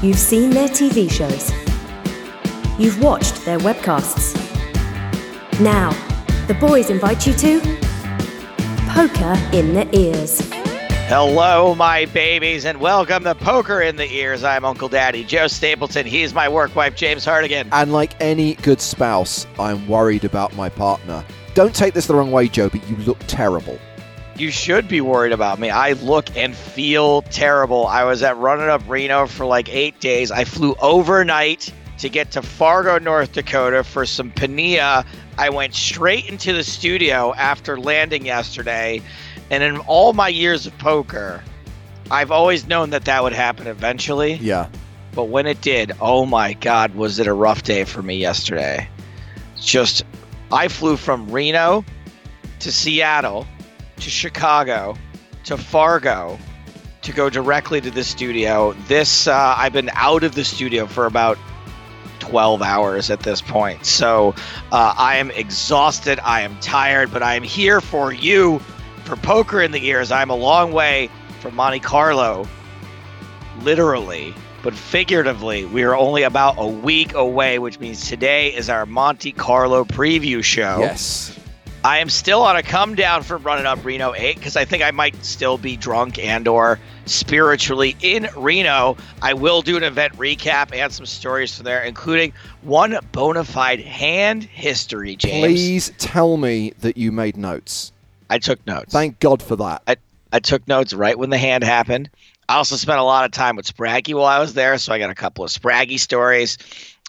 You've 0.00 0.16
seen 0.16 0.50
their 0.50 0.68
TV 0.68 1.10
shows. 1.10 1.50
You've 2.78 3.02
watched 3.02 3.44
their 3.44 3.58
webcasts. 3.58 4.32
Now, 5.60 5.90
the 6.46 6.54
boys 6.54 6.88
invite 6.88 7.26
you 7.26 7.32
to 7.32 7.58
Poker 8.90 9.34
in 9.52 9.74
the 9.74 9.88
Ears. 9.92 10.48
Hello, 11.08 11.74
my 11.74 12.04
babies, 12.04 12.64
and 12.64 12.78
welcome 12.78 13.24
to 13.24 13.34
Poker 13.34 13.82
in 13.82 13.96
the 13.96 14.08
Ears. 14.08 14.44
I'm 14.44 14.64
Uncle 14.64 14.88
Daddy 14.88 15.24
Joe 15.24 15.48
Stapleton. 15.48 16.06
He's 16.06 16.32
my 16.32 16.48
work 16.48 16.76
wife, 16.76 16.94
James 16.94 17.24
Hartigan. 17.24 17.68
And 17.72 17.92
like 17.92 18.12
any 18.20 18.54
good 18.54 18.80
spouse, 18.80 19.48
I'm 19.58 19.88
worried 19.88 20.24
about 20.24 20.54
my 20.54 20.68
partner. 20.68 21.24
Don't 21.54 21.74
take 21.74 21.94
this 21.94 22.06
the 22.06 22.14
wrong 22.14 22.30
way, 22.30 22.46
Joe, 22.46 22.68
but 22.68 22.88
you 22.88 22.94
look 22.98 23.18
terrible. 23.26 23.80
You 24.38 24.52
should 24.52 24.86
be 24.86 25.00
worried 25.00 25.32
about 25.32 25.58
me. 25.58 25.68
I 25.68 25.92
look 25.94 26.36
and 26.36 26.54
feel 26.54 27.22
terrible. 27.22 27.88
I 27.88 28.04
was 28.04 28.22
at 28.22 28.36
Run 28.36 28.60
It 28.60 28.68
Up 28.68 28.82
Reno 28.88 29.26
for 29.26 29.44
like 29.44 29.68
eight 29.68 29.98
days. 29.98 30.30
I 30.30 30.44
flew 30.44 30.76
overnight 30.80 31.72
to 31.98 32.08
get 32.08 32.30
to 32.32 32.42
Fargo, 32.42 33.00
North 33.00 33.32
Dakota 33.32 33.82
for 33.82 34.06
some 34.06 34.30
pania. 34.30 35.04
I 35.36 35.50
went 35.50 35.74
straight 35.74 36.28
into 36.28 36.52
the 36.52 36.62
studio 36.62 37.34
after 37.34 37.80
landing 37.80 38.26
yesterday. 38.26 39.02
And 39.50 39.64
in 39.64 39.78
all 39.78 40.12
my 40.12 40.28
years 40.28 40.68
of 40.68 40.78
poker, 40.78 41.42
I've 42.08 42.30
always 42.30 42.68
known 42.68 42.90
that 42.90 43.06
that 43.06 43.24
would 43.24 43.32
happen 43.32 43.66
eventually. 43.66 44.34
Yeah. 44.34 44.68
But 45.14 45.24
when 45.24 45.46
it 45.46 45.60
did, 45.60 45.92
oh 46.00 46.26
my 46.26 46.52
God, 46.52 46.94
was 46.94 47.18
it 47.18 47.26
a 47.26 47.32
rough 47.32 47.64
day 47.64 47.82
for 47.82 48.02
me 48.02 48.18
yesterday? 48.18 48.88
Just, 49.60 50.04
I 50.52 50.68
flew 50.68 50.96
from 50.96 51.28
Reno 51.28 51.84
to 52.60 52.70
Seattle 52.70 53.44
to 54.00 54.10
Chicago 54.10 54.96
to 55.44 55.56
Fargo 55.56 56.38
to 57.02 57.12
go 57.12 57.30
directly 57.30 57.80
to 57.80 57.90
the 57.90 58.04
studio. 58.04 58.72
This, 58.86 59.26
uh, 59.26 59.54
I've 59.56 59.72
been 59.72 59.90
out 59.94 60.24
of 60.24 60.34
the 60.34 60.44
studio 60.44 60.86
for 60.86 61.06
about 61.06 61.38
12 62.18 62.60
hours 62.60 63.10
at 63.10 63.20
this 63.20 63.40
point. 63.40 63.86
So 63.86 64.34
uh, 64.72 64.94
I 64.96 65.16
am 65.16 65.30
exhausted. 65.30 66.20
I 66.22 66.42
am 66.42 66.58
tired, 66.60 67.12
but 67.12 67.22
I 67.22 67.34
am 67.34 67.42
here 67.42 67.80
for 67.80 68.12
you 68.12 68.58
for 69.04 69.16
poker 69.16 69.62
in 69.62 69.72
the 69.72 69.84
ears. 69.86 70.12
I'm 70.12 70.30
a 70.30 70.36
long 70.36 70.72
way 70.72 71.08
from 71.40 71.54
Monte 71.54 71.80
Carlo, 71.80 72.46
literally, 73.62 74.34
but 74.62 74.74
figuratively, 74.74 75.64
we 75.64 75.84
are 75.84 75.96
only 75.96 76.24
about 76.24 76.56
a 76.58 76.66
week 76.66 77.14
away, 77.14 77.58
which 77.58 77.78
means 77.78 78.08
today 78.08 78.54
is 78.54 78.68
our 78.68 78.84
Monte 78.84 79.32
Carlo 79.32 79.84
preview 79.84 80.44
show. 80.44 80.80
Yes. 80.80 81.38
I 81.84 81.98
am 81.98 82.08
still 82.08 82.42
on 82.42 82.56
a 82.56 82.62
come 82.62 82.96
down 82.96 83.22
from 83.22 83.42
run 83.44 83.60
it 83.60 83.66
up 83.66 83.84
Reno 83.84 84.12
8 84.14 84.36
because 84.36 84.56
I 84.56 84.64
think 84.64 84.82
I 84.82 84.90
might 84.90 85.24
still 85.24 85.58
be 85.58 85.76
drunk 85.76 86.18
and 86.18 86.48
or 86.48 86.80
spiritually 87.06 87.96
in 88.00 88.28
Reno. 88.36 88.96
I 89.22 89.34
will 89.34 89.62
do 89.62 89.76
an 89.76 89.84
event 89.84 90.14
recap 90.14 90.74
and 90.74 90.92
some 90.92 91.06
stories 91.06 91.54
from 91.56 91.64
there, 91.64 91.82
including 91.84 92.32
one 92.62 92.98
bona 93.12 93.44
fide 93.44 93.80
hand 93.80 94.42
history, 94.42 95.14
James. 95.14 95.46
Please 95.46 95.92
tell 95.98 96.36
me 96.36 96.72
that 96.80 96.96
you 96.96 97.12
made 97.12 97.36
notes. 97.36 97.92
I 98.28 98.38
took 98.38 98.66
notes. 98.66 98.92
Thank 98.92 99.20
God 99.20 99.40
for 99.40 99.54
that. 99.56 99.82
I, 99.86 99.96
I 100.32 100.40
took 100.40 100.66
notes 100.66 100.92
right 100.92 101.16
when 101.16 101.30
the 101.30 101.38
hand 101.38 101.62
happened. 101.62 102.10
I 102.48 102.56
also 102.56 102.76
spent 102.76 102.98
a 102.98 103.04
lot 103.04 103.24
of 103.24 103.30
time 103.30 103.56
with 103.56 103.66
Spraggy 103.66 104.14
while 104.14 104.24
I 104.24 104.38
was 104.38 104.54
there, 104.54 104.78
so 104.78 104.92
I 104.92 104.98
got 104.98 105.10
a 105.10 105.14
couple 105.14 105.44
of 105.44 105.50
Spraggy 105.50 105.98
stories. 105.98 106.56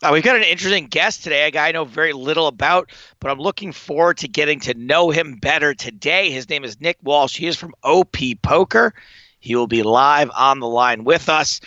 Uh, 0.02 0.11
we've 0.14 0.23
got 0.23 0.38
an 0.38 0.44
interesting 0.44 0.88
guest 0.88 1.23
today, 1.23 1.45
a 1.45 1.52
guy 1.52 1.67
I 1.67 1.72
know 1.73 1.83
very 1.83 2.14
little 2.14 2.47
about, 2.47 2.89
but 3.19 3.30
I'm 3.30 3.39
looking 3.39 3.73
forward 3.73 4.17
to 4.19 4.30
getting 4.30 4.61
to 4.61 4.73
know 4.73 5.09
him 5.09 5.36
better 5.36 5.73
today. 5.73 6.31
His 6.31 6.47
name 6.50 6.64
is 6.64 6.80
Nick 6.80 6.97
Walsh. 7.03 7.36
He 7.36 7.47
is 7.47 7.58
from 7.58 7.75
OP 7.83 8.16
Poker. 8.42 8.94
He 9.42 9.55
will 9.55 9.67
be 9.67 9.83
live 9.83 10.31
on 10.38 10.61
the 10.61 10.67
line 10.67 11.03
with 11.03 11.27
us. 11.27 11.59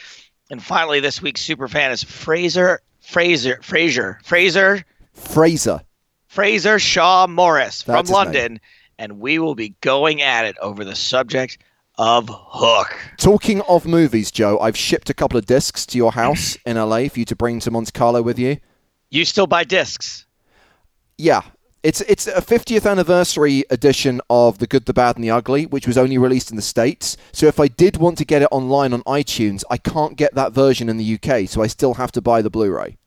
And 0.51 0.63
finally, 0.63 0.99
this 0.99 1.21
week's 1.21 1.43
super 1.43 1.69
fan 1.69 1.91
is 1.91 2.03
Fraser, 2.03 2.81
Fraser, 3.01 3.59
Fraser, 3.63 4.19
Fraser, 4.23 4.85
Fraser. 5.13 5.83
Fraser 6.27 6.79
Shaw 6.79 7.27
Morris 7.27 7.83
That's 7.83 8.09
from 8.09 8.15
London. 8.15 8.61
And 8.99 9.21
we 9.21 9.39
will 9.39 9.55
be 9.55 9.75
going 9.83 10.23
at 10.23 10.47
it 10.47 10.57
over 10.59 10.85
the 10.85 10.95
subject 10.95 11.59
of 11.99 12.29
Hook. 12.31 12.99
Talking 13.19 13.61
of 13.63 13.87
movies, 13.87 14.31
Joe, 14.31 14.59
I've 14.59 14.77
shipped 14.77 15.11
a 15.11 15.15
couple 15.15 15.39
of 15.39 15.47
discs 15.47 15.87
to 15.87 15.99
your 15.99 16.13
house 16.13 16.57
in 16.67 16.77
LA 16.77 17.09
for 17.09 17.19
you 17.19 17.25
to 17.27 17.37
bring 17.37 17.61
to 17.61 17.71
Monte 17.71 17.93
Carlo 17.93 18.23
with 18.23 18.39
you. 18.39 18.59
You 19.11 19.25
still 19.25 19.47
buy 19.47 19.65
discs? 19.65 20.27
Yeah. 21.19 21.43
It's 21.83 22.01
it's 22.03 22.29
a 22.29 22.41
50th 22.41 22.89
anniversary 22.89 23.65
edition 23.69 24.21
of 24.31 24.59
The 24.59 24.69
Good, 24.69 24.87
the 24.87 24.95
Bad, 24.95 25.17
and 25.17 25.25
the 25.25 25.33
Ugly, 25.33 25.67
which 25.67 25.87
was 25.87 25.99
only 25.99 26.17
released 26.17 26.51
in 26.51 26.57
the 26.57 26.63
States. 26.63 27.17
So 27.33 27.47
if 27.47 27.59
I 27.59 27.67
did 27.67 27.97
want 27.97 28.19
to 28.19 28.25
get 28.25 28.43
it 28.43 28.49
online 28.53 28.93
on 28.93 29.03
iTunes, 29.03 29.65
I 29.69 29.79
can't 29.79 30.17
get 30.17 30.35
that 30.37 30.53
version 30.53 30.89
in 30.89 30.97
the 30.97 31.15
UK, 31.15 31.49
so 31.49 31.61
I 31.61 31.67
still 31.67 31.95
have 31.95 32.13
to 32.13 32.21
buy 32.21 32.41
the 32.41 32.51
Blu-ray. 32.51 32.99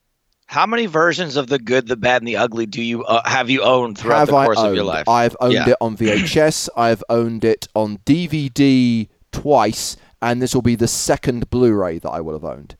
How 0.48 0.66
many 0.66 0.86
versions 0.86 1.36
of 1.38 1.48
the 1.48 1.58
good, 1.60 1.88
the 1.88 1.96
bad, 1.96 2.22
and 2.22 2.28
the 2.28 2.38
ugly 2.38 2.66
do 2.66 2.82
you 2.82 3.04
uh, 3.04 3.28
have 3.28 3.50
you 3.50 3.62
owned 3.64 3.98
throughout 3.98 4.20
have 4.20 4.28
the 4.28 4.34
course 4.34 4.60
of 4.60 4.76
your 4.76 4.84
life? 4.84 5.08
I've 5.10 5.36
owned 5.40 5.54
Yeah. 5.54 5.70
it 5.70 5.78
on 5.82 5.98
VHS. 5.98 6.70
I've 6.78 7.04
owned 7.10 7.44
it 7.44 7.68
on 7.74 7.98
DVD 8.06 9.08
twice, 9.32 9.98
and 10.22 10.42
this 10.42 10.54
will 10.54 10.62
be 10.62 10.76
the 10.76 10.88
second 10.88 11.50
Blu-ray 11.50 12.00
that 12.00 12.10
I 12.10 12.22
will 12.22 12.34
have 12.34 12.46
owned. 12.46 12.76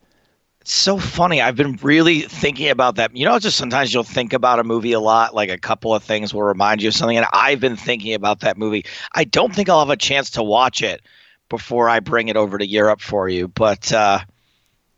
It's 0.60 0.72
so 0.72 0.98
funny. 0.98 1.40
I've 1.40 1.54
been 1.56 1.76
really 1.82 2.22
thinking 2.22 2.70
about 2.70 2.96
that. 2.96 3.14
You 3.16 3.24
know, 3.24 3.38
just 3.38 3.56
sometimes 3.56 3.92
you'll 3.92 4.02
think 4.04 4.32
about 4.32 4.58
a 4.58 4.64
movie 4.64 4.92
a 4.92 5.00
lot, 5.00 5.34
like 5.34 5.50
a 5.50 5.58
couple 5.58 5.94
of 5.94 6.02
things 6.02 6.32
will 6.32 6.42
remind 6.42 6.82
you 6.82 6.88
of 6.88 6.94
something. 6.94 7.16
And 7.16 7.26
I've 7.32 7.60
been 7.60 7.76
thinking 7.76 8.14
about 8.14 8.40
that 8.40 8.56
movie. 8.58 8.84
I 9.14 9.24
don't 9.24 9.54
think 9.54 9.68
I'll 9.68 9.78
have 9.80 9.90
a 9.90 9.96
chance 9.96 10.30
to 10.30 10.42
watch 10.42 10.82
it 10.82 11.02
before 11.48 11.88
I 11.88 12.00
bring 12.00 12.28
it 12.28 12.36
over 12.36 12.58
to 12.58 12.66
Europe 12.66 13.00
for 13.00 13.28
you. 13.28 13.46
But 13.48 13.92
uh, 13.92 14.20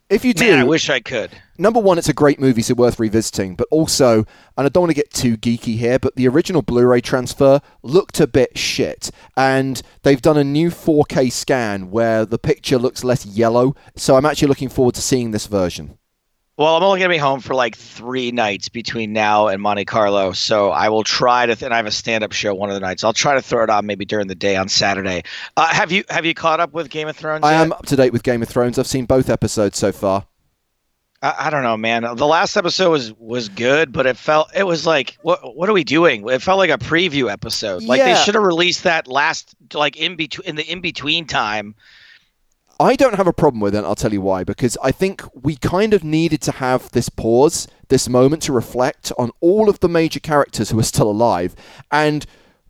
If 0.09 0.25
you 0.25 0.33
do, 0.33 0.51
man, 0.51 0.61
I 0.61 0.65
wish 0.65 0.89
I 0.89 1.01
could. 1.01 1.31
Number 1.59 1.81
one, 1.81 1.99
it's 1.99 2.09
a 2.09 2.15
great 2.15 2.41
movie, 2.41 2.63
so 2.63 2.75
worth 2.75 2.99
revisiting. 2.99 3.57
But 3.57 3.69
also, 3.71 4.25
and 4.57 4.67
I 4.67 4.69
don't 4.69 4.83
want 4.83 4.91
to 4.91 4.95
get 4.95 5.13
too 5.13 5.37
geeky 5.37 5.77
here, 5.77 5.99
but 5.99 6.17
the 6.17 6.29
original 6.29 6.63
Blu-ray 6.63 7.01
transfer 7.01 7.61
looked 7.83 8.21
a 8.21 8.27
bit 8.27 8.57
shit, 8.57 9.11
and 9.37 9.83
they've 10.03 10.23
done 10.23 10.37
a 10.37 10.45
new 10.45 10.71
4K 10.71 11.31
scan 11.31 11.91
where 11.91 12.25
the 12.25 12.39
picture 12.39 12.79
looks 12.79 13.05
less 13.05 13.27
yellow. 13.27 13.75
So 13.97 14.17
I'm 14.17 14.27
actually 14.27 14.49
looking 14.49 14.69
forward 14.69 14.95
to 14.95 15.03
seeing 15.03 15.33
this 15.33 15.47
version. 15.47 15.99
Well, 16.57 16.75
I'm 16.75 16.83
only 16.83 16.99
going 16.99 17.09
to 17.11 17.15
be 17.15 17.19
home 17.19 17.39
for 17.39 17.55
like 17.55 17.77
three 17.77 18.33
nights 18.33 18.69
between 18.69 19.13
now 19.13 19.47
and 19.47 19.63
Monte 19.63 19.85
Carlo, 19.85 20.33
so 20.33 20.73
I 20.73 20.89
will 20.89 21.05
try 21.05 21.47
to. 21.47 21.55
Th- 21.55 21.63
and 21.63 21.73
I 21.73 21.77
have 21.77 21.87
a 21.87 21.93
stand-up 21.93 22.33
show 22.33 22.53
one 22.53 22.69
of 22.69 22.75
the 22.75 22.81
nights. 22.81 23.05
I'll 23.05 23.13
try 23.13 23.35
to 23.35 23.43
throw 23.43 23.63
it 23.63 23.71
on 23.71 23.87
maybe 23.87 24.05
during 24.05 24.27
the 24.27 24.35
day 24.35 24.57
on 24.57 24.69
Saturday. 24.69 25.23
Uh, 25.57 25.69
have 25.69 25.93
you 25.93 26.03
have 26.11 26.27
you 26.27 26.35
caught 26.35 26.59
up 26.59 26.73
with 26.73 26.91
Game 26.91 27.07
of 27.07 27.17
Thrones? 27.17 27.45
I 27.45 27.53
yet? 27.53 27.61
am 27.61 27.73
up 27.73 27.87
to 27.87 27.95
date 27.95 28.13
with 28.13 28.25
Game 28.25 28.43
of 28.43 28.49
Thrones. 28.49 28.77
I've 28.77 28.89
seen 28.89 29.05
both 29.07 29.31
episodes 29.31 29.79
so 29.79 29.93
far. 29.93 30.27
I, 31.23 31.35
I 31.39 31.51
don't 31.51 31.63
know, 31.63 31.77
man. 31.77 32.03
The 32.03 32.27
last 32.27 32.57
episode 32.57 32.91
was 32.91 33.13
was 33.15 33.49
good, 33.49 33.93
but 33.93 34.07
it 34.07 34.17
felt 34.17 34.49
it 34.55 34.67
was 34.67 34.87
like 34.87 35.17
what 35.23 35.57
what 35.57 35.69
are 35.69 35.73
we 35.73 35.85
doing? 35.85 36.29
It 36.29 36.43
felt 36.43 36.59
like 36.59 36.71
a 36.71 36.79
preview 36.79 37.31
episode. 37.31 37.83
Like 37.83 38.03
they 38.03 38.15
should 38.15 38.35
have 38.35 38.45
released 38.45 38.85
that 38.85 39.09
last 39.09 39.55
like 39.75 39.97
in 39.97 40.17
between 40.17 40.49
in 40.49 40.57
the 40.57 40.71
in 40.71 40.81
between 40.81 41.27
time. 41.27 41.75
I 42.81 42.95
don't 42.95 43.17
have 43.17 43.27
a 43.27 43.33
problem 43.33 43.61
with 43.61 43.75
it. 43.75 43.83
I'll 43.83 43.97
tell 43.97 44.13
you 44.13 44.21
why. 44.21 44.45
Because 44.45 44.79
I 44.83 44.93
think 44.93 45.23
we 45.35 45.57
kind 45.57 45.93
of 45.93 46.05
needed 46.05 46.41
to 46.43 46.53
have 46.53 46.91
this 46.93 47.09
pause, 47.09 47.67
this 47.89 48.09
moment 48.09 48.43
to 48.45 48.53
reflect 48.53 49.11
on 49.19 49.33
all 49.41 49.69
of 49.69 49.81
the 49.81 49.89
major 49.89 50.21
characters 50.21 50.71
who 50.71 50.79
are 50.79 50.85
still 50.85 51.11
alive, 51.11 51.57
and 51.91 52.25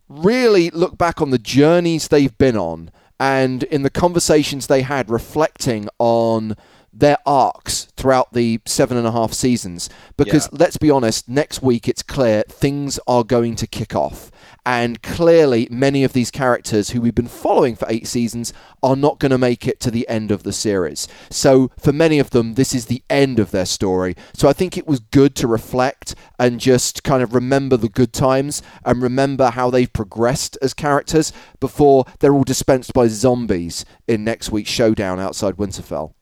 really 0.07 0.71
look 0.71 0.97
back 0.97 1.21
on 1.21 1.29
the 1.29 1.37
journeys 1.37 2.07
they've 2.07 2.35
been 2.39 2.57
on, 2.57 2.89
and 3.19 3.61
in 3.63 3.83
the 3.83 3.91
conversations 3.91 4.65
they 4.65 4.81
had, 4.81 5.11
reflecting 5.11 5.87
on 5.99 6.57
their 6.93 7.17
arcs 7.25 7.85
throughout 7.95 8.33
the 8.33 8.59
seven 8.65 8.97
and 8.97 9.07
a 9.07 9.11
half 9.11 9.33
seasons. 9.33 9.89
Because 10.17 10.51
let's 10.51 10.77
be 10.77 10.89
honest, 10.89 11.27
next 11.27 11.61
week 11.61 11.87
it's 11.87 12.03
clear 12.03 12.43
things 12.47 12.99
are 13.07 13.23
going 13.23 13.55
to 13.57 13.67
kick 13.67 13.95
off. 13.95 14.31
And 14.65 15.01
clearly, 15.01 15.67
many 15.71 16.03
of 16.03 16.13
these 16.13 16.29
characters 16.29 16.91
who 16.91 17.01
we've 17.01 17.15
been 17.15 17.27
following 17.27 17.75
for 17.75 17.87
eight 17.89 18.07
seasons 18.07 18.53
are 18.83 18.95
not 18.95 19.19
going 19.19 19.31
to 19.31 19.37
make 19.37 19.67
it 19.67 19.79
to 19.79 19.91
the 19.91 20.07
end 20.07 20.31
of 20.31 20.43
the 20.43 20.53
series. 20.53 21.07
So, 21.29 21.71
for 21.79 21.91
many 21.91 22.19
of 22.19 22.31
them, 22.31 22.53
this 22.53 22.75
is 22.75 22.85
the 22.85 23.01
end 23.09 23.39
of 23.39 23.51
their 23.51 23.65
story. 23.65 24.15
So, 24.33 24.47
I 24.47 24.53
think 24.53 24.77
it 24.77 24.85
was 24.85 24.99
good 24.99 25.35
to 25.37 25.47
reflect 25.47 26.13
and 26.37 26.59
just 26.59 27.03
kind 27.03 27.23
of 27.23 27.33
remember 27.33 27.77
the 27.77 27.89
good 27.89 28.13
times 28.13 28.61
and 28.85 29.01
remember 29.01 29.49
how 29.49 29.69
they've 29.69 29.91
progressed 29.91 30.57
as 30.61 30.73
characters 30.73 31.33
before 31.59 32.05
they're 32.19 32.33
all 32.33 32.43
dispensed 32.43 32.93
by 32.93 33.07
zombies 33.07 33.85
in 34.07 34.23
next 34.23 34.51
week's 34.51 34.69
showdown 34.69 35.19
outside 35.19 35.55
Winterfell. 35.55 36.13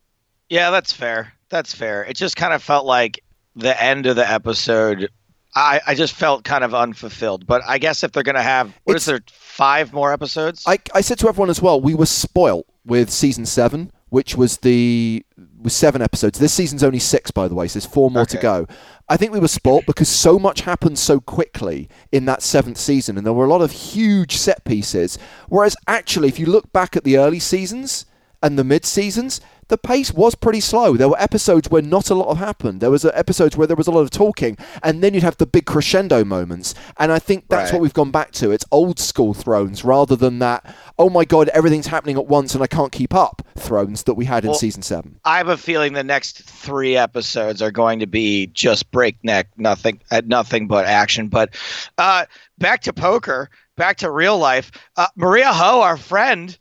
Yeah, 0.50 0.70
that's 0.72 0.94
fair. 0.94 1.34
That's 1.50 1.74
fair. 1.74 2.04
It 2.06 2.16
just 2.16 2.36
kind 2.36 2.54
of 2.54 2.62
felt 2.64 2.86
like 2.86 3.24
the 3.56 3.82
end 3.82 4.06
of 4.06 4.16
the 4.16 4.30
episode. 4.30 5.10
I, 5.56 5.82
I 5.88 5.96
just 5.96 6.14
felt 6.14 6.44
kind 6.44 6.64
of 6.64 6.74
unfulfilled. 6.76 7.48
But 7.48 7.64
I 7.68 7.78
guess 7.80 8.04
if 8.04 8.12
they're 8.12 8.24
going 8.24 8.36
to 8.36 8.42
have, 8.42 8.74
what 8.84 8.96
is 8.96 9.08
It's- 9.08 9.22
there, 9.28 9.34
five 9.40 9.92
more 9.92 10.14
episodes? 10.14 10.64
I, 10.68 10.78
I 10.94 11.02
said 11.02 11.18
to 11.20 11.28
everyone 11.28 11.50
as 11.50 11.62
well, 11.62 11.82
we 11.82 11.96
were 11.96 12.06
spoilt 12.06 12.68
with 12.86 13.10
season 13.10 13.46
seven, 13.46 13.92
which 14.10 14.36
was 14.36 14.58
the 14.58 15.26
was 15.60 15.74
seven 15.74 16.02
episodes. 16.02 16.38
This 16.38 16.54
season's 16.54 16.84
only 16.84 17.00
six, 17.00 17.32
by 17.32 17.48
the 17.48 17.56
way, 17.56 17.68
so 17.68 17.80
there's 17.80 17.92
four 17.92 18.12
more 18.12 18.26
to 18.28 18.38
go. 18.38 18.68
I 19.10 19.18
think 19.18 19.32
we 19.34 19.40
were 19.40 19.48
spoilt 19.48 19.86
because 19.88 20.08
so 20.08 20.38
much 20.38 20.62
happened 20.62 21.00
so 21.00 21.20
quickly 21.20 21.90
in 22.12 22.26
that 22.26 22.44
seventh 22.44 22.78
season, 22.78 23.18
and 23.18 23.26
there 23.26 23.34
were 23.34 23.46
a 23.46 23.50
lot 23.50 23.62
of 23.62 23.72
huge 23.72 24.36
set 24.38 24.64
pieces. 24.66 25.18
Whereas 25.50 25.76
actually, 25.88 26.28
if 26.28 26.38
you 26.40 26.46
look 26.46 26.72
back 26.72 26.96
at 26.96 27.04
the 27.04 27.18
early 27.18 27.40
seasons 27.40 28.06
and 28.44 28.58
the 28.58 28.64
mid 28.64 28.86
seasons, 28.86 29.42
the 29.70 29.78
pace 29.78 30.14
was 30.14 30.34
pretty 30.34 30.62
slow. 30.62 30.96
There 30.96 31.10
were 31.10 31.22
episodes 31.22 31.70
where 31.70 31.82
not 31.82 32.10
a 32.10 32.16
lot 32.16 32.36
happened. 32.36 32.80
There 32.80 32.90
was 32.92 33.04
episodes 33.04 33.58
where 33.58 33.68
there 33.68 33.76
was 33.76 33.88
a 33.88 33.92
lot 33.92 34.02
of 34.02 34.10
talking, 34.10 34.58
and 34.82 35.04
then 35.04 35.14
you'd 35.14 35.24
have 35.24 35.36
the 35.38 35.46
big 35.46 35.66
crescendo 35.66 36.24
moments. 36.24 36.74
And 36.98 37.12
I 37.12 37.20
think 37.20 37.46
that's 37.50 37.72
Right. 37.72 37.74
what 37.78 37.82
we've 37.82 37.94
gone 37.94 38.12
back 38.12 38.32
to. 38.34 38.52
It's 38.52 38.64
old 38.72 38.98
school 39.00 39.34
Thrones 39.34 39.84
rather 39.84 40.16
than 40.16 40.40
that. 40.40 40.74
Oh 40.98 41.10
my 41.10 41.26
god, 41.26 41.50
everything's 41.50 41.88
happening 41.88 42.16
at 42.16 42.28
once 42.28 42.54
and 42.56 42.64
I 42.64 42.68
can't 42.68 42.92
keep 42.94 43.14
up. 43.14 43.42
Thrones 43.58 44.04
that 44.04 44.14
we 44.14 44.24
had 44.26 44.46
in 44.46 44.54
season 44.54 44.84
seven. 44.84 45.20
I 45.26 45.38
have 45.38 45.50
a 45.50 45.58
feeling 45.58 45.94
the 45.94 46.04
next 46.04 46.44
three 46.44 46.96
episodes 46.96 47.62
are 47.62 47.72
going 47.72 48.00
to 48.00 48.08
be 48.08 48.48
just 48.48 48.90
breakneck, 48.92 49.48
nothing, 49.58 50.00
uh, 50.12 50.22
nothing 50.26 50.68
but 50.68 50.86
action. 50.86 51.28
But 51.28 51.56
uh, 51.98 52.26
back 52.58 52.82
to 52.84 52.94
poker, 52.94 53.50
back 53.76 53.98
to 53.98 54.12
real 54.12 54.38
life. 54.38 54.72
Uh, 54.96 55.08
Maria 55.16 55.52
Ho, 55.52 55.82
our 55.82 55.98
friend, 55.98 56.58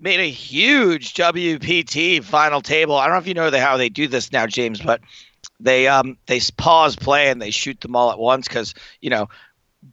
made 0.00 0.20
a 0.20 0.30
huge 0.30 1.14
WPT 1.14 2.22
final 2.22 2.60
table. 2.60 2.96
I 2.96 3.06
don't 3.06 3.14
know 3.14 3.20
if 3.20 3.26
you 3.26 3.34
know 3.34 3.50
how 3.58 3.76
they 3.76 3.88
do 3.88 4.06
this 4.06 4.32
now, 4.32 4.46
James, 4.46 4.80
but 4.80 5.00
they 5.60 5.88
um 5.88 6.16
they 6.26 6.40
pause 6.56 6.96
play 6.96 7.28
and 7.30 7.40
they 7.42 7.50
shoot 7.50 7.80
them 7.80 7.96
all 7.96 8.10
at 8.10 8.18
once 8.18 8.48
because 8.48 8.74
you 9.00 9.10
know 9.10 9.28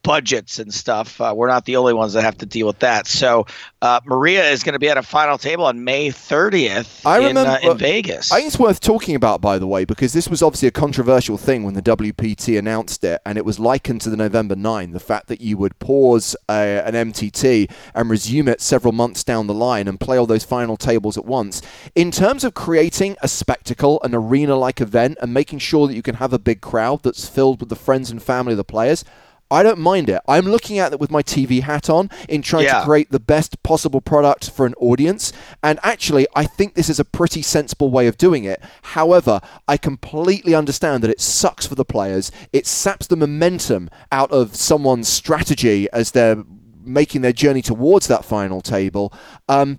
budgets 0.02 0.60
and 0.60 0.74
stuff. 0.74 1.22
Uh, 1.22 1.34
we're 1.36 1.48
not 1.48 1.66
the 1.66 1.76
only 1.76 1.94
ones 1.94 2.14
that 2.14 2.24
have 2.24 2.38
to 2.40 2.46
deal 2.46 2.68
with 2.68 2.80
that. 2.80 3.08
So 3.08 3.46
uh, 3.82 4.00
Maria 4.06 4.50
is 4.50 4.64
going 4.64 4.74
to 4.74 4.80
be 4.80 4.90
at 4.90 4.98
a 4.98 5.04
final 5.04 5.38
table 5.38 5.66
on 5.66 5.84
May 5.84 6.10
30th 6.10 7.06
I 7.06 7.20
in, 7.20 7.26
remember- 7.28 7.52
uh, 7.52 7.72
in 7.72 7.78
Vegas. 7.78 8.32
I 8.32 8.38
think 8.38 8.48
it's 8.48 8.60
worth 8.60 8.80
talking 8.80 9.16
about, 9.16 9.42
by 9.42 9.60
the 9.60 9.68
way, 9.68 9.86
because 9.86 10.14
this 10.14 10.28
was 10.28 10.42
obviously 10.42 10.68
a 10.68 10.72
controversial 10.72 11.38
thing 11.38 11.64
when 11.64 11.76
the 11.76 11.82
WPT 11.82 12.58
announced 12.58 13.04
it, 13.04 13.22
and 13.26 13.38
it 13.38 13.46
was 13.46 13.60
likened 13.60 14.02
to 14.02 14.10
the 14.10 14.18
November 14.18 14.56
9, 14.56 14.92
the 14.92 15.00
fact 15.00 15.28
that 15.28 15.42
you 15.42 15.58
would 15.58 15.78
pause 15.80 16.36
uh, 16.50 16.52
an 16.52 16.94
MTT 16.94 17.72
and 17.94 18.10
resume 18.10 18.48
it 18.48 18.62
several 18.62 18.92
months 18.92 19.24
down 19.24 19.48
the 19.48 19.54
line 19.54 19.88
and 19.88 20.00
play 20.00 20.18
all 20.18 20.26
those 20.26 20.44
final 20.44 20.78
tables 20.78 21.18
at 21.18 21.26
once. 21.26 21.62
In 21.94 22.12
terms 22.12 22.44
of 22.44 22.54
creating 22.54 23.18
a 23.22 23.28
spectacle, 23.28 24.02
an 24.04 24.16
arena 24.16 24.56
like 24.56 24.82
event, 24.82 25.18
and 25.22 25.34
making 25.34 25.60
sure 25.60 25.88
that 25.88 25.96
you 25.96 26.02
can 26.02 26.16
have 26.16 26.34
a 26.34 26.40
big 26.40 26.62
crowd 26.62 27.04
that's 27.04 27.28
filled 27.28 27.60
with 27.60 27.70
the 27.70 27.76
friends 27.76 28.10
and 28.10 28.22
family 28.22 28.54
of 28.54 28.58
the 28.58 28.64
players, 28.64 29.06
I 29.52 29.62
don't 29.62 29.78
mind 29.80 30.10
it. 30.10 30.22
I'm 30.28 30.46
looking 30.46 30.80
at 30.80 30.92
it 30.92 31.00
with 31.00 31.12
my 31.12 31.22
TV 31.22 31.62
hat 31.62 31.90
on 31.90 32.10
in 32.28 32.42
trying 32.42 32.64
Yeah. 32.66 32.80
to 32.80 32.86
create 32.86 33.12
the 33.12 33.20
best 33.20 33.62
possible 33.62 34.02
product 34.02 34.50
for 34.50 34.66
an 34.66 34.74
audience. 34.80 35.32
And 35.62 35.80
actually, 35.84 36.26
I 36.36 36.46
think 36.46 36.74
this 36.74 36.90
is 36.90 37.00
a 37.00 37.06
pretty 37.06 37.44
sensible 37.44 37.92
way 37.92 38.08
of 38.08 38.18
doing 38.18 38.44
it. 38.44 38.60
However, 38.82 39.42
I 39.68 39.78
completely 39.78 40.56
understand 40.56 41.04
that 41.04 41.12
it 41.12 41.22
sucks 41.22 41.68
for 41.68 41.76
the 41.76 41.86
players. 41.86 42.32
It 42.52 42.66
saps 42.66 43.06
the 43.06 43.16
momentum 43.16 43.90
out 44.12 44.32
of 44.32 44.56
someone's 44.56 45.08
strategy 45.08 45.88
as 45.94 46.12
they're 46.12 46.44
making 46.84 47.22
their 47.22 47.34
journey 47.34 47.62
towards 47.62 48.08
that 48.08 48.26
final 48.26 48.62
table. 48.62 49.14
Um, 49.48 49.78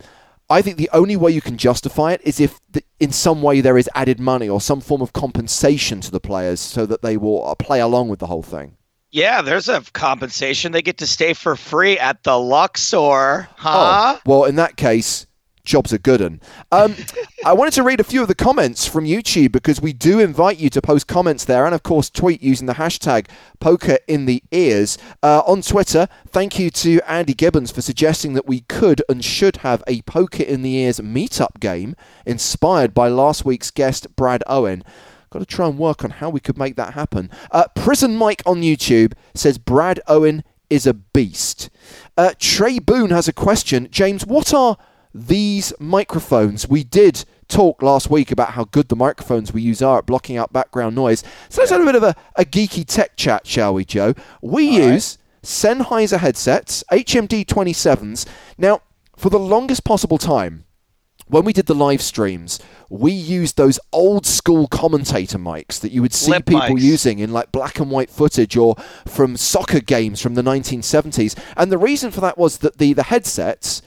I 0.48 0.62
think 0.62 0.76
the 0.76 0.90
only 0.92 1.16
way 1.16 1.32
you 1.32 1.40
can 1.40 1.56
justify 1.58 2.12
it 2.12 2.20
is 2.22 2.38
if, 2.38 2.60
the, 2.70 2.82
in 3.00 3.10
some 3.10 3.42
way, 3.42 3.60
there 3.60 3.76
is 3.76 3.90
added 3.96 4.20
money 4.20 4.48
or 4.48 4.60
some 4.60 4.80
form 4.80 5.02
of 5.02 5.12
compensation 5.12 6.00
to 6.02 6.10
the 6.12 6.20
players 6.20 6.60
so 6.60 6.86
that 6.86 7.02
they 7.02 7.16
will 7.16 7.52
play 7.58 7.80
along 7.80 8.08
with 8.08 8.20
the 8.20 8.28
whole 8.28 8.42
thing. 8.44 8.75
Yeah, 9.16 9.40
there's 9.40 9.70
a 9.70 9.80
compensation. 9.94 10.72
They 10.72 10.82
get 10.82 10.98
to 10.98 11.06
stay 11.06 11.32
for 11.32 11.56
free 11.56 11.98
at 11.98 12.22
the 12.22 12.38
Luxor, 12.38 13.48
huh? 13.56 14.18
Oh, 14.18 14.20
well, 14.26 14.44
in 14.44 14.56
that 14.56 14.76
case, 14.76 15.26
job's 15.64 15.90
a 15.94 15.98
good 15.98 16.20
one. 16.20 16.38
Um, 16.70 16.94
I 17.42 17.54
wanted 17.54 17.72
to 17.72 17.82
read 17.82 17.98
a 17.98 18.04
few 18.04 18.20
of 18.20 18.28
the 18.28 18.34
comments 18.34 18.86
from 18.86 19.06
YouTube 19.06 19.52
because 19.52 19.80
we 19.80 19.94
do 19.94 20.20
invite 20.20 20.58
you 20.58 20.68
to 20.68 20.82
post 20.82 21.06
comments 21.06 21.46
there 21.46 21.64
and, 21.64 21.74
of 21.74 21.82
course, 21.82 22.10
tweet 22.10 22.42
using 22.42 22.66
the 22.66 22.74
hashtag 22.74 23.26
poker 23.58 23.96
in 24.06 24.26
the 24.26 24.42
ears. 24.50 24.98
Uh, 25.22 25.40
on 25.46 25.62
Twitter, 25.62 26.08
thank 26.28 26.58
you 26.58 26.68
to 26.68 27.00
Andy 27.10 27.32
Gibbons 27.32 27.70
for 27.70 27.80
suggesting 27.80 28.34
that 28.34 28.46
we 28.46 28.60
could 28.68 29.02
and 29.08 29.24
should 29.24 29.56
have 29.58 29.82
a 29.86 30.02
poker 30.02 30.42
in 30.42 30.60
the 30.60 30.74
ears 30.74 31.00
meetup 31.00 31.58
game 31.58 31.96
inspired 32.26 32.92
by 32.92 33.08
last 33.08 33.46
week's 33.46 33.70
guest, 33.70 34.14
Brad 34.14 34.44
Owen. 34.46 34.84
Got 35.31 35.40
to 35.40 35.46
try 35.46 35.67
and 35.67 35.78
work 35.78 36.05
on 36.05 36.11
how 36.11 36.31
we 36.31 36.40
could 36.40 36.58
make 36.58 36.76
that 36.76 36.94
happen. 36.94 37.31
Uh, 37.50 37.64
Prison 37.75 38.17
Mike 38.17 38.43
on 38.46 38.62
YouTube 38.62 39.12
says 39.34 39.58
Brad 39.58 40.00
Owen 40.06 40.44
is 40.70 40.87
a 40.87 40.94
beast. 40.94 41.70
Uh, 42.17 42.32
Trey 42.38 42.78
Boone 42.78 43.11
has 43.11 43.28
a 43.28 43.32
question. 43.32 43.88
James, 43.90 44.26
what 44.26 44.52
are 44.55 44.76
these 45.14 45.73
microphones? 45.78 46.69
We 46.69 46.84
did 46.84 47.25
talk 47.49 47.82
last 47.82 48.11
week 48.11 48.31
about 48.31 48.50
how 48.50 48.64
good 48.64 48.88
the 48.88 48.96
microphones 48.96 49.52
we 49.52 49.62
use 49.62 49.81
are 49.82 49.99
at 49.99 50.06
blocking 50.06 50.37
out 50.37 50.52
background 50.52 50.96
noise. 50.96 51.23
So 51.49 51.61
let's 51.61 51.70
have 51.70 51.81
a 51.81 51.84
bit 51.84 51.94
of 51.94 52.02
a, 52.02 52.17
a 52.37 52.44
geeky 52.44 52.84
tech 52.84 53.17
chat, 53.17 53.46
shall 53.46 53.75
we, 53.75 53.84
Joe? 53.84 54.14
We 54.43 54.64
use 54.64 55.19
Sennheiser 55.43 56.19
headsets, 56.19 56.82
HMD 56.90 57.44
27s. 57.46 58.26
Now, 58.58 58.81
for 59.17 59.31
the 59.31 59.38
longest 59.38 59.84
possible 59.84 60.19
time, 60.19 60.64
when 61.28 61.44
we 61.44 61.52
did 61.52 61.67
the 61.67 61.75
live 61.75 62.00
streams, 62.00 62.61
we 62.88 63.12
used 63.12 63.56
those 63.56 63.81
old 63.93 64.26
school 64.26 64.69
commentator 64.69 65.38
mics 65.38 65.81
that 65.81 65.90
you 65.90 66.00
would 66.02 66.14
see 66.14 66.31
Lip 66.31 66.46
people 66.46 66.61
mics. 66.61 66.81
using 66.81 67.19
in 67.19 67.32
like 67.32 67.50
black 67.50 67.81
and 67.81 67.90
white 67.90 68.11
footage 68.11 68.56
or 68.56 68.76
from 69.06 69.37
soccer 69.37 69.81
games 69.81 70.20
from 70.20 70.34
the 70.34 70.43
1970s. 70.43 71.37
And 71.56 71.73
the 71.73 71.78
reason 71.78 72.11
for 72.11 72.20
that 72.20 72.38
was 72.38 72.58
that 72.58 72.78
the, 72.78 72.93
the 72.93 73.05
headsets, 73.05 73.82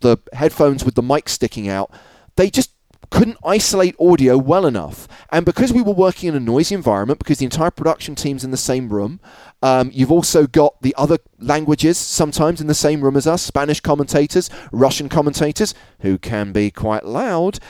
the 0.00 0.18
headphones 0.32 0.84
with 0.84 0.94
the 0.94 1.02
mic 1.02 1.28
sticking 1.28 1.68
out, 1.68 1.90
they 2.36 2.48
just 2.50 2.70
couldn't 3.14 3.38
isolate 3.44 3.94
audio 4.00 4.36
well 4.36 4.66
enough. 4.66 5.06
And 5.30 5.46
because 5.46 5.72
we 5.72 5.82
were 5.82 5.92
working 5.92 6.28
in 6.28 6.34
a 6.34 6.40
noisy 6.40 6.74
environment, 6.74 7.20
because 7.20 7.38
the 7.38 7.44
entire 7.44 7.70
production 7.70 8.16
team's 8.16 8.42
in 8.42 8.50
the 8.50 8.56
same 8.56 8.88
room, 8.88 9.20
um, 9.62 9.92
you've 9.94 10.10
also 10.10 10.48
got 10.48 10.82
the 10.82 10.92
other 10.98 11.18
languages 11.38 11.96
sometimes 11.96 12.60
in 12.60 12.66
the 12.66 12.74
same 12.74 13.02
room 13.02 13.16
as 13.16 13.28
us 13.28 13.40
Spanish 13.40 13.78
commentators, 13.78 14.50
Russian 14.72 15.08
commentators, 15.08 15.74
who 16.00 16.18
can 16.18 16.50
be 16.50 16.72
quite 16.72 17.06
loud. 17.06 17.60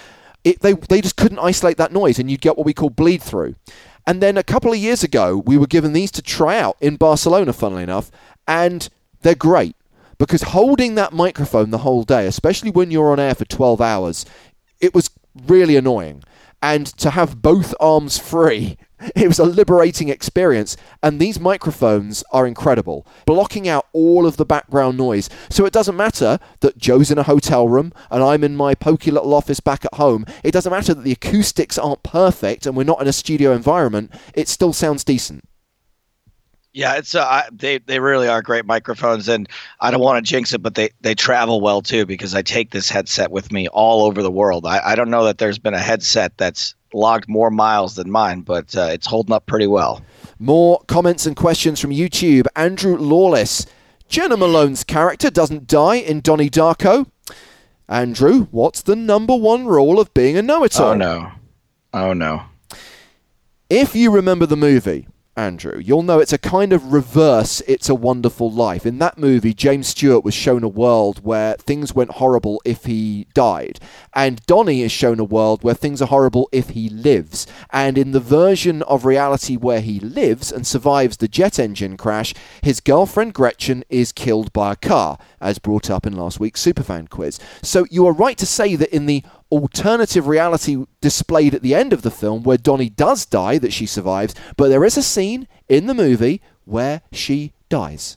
It, 0.44 0.60
they, 0.60 0.72
they 0.72 1.02
just 1.02 1.18
couldn't 1.18 1.38
isolate 1.38 1.76
that 1.76 1.92
noise, 1.92 2.18
and 2.18 2.30
you'd 2.30 2.40
get 2.40 2.56
what 2.56 2.64
we 2.64 2.72
call 2.72 2.88
bleed 2.88 3.22
through. 3.22 3.54
And 4.06 4.22
then 4.22 4.38
a 4.38 4.42
couple 4.42 4.72
of 4.72 4.78
years 4.78 5.04
ago, 5.04 5.42
we 5.44 5.58
were 5.58 5.66
given 5.66 5.92
these 5.92 6.10
to 6.12 6.22
try 6.22 6.58
out 6.58 6.78
in 6.80 6.96
Barcelona, 6.96 7.52
funnily 7.52 7.82
enough, 7.82 8.10
and 8.48 8.88
they're 9.20 9.34
great 9.34 9.76
because 10.16 10.40
holding 10.40 10.94
that 10.94 11.12
microphone 11.12 11.68
the 11.68 11.78
whole 11.78 12.02
day, 12.02 12.26
especially 12.26 12.70
when 12.70 12.90
you're 12.90 13.12
on 13.12 13.20
air 13.20 13.34
for 13.34 13.44
12 13.44 13.82
hours, 13.82 14.24
it 14.80 14.94
was 14.94 15.10
really 15.46 15.76
annoying. 15.76 16.22
And 16.62 16.86
to 16.98 17.10
have 17.10 17.42
both 17.42 17.74
arms 17.78 18.16
free, 18.16 18.78
it 19.14 19.28
was 19.28 19.38
a 19.38 19.44
liberating 19.44 20.08
experience. 20.08 20.76
And 21.02 21.20
these 21.20 21.38
microphones 21.38 22.24
are 22.32 22.46
incredible, 22.46 23.06
blocking 23.26 23.68
out 23.68 23.86
all 23.92 24.26
of 24.26 24.36
the 24.36 24.46
background 24.46 24.96
noise. 24.96 25.28
So 25.50 25.66
it 25.66 25.72
doesn't 25.72 25.96
matter 25.96 26.38
that 26.60 26.78
Joe's 26.78 27.10
in 27.10 27.18
a 27.18 27.24
hotel 27.24 27.68
room 27.68 27.92
and 28.10 28.22
I'm 28.22 28.44
in 28.44 28.56
my 28.56 28.74
pokey 28.74 29.10
little 29.10 29.34
office 29.34 29.60
back 29.60 29.84
at 29.84 29.94
home. 29.94 30.24
It 30.42 30.52
doesn't 30.52 30.72
matter 30.72 30.94
that 30.94 31.04
the 31.04 31.12
acoustics 31.12 31.78
aren't 31.78 32.02
perfect 32.02 32.66
and 32.66 32.76
we're 32.76 32.84
not 32.84 33.00
in 33.00 33.08
a 33.08 33.12
studio 33.12 33.52
environment. 33.52 34.10
It 34.34 34.48
still 34.48 34.72
sounds 34.72 35.04
decent. 35.04 35.46
Yeah, 36.74 36.94
it's 36.96 37.14
uh, 37.14 37.24
I- 37.24 37.48
they 37.52 37.78
they 37.78 38.00
really 38.00 38.26
are 38.28 38.42
great 38.42 38.66
microphones, 38.66 39.28
and 39.28 39.48
I 39.80 39.90
don't 39.92 40.00
want 40.00 40.24
to 40.24 40.28
jinx 40.28 40.52
it, 40.52 40.58
but 40.60 40.74
they 40.74 40.90
they 41.00 41.14
travel 41.14 41.60
well 41.60 41.80
too 41.80 42.04
because 42.04 42.34
I 42.34 42.42
take 42.42 42.72
this 42.72 42.90
headset 42.90 43.30
with 43.30 43.52
me 43.52 43.68
all 43.68 44.04
over 44.04 44.22
the 44.22 44.30
world. 44.30 44.66
I, 44.66 44.80
I 44.84 44.94
don't 44.96 45.08
know 45.10 45.24
that 45.24 45.38
there's 45.38 45.58
been 45.58 45.74
a 45.74 45.78
headset 45.78 46.36
that's 46.36 46.74
logged 46.92 47.28
more 47.28 47.50
miles 47.50 47.94
than 47.94 48.10
mine, 48.10 48.40
but 48.40 48.76
uh, 48.76 48.88
it's 48.90 49.06
holding 49.06 49.32
up 49.32 49.46
pretty 49.46 49.68
well. 49.68 50.02
More 50.40 50.80
comments 50.88 51.26
and 51.26 51.36
questions 51.36 51.78
from 51.80 51.90
YouTube. 51.90 52.46
Andrew 52.56 52.96
Lawless. 52.98 53.66
Jena 54.08 54.36
Malone's 54.36 54.84
character 54.84 55.30
doesn't 55.30 55.66
die 55.66 55.96
in 55.96 56.20
Donnie 56.20 56.50
Darko. 56.50 57.06
Andrew, 57.88 58.48
what's 58.50 58.82
the 58.82 58.96
number 58.96 59.34
one 59.36 59.66
rule 59.66 59.98
of 60.00 60.12
being 60.12 60.36
a 60.36 60.42
know-it-all? 60.42 60.88
Oh 60.90 60.94
no, 60.94 61.32
oh 61.92 62.12
no. 62.12 62.42
If 63.70 63.94
you 63.94 64.10
remember 64.10 64.46
the 64.46 64.56
movie, 64.56 65.06
Andrew, 65.36 65.80
you'll 65.80 66.04
know 66.04 66.20
it's 66.20 66.32
a 66.32 66.38
kind 66.38 66.72
of 66.72 66.92
reverse 66.92 67.60
It's 67.66 67.88
a 67.88 67.94
Wonderful 67.94 68.52
Life. 68.52 68.86
In 68.86 68.98
that 69.00 69.18
movie, 69.18 69.52
James 69.52 69.88
Stewart 69.88 70.24
was 70.24 70.32
shown 70.32 70.62
a 70.62 70.68
world 70.68 71.24
where 71.24 71.54
things 71.54 71.92
went 71.92 72.12
horrible 72.12 72.62
if 72.64 72.84
he 72.84 73.26
died. 73.34 73.80
And 74.12 74.46
Donnie 74.46 74.82
is 74.82 74.92
shown 74.92 75.18
a 75.18 75.24
world 75.24 75.64
where 75.64 75.74
things 75.74 76.00
are 76.00 76.06
horrible 76.06 76.48
if 76.52 76.70
he 76.70 76.88
lives. 76.88 77.48
And 77.70 77.98
in 77.98 78.12
the 78.12 78.20
version 78.20 78.82
of 78.82 79.04
reality 79.04 79.56
where 79.56 79.80
he 79.80 79.98
lives 79.98 80.52
and 80.52 80.64
survives 80.64 81.16
the 81.16 81.26
jet 81.26 81.58
engine 81.58 81.96
crash, 81.96 82.32
his 82.62 82.78
girlfriend 82.78 83.34
Gretchen 83.34 83.82
is 83.88 84.12
killed 84.12 84.52
by 84.52 84.72
a 84.72 84.76
car, 84.76 85.18
as 85.40 85.58
brought 85.58 85.90
up 85.90 86.06
in 86.06 86.16
last 86.16 86.38
week's 86.38 86.64
Superfan 86.64 87.10
quiz. 87.10 87.40
So 87.60 87.86
you 87.90 88.06
are 88.06 88.12
right 88.12 88.38
to 88.38 88.46
say 88.46 88.76
that 88.76 88.94
in 88.94 89.06
the 89.06 89.24
alternative 89.54 90.26
reality 90.26 90.84
displayed 91.00 91.54
at 91.54 91.62
the 91.62 91.74
end 91.74 91.92
of 91.92 92.02
the 92.02 92.10
film 92.10 92.42
where 92.42 92.56
Donnie 92.56 92.90
does 92.90 93.26
die, 93.26 93.58
that 93.58 93.72
she 93.72 93.86
survives, 93.86 94.34
but 94.56 94.68
there 94.68 94.84
is 94.84 94.96
a 94.96 95.02
scene 95.02 95.48
in 95.68 95.86
the 95.86 95.94
movie 95.94 96.40
where 96.64 97.02
she 97.12 97.52
dies. 97.68 98.16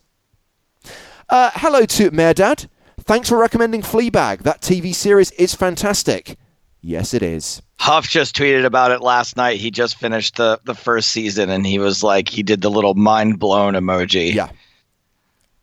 Uh, 1.29 1.51
hello 1.55 1.85
to 1.85 2.11
Mayor 2.11 2.33
Dad. 2.33 2.69
Thanks 3.01 3.29
for 3.29 3.37
recommending 3.37 3.81
Fleabag. 3.81 4.39
That 4.43 4.61
TV 4.61 4.93
series 4.93 5.31
is 5.31 5.53
fantastic. 5.53 6.37
Yes, 6.81 7.13
it 7.13 7.21
is. 7.21 7.61
Huff 7.79 8.07
just 8.07 8.35
tweeted 8.35 8.65
about 8.65 8.91
it 8.91 9.01
last 9.01 9.35
night. 9.35 9.59
He 9.59 9.71
just 9.71 9.97
finished 9.97 10.37
the 10.37 10.59
the 10.63 10.75
first 10.75 11.09
season, 11.09 11.49
and 11.49 11.65
he 11.65 11.79
was 11.79 12.03
like, 12.03 12.29
he 12.29 12.43
did 12.43 12.61
the 12.61 12.71
little 12.71 12.93
mind 12.93 13.39
blown 13.39 13.73
emoji. 13.73 14.33
Yeah. 14.33 14.49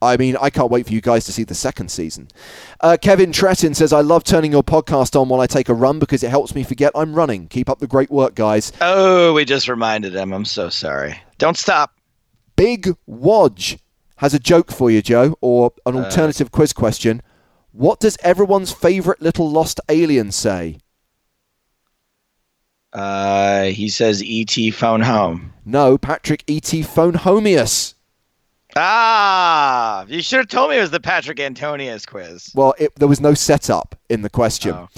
I 0.05 0.17
mean, 0.17 0.37
I 0.41 0.51
can't 0.51 0.71
wait 0.71 0.87
for 0.87 0.93
you 0.93 1.01
guys 1.01 1.25
to 1.25 1.33
see 1.33 1.45
the 1.45 1.55
second 1.55 1.91
season. 1.91 2.29
Uh, 2.81 2.97
Kevin 3.01 3.33
Tretton 3.33 3.75
says, 3.75 3.93
I 3.93 4.01
love 4.01 4.25
turning 4.25 4.53
your 4.53 4.63
podcast 4.63 5.19
on 5.21 5.29
while 5.29 5.41
I 5.41 5.47
take 5.47 5.69
a 5.69 5.75
run 5.75 5.99
because 5.99 6.23
it 6.23 6.31
helps 6.31 6.55
me 6.55 6.63
forget 6.63 6.93
I'm 6.95 7.15
running. 7.15 7.49
Keep 7.49 7.69
up 7.69 7.79
the 7.79 7.87
great 7.87 8.11
work, 8.11 8.35
guys. 8.35 8.73
Oh, 8.81 9.33
we 9.33 9.45
just 9.45 9.69
reminded 9.69 10.15
him. 10.15 10.33
I'm 10.33 10.45
so 10.45 10.69
sorry. 10.69 11.21
Don't 11.39 11.57
stop. 11.57 11.99
Big 12.57 12.95
Wodge 13.09 13.79
has 14.17 14.35
a 14.35 14.39
joke 14.39 14.71
for 14.71 14.91
you, 14.91 15.03
Joe, 15.03 15.37
or 15.41 15.73
an 15.87 15.97
alternative 15.97 16.49
uh, 16.49 16.51
quiz 16.51 16.73
question. 16.73 17.23
What 17.73 17.99
does 17.99 18.17
everyone's 18.23 18.73
favorite 18.73 19.21
little 19.21 19.51
lost 19.51 19.81
alien 19.89 20.31
say? 20.31 20.79
Uh, 22.93 23.65
he 23.65 23.89
says 23.89 24.23
E.T. 24.23 24.71
phone 24.71 25.01
home. 25.01 25.53
No, 25.65 25.99
Patrick 25.99 26.45
E.T. 26.47 26.83
phone 26.83 27.15
homius. 27.15 27.94
Ah, 28.77 30.05
you 30.09 30.21
should 30.21 30.39
have 30.39 30.49
told 30.49 30.71
me 30.71 30.79
it 30.79 30.81
was 30.81 30.91
the 30.91 31.01
Patrick 31.01 31.39
Antonius 31.39 32.05
quiz. 32.07 32.51
Well, 32.55 32.75
it, 32.79 32.95
there 32.97 33.09
was 33.09 33.21
no 33.21 33.35
setup 33.35 33.95
in 34.09 34.23
the 34.23 34.31
question. 34.31 34.73
Oh. 34.73 34.89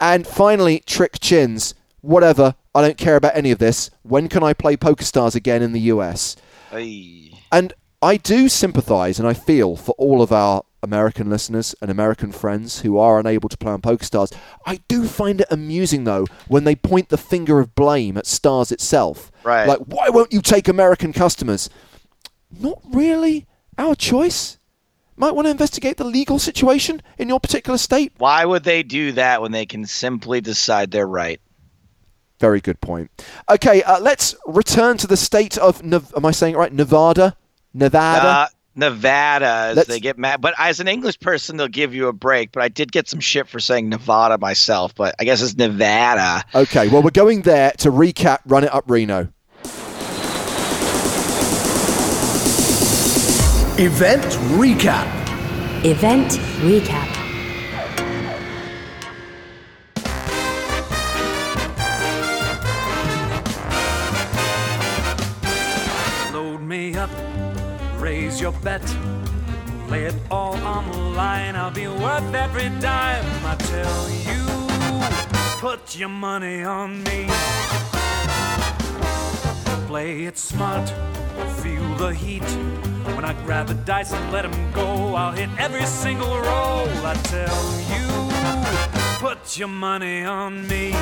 And 0.00 0.26
finally, 0.26 0.80
Trick 0.86 1.20
Chins. 1.20 1.74
Whatever, 2.00 2.54
I 2.74 2.82
don't 2.82 2.98
care 2.98 3.16
about 3.16 3.34
any 3.34 3.50
of 3.50 3.58
this. 3.58 3.90
When 4.02 4.28
can 4.28 4.42
I 4.42 4.52
play 4.52 4.76
PokerStars 4.76 5.34
again 5.34 5.62
in 5.62 5.72
the 5.72 5.80
US? 5.80 6.36
Aye. 6.70 7.30
And 7.50 7.72
I 8.02 8.18
do 8.18 8.50
sympathise 8.50 9.18
and 9.18 9.26
I 9.26 9.32
feel 9.32 9.76
for 9.76 9.92
all 9.92 10.20
of 10.20 10.30
our 10.30 10.64
American 10.82 11.30
listeners 11.30 11.74
and 11.80 11.90
American 11.90 12.30
friends 12.30 12.82
who 12.82 12.98
are 12.98 13.18
unable 13.18 13.48
to 13.48 13.56
play 13.56 13.72
on 13.72 13.80
PokerStars. 13.80 14.36
I 14.66 14.80
do 14.86 15.06
find 15.06 15.40
it 15.40 15.46
amusing 15.50 16.04
though 16.04 16.26
when 16.46 16.64
they 16.64 16.76
point 16.76 17.08
the 17.08 17.16
finger 17.16 17.58
of 17.58 17.74
blame 17.74 18.18
at 18.18 18.26
Stars 18.26 18.70
itself. 18.70 19.32
Right. 19.42 19.66
Like, 19.66 19.78
why 19.78 20.10
won't 20.10 20.32
you 20.32 20.42
take 20.42 20.68
American 20.68 21.14
customers? 21.14 21.70
Not 22.60 22.80
really 22.92 23.46
our 23.78 23.94
choice. 23.94 24.58
Might 25.16 25.32
want 25.32 25.46
to 25.46 25.50
investigate 25.50 25.96
the 25.96 26.04
legal 26.04 26.38
situation 26.38 27.00
in 27.18 27.28
your 27.28 27.38
particular 27.38 27.78
state. 27.78 28.12
Why 28.18 28.44
would 28.44 28.64
they 28.64 28.82
do 28.82 29.12
that 29.12 29.40
when 29.40 29.52
they 29.52 29.64
can 29.64 29.86
simply 29.86 30.40
decide 30.40 30.90
they're 30.90 31.06
right? 31.06 31.40
Very 32.40 32.60
good 32.60 32.80
point. 32.80 33.10
Okay, 33.48 33.82
uh, 33.84 34.00
let's 34.00 34.34
return 34.46 34.96
to 34.98 35.06
the 35.06 35.16
state 35.16 35.56
of. 35.56 35.80
Am 35.82 36.26
I 36.26 36.32
saying 36.32 36.54
it 36.54 36.58
right? 36.58 36.72
Nevada. 36.72 37.36
Nevada. 37.72 38.28
Uh, 38.28 38.46
Nevada 38.76 39.46
as 39.46 39.76
Let's, 39.76 39.88
they 39.88 40.00
get 40.00 40.18
mad. 40.18 40.40
But 40.40 40.54
as 40.58 40.80
an 40.80 40.88
English 40.88 41.20
person, 41.20 41.56
they'll 41.56 41.68
give 41.68 41.94
you 41.94 42.08
a 42.08 42.12
break. 42.12 42.52
But 42.52 42.62
I 42.62 42.68
did 42.68 42.90
get 42.90 43.08
some 43.08 43.20
shit 43.20 43.48
for 43.48 43.60
saying 43.60 43.88
Nevada 43.88 44.36
myself, 44.38 44.94
but 44.94 45.14
I 45.18 45.24
guess 45.24 45.40
it's 45.42 45.56
Nevada. 45.56 46.44
Okay, 46.54 46.88
well, 46.88 47.02
we're 47.02 47.10
going 47.10 47.42
there 47.42 47.72
to 47.78 47.90
recap 47.90 48.40
Run 48.46 48.64
It 48.64 48.74
Up 48.74 48.90
Reno. 48.90 49.28
Event 53.76 54.22
recap. 54.54 55.04
Event 55.84 56.38
recap. 56.62 57.10
Load 66.32 66.60
me 66.60 66.94
up 66.94 67.10
raise 67.98 68.40
your 68.40 68.52
bet. 68.52 68.80
Lay 69.88 70.04
it 70.04 70.14
all 70.30 70.54
on 70.54 70.88
the 70.92 70.98
line, 70.98 71.56
I'll 71.56 71.72
be 71.72 71.88
worth 71.88 72.32
every 72.32 72.68
dime. 72.78 73.24
I 73.44 73.56
tell 73.56 74.08
you, 74.28 74.44
put 75.58 75.96
your 75.96 76.10
money 76.10 76.62
on 76.62 77.02
me. 77.02 77.26
Play 79.88 80.26
it 80.26 80.38
smart, 80.38 80.88
feel 81.60 81.94
the 81.96 82.14
heat. 82.14 82.93
When 83.04 83.24
I 83.24 83.34
grab 83.44 83.66
the 83.66 83.74
dice 83.74 84.12
and 84.12 84.32
let 84.32 84.42
them 84.42 84.72
go, 84.72 85.14
I'll 85.14 85.32
hit 85.32 85.50
every 85.58 85.86
single 85.86 86.28
roll. 86.28 86.88
I 87.04 87.14
tell 87.24 87.80
you, 87.92 89.18
put 89.18 89.58
your 89.58 89.68
money 89.68 90.24
on 90.24 90.66
me. 90.66 90.92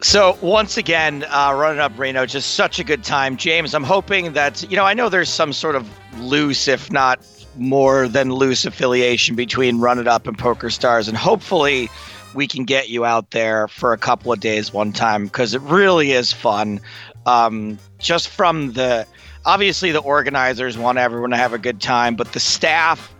So 0.00 0.38
once 0.42 0.76
again, 0.76 1.24
uh, 1.30 1.52
run 1.56 1.76
it 1.76 1.80
up 1.80 1.98
Reno, 1.98 2.26
just 2.26 2.54
such 2.54 2.78
a 2.78 2.84
good 2.84 3.02
time, 3.02 3.36
James. 3.36 3.74
I'm 3.74 3.84
hoping 3.84 4.34
that 4.34 4.62
you 4.70 4.76
know 4.76 4.84
I 4.84 4.94
know 4.94 5.08
there's 5.08 5.30
some 5.30 5.52
sort 5.52 5.76
of 5.76 5.88
loose, 6.20 6.68
if 6.68 6.92
not 6.92 7.24
more 7.56 8.06
than 8.08 8.30
loose, 8.32 8.64
affiliation 8.64 9.34
between 9.34 9.80
Run 9.80 9.98
It 9.98 10.06
Up 10.06 10.26
and 10.26 10.38
Poker 10.38 10.70
Stars, 10.70 11.08
and 11.08 11.16
hopefully 11.16 11.88
we 12.34 12.46
can 12.46 12.64
get 12.64 12.88
you 12.88 13.04
out 13.04 13.30
there 13.30 13.68
for 13.68 13.92
a 13.92 13.98
couple 13.98 14.32
of 14.32 14.40
days 14.40 14.72
one 14.72 14.92
time 14.92 15.24
because 15.24 15.54
it 15.54 15.62
really 15.62 16.12
is 16.12 16.32
fun. 16.32 16.80
Um, 17.26 17.78
just 18.04 18.28
from 18.28 18.72
the 18.74 19.06
obviously 19.44 19.90
the 19.90 20.00
organizers 20.00 20.78
want 20.78 20.98
everyone 20.98 21.30
to 21.30 21.36
have 21.36 21.52
a 21.52 21.58
good 21.58 21.80
time, 21.80 22.14
but 22.14 22.32
the 22.32 22.40
staff 22.40 23.10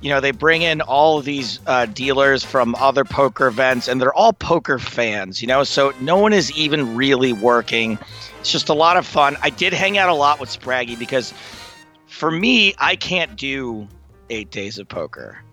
you 0.00 0.10
know, 0.10 0.20
they 0.20 0.32
bring 0.32 0.60
in 0.60 0.82
all 0.82 1.18
of 1.18 1.24
these 1.24 1.60
uh, 1.66 1.86
dealers 1.86 2.44
from 2.44 2.74
other 2.74 3.06
poker 3.06 3.46
events, 3.46 3.88
and 3.88 4.02
they're 4.02 4.12
all 4.12 4.34
poker 4.34 4.78
fans, 4.78 5.40
you 5.40 5.48
know, 5.48 5.64
so 5.64 5.94
no 6.02 6.18
one 6.18 6.34
is 6.34 6.52
even 6.52 6.94
really 6.94 7.32
working. 7.32 7.98
It's 8.38 8.52
just 8.52 8.68
a 8.68 8.74
lot 8.74 8.98
of 8.98 9.06
fun. 9.06 9.38
I 9.42 9.48
did 9.48 9.72
hang 9.72 9.96
out 9.96 10.10
a 10.10 10.14
lot 10.14 10.40
with 10.40 10.50
Spraggy 10.50 10.98
because 10.98 11.32
for 12.06 12.30
me, 12.30 12.74
I 12.76 12.96
can't 12.96 13.34
do 13.34 13.88
eight 14.28 14.50
days 14.50 14.78
of 14.78 14.88
poker. 14.88 15.43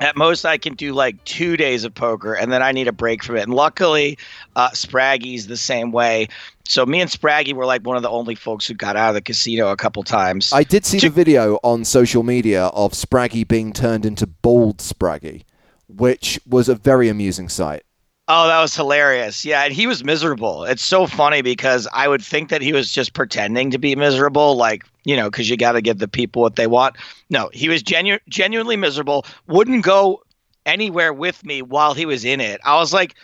At 0.00 0.16
most, 0.16 0.44
I 0.44 0.58
can 0.58 0.74
do 0.74 0.92
like 0.92 1.22
two 1.24 1.56
days 1.56 1.84
of 1.84 1.94
poker, 1.94 2.34
and 2.34 2.50
then 2.52 2.62
I 2.62 2.72
need 2.72 2.88
a 2.88 2.92
break 2.92 3.22
from 3.22 3.36
it. 3.36 3.42
And 3.42 3.54
luckily, 3.54 4.18
uh, 4.56 4.70
Spraggy's 4.70 5.46
the 5.46 5.56
same 5.56 5.92
way. 5.92 6.28
So 6.66 6.84
me 6.84 7.00
and 7.00 7.10
Spraggy 7.10 7.52
were 7.52 7.66
like 7.66 7.86
one 7.86 7.96
of 7.96 8.02
the 8.02 8.10
only 8.10 8.34
folks 8.34 8.66
who 8.66 8.74
got 8.74 8.96
out 8.96 9.10
of 9.10 9.14
the 9.14 9.20
casino 9.20 9.68
a 9.70 9.76
couple 9.76 10.02
times. 10.02 10.52
I 10.52 10.64
did 10.64 10.84
see 10.84 10.98
to- 10.98 11.08
the 11.08 11.14
video 11.14 11.58
on 11.62 11.84
social 11.84 12.22
media 12.22 12.66
of 12.66 12.92
Spraggy 12.92 13.46
being 13.46 13.72
turned 13.72 14.04
into 14.04 14.26
bald 14.26 14.78
Spraggy, 14.78 15.44
which 15.88 16.40
was 16.48 16.68
a 16.68 16.74
very 16.74 17.08
amusing 17.08 17.48
sight. 17.48 17.84
Oh, 18.26 18.46
that 18.46 18.60
was 18.60 18.74
hilarious. 18.74 19.44
Yeah, 19.44 19.64
and 19.64 19.74
he 19.74 19.86
was 19.86 20.02
miserable. 20.02 20.64
It's 20.64 20.84
so 20.84 21.06
funny 21.06 21.42
because 21.42 21.86
I 21.92 22.08
would 22.08 22.22
think 22.22 22.48
that 22.48 22.62
he 22.62 22.72
was 22.72 22.90
just 22.90 23.12
pretending 23.12 23.70
to 23.70 23.78
be 23.78 23.94
miserable, 23.94 24.56
like, 24.56 24.84
you 25.04 25.14
know, 25.14 25.30
because 25.30 25.50
you 25.50 25.58
got 25.58 25.72
to 25.72 25.82
give 25.82 25.98
the 25.98 26.08
people 26.08 26.40
what 26.40 26.56
they 26.56 26.66
want. 26.66 26.96
No, 27.28 27.50
he 27.52 27.68
was 27.68 27.82
genu- 27.82 28.18
genuinely 28.28 28.76
miserable, 28.76 29.26
wouldn't 29.46 29.84
go 29.84 30.22
anywhere 30.64 31.12
with 31.12 31.44
me 31.44 31.60
while 31.60 31.92
he 31.92 32.06
was 32.06 32.24
in 32.24 32.40
it. 32.40 32.62
I 32.64 32.76
was 32.76 32.94
like, 32.94 33.14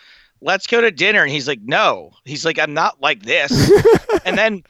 let's 0.42 0.66
go 0.66 0.82
to 0.82 0.90
dinner. 0.90 1.22
And 1.22 1.30
he's 1.30 1.48
like, 1.48 1.62
no. 1.62 2.12
He's 2.26 2.44
like, 2.44 2.58
I'm 2.58 2.74
not 2.74 3.00
like 3.00 3.22
this. 3.22 3.72
and 4.26 4.36
then 4.36 4.62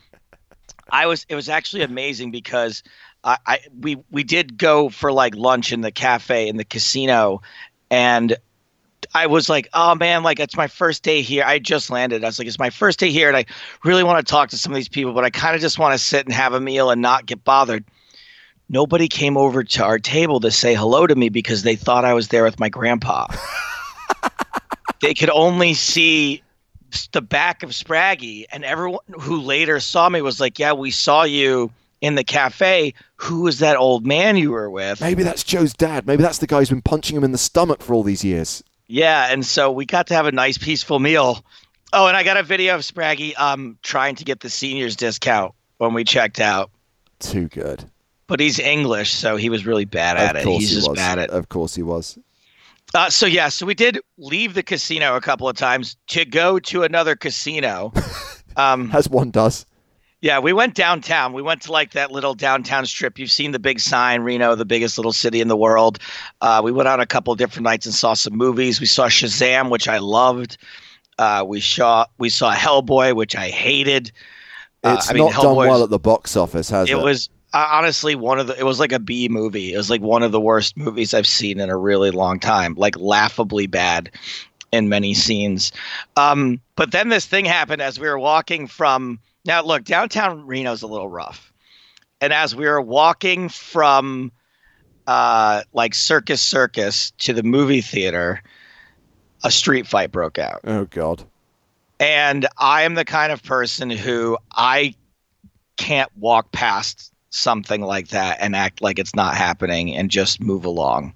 I 0.91 1.07
was, 1.07 1.27
it 1.29 1.35
was 1.35 1.49
actually 1.49 1.83
amazing 1.83 2.31
because 2.31 2.85
I, 3.25 3.39
I, 3.47 3.59
we, 3.81 3.97
we 4.13 4.23
did 4.23 4.59
go 4.59 4.91
for 4.91 5.11
like 5.11 5.35
lunch 5.35 5.73
in 5.73 5.81
the 5.81 5.91
cafe 5.91 6.49
in 6.49 6.57
the 6.57 6.65
casino. 6.65 7.43
And 7.91 8.37
I 9.14 9.26
was 9.26 9.49
like, 9.49 9.69
oh 9.75 9.95
man, 9.95 10.23
like 10.23 10.38
it's 10.38 10.57
my 10.57 10.69
first 10.69 11.02
day 11.02 11.23
here. 11.23 11.45
I 11.45 11.59
just 11.59 11.90
landed. 11.90 12.23
I 12.23 12.29
was 12.29 12.38
like, 12.38 12.47
it's 12.47 12.59
my 12.59 12.71
first 12.71 12.99
day 12.99 13.11
here. 13.11 13.29
And 13.29 13.37
I 13.37 13.45
really 13.85 14.05
want 14.05 14.25
to 14.25 14.31
talk 14.31 14.50
to 14.50 14.59
some 14.59 14.73
of 14.73 14.76
these 14.76 14.88
people, 14.88 15.12
but 15.12 15.25
I 15.25 15.31
kind 15.31 15.55
of 15.55 15.61
just 15.61 15.79
want 15.79 15.95
to 15.95 15.99
sit 15.99 16.26
and 16.26 16.35
have 16.35 16.52
a 16.52 16.61
meal 16.61 16.90
and 16.90 17.02
not 17.02 17.26
get 17.26 17.43
bothered. 17.43 17.85
Nobody 18.69 19.09
came 19.09 19.37
over 19.37 19.64
to 19.64 19.85
our 19.85 19.99
table 19.99 20.38
to 20.40 20.50
say 20.52 20.75
hello 20.75 21.07
to 21.07 21.17
me 21.17 21.29
because 21.29 21.64
they 21.64 21.75
thought 21.75 22.05
I 22.05 22.14
was 22.14 22.29
there 22.29 22.45
with 22.45 22.61
my 22.61 22.69
grandpa. 22.69 23.26
they 25.00 25.12
could 25.12 25.31
only 25.31 25.75
see 25.75 26.43
the 27.12 27.23
back 27.23 27.64
of 27.64 27.71
Spraggy, 27.71 28.45
and 28.52 28.64
everyone 28.64 29.00
who 29.21 29.40
later 29.40 29.81
saw 29.81 30.09
me 30.09 30.23
was 30.23 30.40
like, 30.40 30.59
"Yeah, 30.59 30.73
we 30.73 30.90
saw 30.90 31.25
you 31.25 31.73
in 32.00 32.14
the 32.14 32.25
cafe. 32.25 32.95
Who 33.17 33.43
was 33.43 33.59
that 33.59 33.76
old 33.76 34.07
man 34.07 34.37
you 34.37 34.52
were 34.52 34.71
with?" 34.71 35.00
Maybe 35.00 35.23
that's 35.23 35.43
Joe's 35.43 35.73
dad. 35.73 36.07
Maybe 36.07 36.23
that's 36.23 36.38
the 36.38 36.47
guy 36.47 36.59
who's 36.59 36.71
been 36.71 36.83
punching 36.83 37.17
him 37.17 37.25
in 37.25 37.33
the 37.33 37.38
stomach 37.38 37.83
for 37.83 37.95
all 37.95 38.02
these 38.02 38.25
years. 38.25 38.62
Yeah, 38.90 39.28
and 39.30 39.47
so 39.47 39.70
we 39.70 39.87
got 39.87 40.09
to 40.09 40.14
have 40.14 40.26
a 40.26 40.32
nice, 40.32 40.59
peaceful 40.59 40.99
meal. 40.99 41.44
Oh, 41.92 42.09
and 42.09 42.16
I 42.16 42.25
got 42.25 42.37
a 42.37 42.42
video 42.42 42.75
of 42.75 42.80
Spraggy 42.80 43.38
um 43.38 43.78
trying 43.82 44.16
to 44.16 44.25
get 44.25 44.40
the 44.40 44.50
seniors 44.50 44.97
discount 44.97 45.54
when 45.78 45.94
we 45.94 46.02
checked 46.02 46.40
out. 46.40 46.70
Too 47.20 47.49
good. 47.49 47.85
But 48.26 48.40
he's 48.40 48.59
English, 48.59 49.12
so 49.12 49.37
he 49.37 49.49
was 49.49 49.64
really 49.64 49.85
bad 49.85 50.16
at 50.16 50.37
of 50.37 50.42
it. 50.42 50.49
He's 50.49 50.68
he 50.68 50.75
just 50.75 50.88
was. 50.88 50.99
bad 50.99 51.18
at. 51.18 51.30
It. 51.30 51.30
Of 51.30 51.49
course 51.49 51.75
he 51.75 51.82
was. 51.82 52.18
Uh, 52.92 53.11
so 53.11 53.26
yeah, 53.26 53.49
so 53.49 53.64
we 53.64 53.75
did 53.75 54.00
leave 54.18 54.54
the 54.54 54.62
casino 54.62 55.14
a 55.14 55.20
couple 55.20 55.49
of 55.49 55.56
times 55.56 55.97
to 56.09 56.25
go 56.25 56.59
to 56.59 56.82
another 56.82 57.16
casino. 57.16 57.92
Um, 58.56 58.90
As 58.92 59.09
one 59.09 59.30
does. 59.30 59.64
Yeah, 60.23 60.39
we 60.39 60.53
went 60.53 60.75
downtown. 60.75 61.33
We 61.33 61.41
went 61.41 61.62
to 61.62 61.73
like 61.73 61.93
that 61.93 62.12
little 62.12 62.35
downtown 62.35 62.85
strip. 62.85 63.19
You've 63.19 63.31
seen 63.31 63.53
the 63.53 63.59
big 63.59 63.81
sign, 63.81 64.21
Reno, 64.21 64.55
the 64.55 64.67
biggest 64.67 64.99
little 64.99 65.15
city 65.15 65.41
in 65.41 65.49
the 65.49 65.57
world. 65.57 65.99
Uh, 66.43 66.61
we 66.62 66.73
went 66.73 66.89
out 66.89 67.00
a 67.00 67.07
couple 67.07 67.33
of 67.33 67.39
different 67.39 67.65
nights 67.65 67.87
and 67.87 67.95
saw 67.95 68.12
some 68.12 68.35
movies. 68.35 68.81
We 68.81 68.87
saw 68.87 69.07
Shazam, 69.07 69.71
which 69.71 69.89
I 69.89 69.99
loved. 69.99 70.59
Uh, 71.19 71.45
we 71.47 71.61
saw 71.61 72.05
we 72.19 72.29
saw 72.29 72.55
Hellboy, 72.55 73.17
which 73.17 73.35
I 73.35 73.49
hated. 73.49 74.12
Uh, 74.85 74.97
it's 74.99 75.11
I 75.11 75.15
mean, 75.15 75.25
not 75.25 75.33
Hellboy's, 75.33 75.43
done 75.43 75.57
well 75.57 75.85
at 75.85 75.91
the 75.91 75.99
box 75.99 76.37
office, 76.37 76.69
has 76.69 76.91
it? 76.91 76.93
It 76.93 77.03
was 77.03 77.31
honestly 77.53 78.15
one 78.15 78.39
of 78.39 78.47
the 78.47 78.59
it 78.59 78.62
was 78.62 78.79
like 78.79 78.93
a 78.93 79.00
b 79.00 79.29
movie 79.29 79.73
it 79.75 79.77
was 79.77 79.91
like 79.91 80.00
one 80.00 80.23
of 80.23 80.31
the 80.31 80.41
worst 80.41 80.77
movies 80.77 81.12
i've 81.12 81.27
seen 81.27 81.59
in 81.59 81.69
a 81.69 81.77
really 81.77 82.12
long 82.12 82.39
time 82.39 82.75
like 82.77 82.97
laughably 82.97 83.67
bad 83.67 84.09
in 84.71 84.89
many 84.89 85.12
scenes 85.12 85.73
um, 86.17 86.61
but 86.77 86.93
then 86.93 87.09
this 87.09 87.27
thing 87.27 87.45
happened 87.45 87.83
as 87.83 87.99
we 87.99 88.07
were 88.07 88.21
walking 88.21 88.69
from 88.69 89.19
now 89.44 89.62
look 89.62 89.85
downtown 89.85 90.47
reno's 90.47 90.82
a 90.82 90.87
little 90.87 91.09
rough 91.09 91.50
and 92.20 92.32
as 92.32 92.54
we 92.54 92.66
were 92.66 92.80
walking 92.80 93.49
from 93.49 94.30
uh, 95.06 95.62
like 95.73 95.94
Circus 95.94 96.40
Circus 96.40 97.12
to 97.18 97.32
the 97.32 97.42
movie 97.42 97.80
theater, 97.80 98.42
a 99.42 99.50
street 99.50 99.87
fight 99.87 100.12
broke 100.12 100.38
out. 100.38 100.61
Oh 100.64 100.85
God. 100.85 101.25
And 101.99 102.47
I 102.59 102.82
am 102.82 102.94
the 102.94 103.04
kind 103.04 103.32
of 103.32 103.42
person 103.42 103.90
who 103.90 104.38
I 104.52 104.94
can't 105.76 106.11
walk 106.16 106.52
past 106.52 107.12
something 107.30 107.82
like 107.82 108.09
that 108.09 108.38
and 108.40 108.54
act 108.54 108.82
like 108.82 108.99
it's 108.99 109.14
not 109.14 109.37
happening 109.37 109.94
and 109.94 110.11
just 110.11 110.40
move 110.40 110.64
along. 110.64 111.14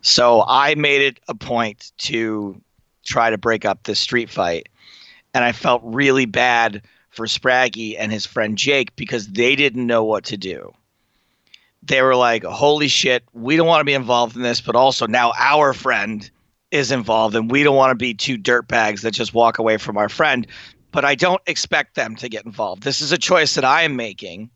So 0.00 0.44
I 0.46 0.74
made 0.74 1.02
it 1.02 1.20
a 1.28 1.34
point 1.34 1.92
to 1.98 2.60
try 3.04 3.30
to 3.30 3.38
break 3.38 3.64
up 3.64 3.82
this 3.84 3.98
street 3.98 4.30
fight. 4.30 4.68
And 5.34 5.44
I 5.44 5.52
felt 5.52 5.82
really 5.84 6.24
bad 6.24 6.82
for 7.16 7.26
Spraggy 7.26 7.96
and 7.98 8.12
his 8.12 8.26
friend 8.26 8.56
Jake 8.56 8.94
because 8.94 9.26
they 9.28 9.56
didn't 9.56 9.86
know 9.86 10.04
what 10.04 10.24
to 10.26 10.36
do. 10.36 10.72
They 11.82 12.02
were 12.02 12.16
like, 12.16 12.44
holy 12.44 12.88
shit, 12.88 13.24
we 13.32 13.56
don't 13.56 13.66
want 13.66 13.80
to 13.80 13.84
be 13.84 13.94
involved 13.94 14.36
in 14.36 14.42
this, 14.42 14.60
but 14.60 14.76
also 14.76 15.06
now 15.06 15.32
our 15.38 15.72
friend 15.72 16.28
is 16.70 16.90
involved 16.90 17.34
and 17.34 17.50
we 17.50 17.62
don't 17.62 17.76
want 17.76 17.92
to 17.92 17.96
be 17.96 18.12
two 18.12 18.36
dirtbags 18.36 19.00
that 19.02 19.12
just 19.12 19.34
walk 19.34 19.58
away 19.58 19.76
from 19.78 19.96
our 19.96 20.08
friend. 20.08 20.46
But 20.92 21.04
I 21.04 21.14
don't 21.14 21.42
expect 21.46 21.94
them 21.94 22.16
to 22.16 22.28
get 22.28 22.44
involved. 22.44 22.82
This 22.82 23.00
is 23.00 23.12
a 23.12 23.18
choice 23.18 23.54
that 23.54 23.64
I 23.64 23.82
am 23.82 23.96
making 23.96 24.50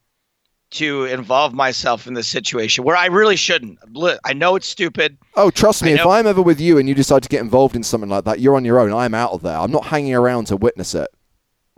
to 0.72 1.04
involve 1.04 1.52
myself 1.52 2.06
in 2.06 2.14
this 2.14 2.28
situation 2.28 2.84
where 2.84 2.96
I 2.96 3.06
really 3.06 3.36
shouldn't. 3.36 3.78
I 4.24 4.32
know 4.32 4.56
it's 4.56 4.68
stupid. 4.68 5.18
Oh, 5.36 5.50
trust 5.50 5.82
me, 5.82 5.92
if 5.92 6.06
I'm 6.06 6.26
ever 6.26 6.42
with 6.42 6.60
you 6.60 6.78
and 6.78 6.88
you 6.88 6.94
decide 6.94 7.22
to 7.24 7.28
get 7.28 7.40
involved 7.40 7.74
in 7.74 7.82
something 7.82 8.08
like 8.10 8.24
that, 8.24 8.40
you're 8.40 8.56
on 8.56 8.64
your 8.64 8.80
own. 8.80 8.92
I'm 8.92 9.14
out 9.14 9.32
of 9.32 9.42
there. 9.42 9.56
I'm 9.56 9.72
not 9.72 9.86
hanging 9.86 10.14
around 10.14 10.46
to 10.46 10.56
witness 10.56 10.94
it. 10.94 11.08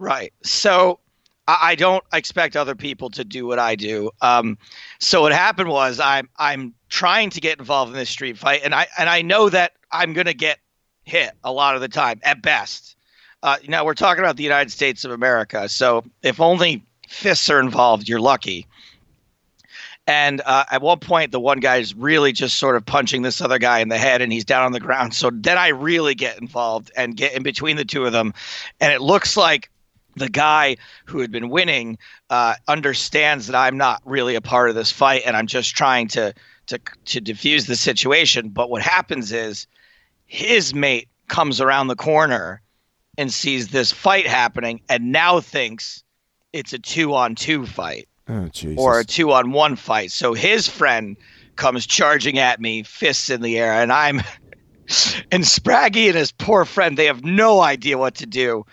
Right. 0.03 0.33
So 0.43 0.99
I, 1.47 1.77
don't 1.77 2.03
expect 2.13 2.57
other 2.57 2.75
people 2.75 3.09
to 3.11 3.23
do 3.23 3.47
what 3.47 3.61
I 3.61 3.77
do. 3.77 4.11
Um, 4.21 4.59
so 4.99 5.23
what 5.23 5.31
happened 5.33 5.69
was 5.69 6.01
I'm 6.01 6.29
I'm 6.39 6.75
trying 6.89 7.31
to 7.31 7.41
get 7.41 7.61
involved 7.61 7.93
in 7.93 7.97
this 7.97 8.11
street 8.11 8.37
fight, 8.37 8.63
and 8.65 8.75
I 8.75 8.89
and 8.99 9.09
I 9.09 9.23
know 9.23 9.49
that 9.49 9.75
I'm 9.93 10.13
gonna 10.13 10.35
get 10.35 10.59
hit 11.05 11.31
a 11.45 11.53
lot 11.53 11.77
of 11.77 11.83
the 11.83 11.89
time 11.89 12.19
at 12.25 12.43
best. 12.43 12.97
Uh, 13.45 13.59
know, 13.69 13.85
we're 13.85 13.95
talking 13.95 14.25
about 14.25 14.37
the 14.37 14.43
United 14.43 14.73
States 14.73 15.05
of 15.05 15.13
America, 15.13 15.69
so 15.69 16.05
if 16.23 16.41
only 16.41 16.85
fists 17.09 17.49
are 17.49 17.61
involved, 17.61 18.09
you're 18.09 18.21
lucky. 18.21 18.67
And 20.09 20.43
uh, 20.45 20.65
at 20.73 20.83
one 20.83 20.99
point, 20.99 21.31
the 21.31 21.39
one 21.39 21.61
guy 21.61 21.77
is 21.77 21.95
really 21.95 22.33
just 22.33 22.59
sort 22.59 22.75
of 22.75 22.85
punching 22.85 23.23
this 23.23 23.41
other 23.41 23.61
guy 23.61 23.79
in 23.79 23.89
the 23.89 23.99
head, 23.99 24.21
and 24.21 24.33
he's 24.33 24.45
down 24.45 24.65
on 24.65 24.73
the 24.73 24.81
ground. 24.81 25.15
So 25.15 25.31
then 25.33 25.59
I 25.59 25.69
really 25.69 26.17
get 26.17 26.41
involved 26.41 26.91
and 26.97 27.17
get 27.17 27.35
in 27.35 27.45
between 27.45 27.77
the 27.77 27.85
two 27.85 28.05
of 28.05 28.13
them, 28.13 28.35
and 28.81 28.93
it 28.93 29.01
looks 29.01 29.37
like 29.37 29.71
the 30.17 30.29
guy 30.29 30.77
who 31.07 31.21
had 31.21 31.31
been 31.31 31.49
winning 31.49 31.99
uh, 32.31 32.55
understands 32.69 33.47
that 33.47 33.57
I'm 33.57 33.77
not 33.77 34.03
really 34.05 34.35
a 34.35 34.41
part 34.41 34.69
of 34.69 34.75
this 34.75 34.93
fight, 34.93 35.23
and 35.27 35.37
I'm 35.37 35.47
just 35.47 35.75
trying 35.77 36.09
to 36.09 36.35
to 36.67 36.81
to 37.07 37.21
diffuse 37.21 37.67
the 37.67 37.77
situation. 37.77 38.51
But 38.51 38.71
what 38.71 38.83
happens 38.83 39.33
is 39.33 39.67
his 40.27 40.75
mate 40.75 41.09
comes 41.29 41.61
around 41.61 41.89
the 41.89 41.97
corner 41.97 42.63
and 43.19 43.33
sees 43.33 43.69
this 43.69 43.93
fight 43.93 44.27
happening, 44.27 44.81
and 44.89 45.13
now 45.13 45.41
thinks 45.41 46.03
it's 46.53 46.73
a 46.73 46.79
two 46.79 47.15
on 47.15 47.35
two 47.35 47.67
fight 47.67 48.09
Oh, 48.29 48.49
or 48.77 49.01
a 49.01 49.05
two 49.05 49.33
on 49.33 49.53
one 49.53 49.77
fight. 49.77 50.13
So 50.13 50.33
his 50.33 50.69
friend 50.69 51.17
comes 51.57 51.87
charging 51.87 52.39
at 52.39 52.61
me, 52.61 52.83
fists 52.83 53.31
in 53.31 53.43
the 53.43 53.59
air, 53.59 53.73
and 53.73 53.93
I'm 53.93 54.19
and 55.33 55.45
Spraggy 55.45 56.07
and 56.07 56.17
his 56.17 56.33
poor 56.33 56.65
friend, 56.65 56.97
they 56.97 57.07
have 57.07 57.25
no 57.25 57.61
idea 57.61 57.99
what 57.99 58.17
to 58.17 58.27
do. 58.27 58.65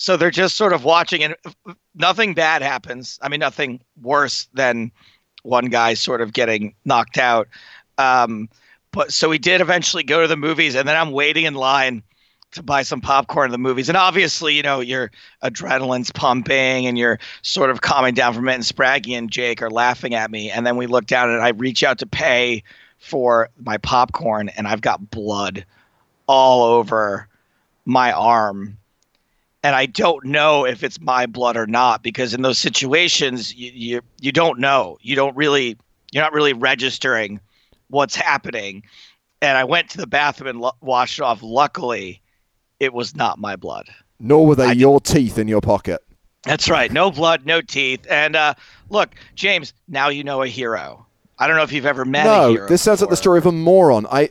So 0.00 0.16
they're 0.16 0.30
just 0.30 0.56
sort 0.56 0.72
of 0.72 0.84
watching 0.84 1.24
and 1.24 1.34
nothing 1.92 2.32
bad 2.32 2.62
happens. 2.62 3.18
I 3.20 3.28
mean 3.28 3.40
nothing 3.40 3.80
worse 4.00 4.48
than 4.54 4.92
one 5.42 5.66
guy 5.66 5.94
sort 5.94 6.20
of 6.20 6.32
getting 6.32 6.72
knocked 6.84 7.18
out. 7.18 7.48
Um, 7.98 8.48
but 8.92 9.12
so 9.12 9.28
we 9.28 9.38
did 9.38 9.60
eventually 9.60 10.04
go 10.04 10.22
to 10.22 10.28
the 10.28 10.36
movies 10.36 10.76
and 10.76 10.86
then 10.88 10.96
I'm 10.96 11.10
waiting 11.10 11.46
in 11.46 11.54
line 11.54 12.04
to 12.52 12.62
buy 12.62 12.82
some 12.82 13.00
popcorn 13.00 13.50
at 13.50 13.50
the 13.50 13.58
movies. 13.58 13.88
And 13.88 13.98
obviously, 13.98 14.54
you 14.54 14.62
know, 14.62 14.78
your 14.78 15.10
adrenaline's 15.42 16.12
pumping 16.12 16.86
and 16.86 16.96
you're 16.96 17.18
sort 17.42 17.68
of 17.68 17.80
calming 17.80 18.14
down 18.14 18.34
from 18.34 18.48
it. 18.48 18.54
And 18.54 18.62
Spraggy 18.62 19.18
and 19.18 19.28
Jake 19.28 19.60
are 19.62 19.70
laughing 19.70 20.14
at 20.14 20.30
me. 20.30 20.48
And 20.48 20.64
then 20.64 20.76
we 20.76 20.86
look 20.86 21.06
down 21.06 21.28
and 21.28 21.42
I 21.42 21.48
reach 21.48 21.82
out 21.82 21.98
to 21.98 22.06
pay 22.06 22.62
for 22.98 23.48
my 23.64 23.78
popcorn 23.78 24.48
and 24.50 24.68
I've 24.68 24.80
got 24.80 25.10
blood 25.10 25.66
all 26.28 26.62
over 26.62 27.26
my 27.84 28.12
arm. 28.12 28.78
And 29.62 29.74
I 29.74 29.86
don't 29.86 30.24
know 30.24 30.64
if 30.64 30.82
it's 30.84 31.00
my 31.00 31.26
blood 31.26 31.56
or 31.56 31.66
not 31.66 32.02
because 32.02 32.32
in 32.32 32.42
those 32.42 32.58
situations 32.58 33.54
you, 33.54 33.70
you 33.74 34.00
you 34.20 34.32
don't 34.32 34.58
know. 34.60 34.98
You 35.02 35.16
don't 35.16 35.36
really 35.36 35.76
you're 36.12 36.22
not 36.22 36.32
really 36.32 36.52
registering 36.52 37.40
what's 37.88 38.14
happening. 38.14 38.82
And 39.42 39.56
I 39.58 39.64
went 39.64 39.90
to 39.90 39.98
the 39.98 40.06
bathroom 40.06 40.48
and 40.48 40.60
lo- 40.60 40.72
washed 40.80 41.18
it 41.18 41.22
off. 41.22 41.42
Luckily, 41.42 42.20
it 42.80 42.92
was 42.92 43.14
not 43.16 43.38
my 43.38 43.56
blood. 43.56 43.88
Nor 44.20 44.46
were 44.46 44.54
they 44.54 44.68
I- 44.68 44.72
your 44.72 45.00
teeth 45.00 45.38
in 45.38 45.48
your 45.48 45.60
pocket. 45.60 46.00
That's 46.44 46.68
right. 46.70 46.90
No 46.92 47.10
blood, 47.10 47.44
no 47.46 47.60
teeth. 47.60 48.06
And 48.08 48.36
uh, 48.36 48.54
look, 48.90 49.10
James, 49.34 49.72
now 49.88 50.08
you 50.08 50.22
know 50.22 50.42
a 50.42 50.46
hero. 50.48 51.04
I 51.38 51.46
don't 51.48 51.56
know 51.56 51.62
if 51.64 51.72
you've 51.72 51.84
ever 51.86 52.04
met 52.04 52.26
a 52.26 52.28
No, 52.30 52.50
hero. 52.52 52.68
this 52.68 52.80
sounds 52.80 53.00
like 53.00 53.10
the 53.10 53.16
story 53.16 53.38
of 53.38 53.46
a 53.46 53.52
moron. 53.52 54.06
I 54.10 54.30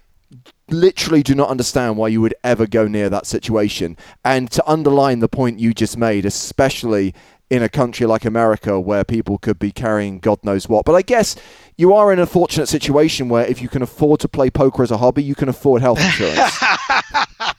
literally 0.69 1.23
do 1.23 1.35
not 1.35 1.49
understand 1.49 1.97
why 1.97 2.09
you 2.09 2.21
would 2.21 2.35
ever 2.43 2.67
go 2.67 2.87
near 2.87 3.09
that 3.09 3.25
situation. 3.25 3.97
And 4.23 4.51
to 4.51 4.67
underline 4.69 5.19
the 5.19 5.29
point 5.29 5.59
you 5.59 5.73
just 5.73 5.97
made, 5.97 6.25
especially 6.25 7.13
in 7.49 7.63
a 7.63 7.69
country 7.69 8.05
like 8.05 8.25
America 8.25 8.79
where 8.79 9.03
people 9.03 9.37
could 9.37 9.57
be 9.57 9.71
carrying 9.71 10.19
God 10.19 10.43
knows 10.43 10.67
what. 10.67 10.85
But 10.85 10.95
I 10.95 11.01
guess 11.01 11.35
you 11.77 11.93
are 11.93 12.11
in 12.11 12.19
a 12.19 12.25
fortunate 12.25 12.67
situation 12.67 13.29
where 13.29 13.45
if 13.45 13.61
you 13.61 13.69
can 13.69 13.81
afford 13.81 14.19
to 14.21 14.27
play 14.27 14.49
poker 14.49 14.83
as 14.83 14.91
a 14.91 14.97
hobby, 14.97 15.23
you 15.23 15.35
can 15.35 15.47
afford 15.47 15.81
health 15.81 15.99
insurance. 15.99 16.57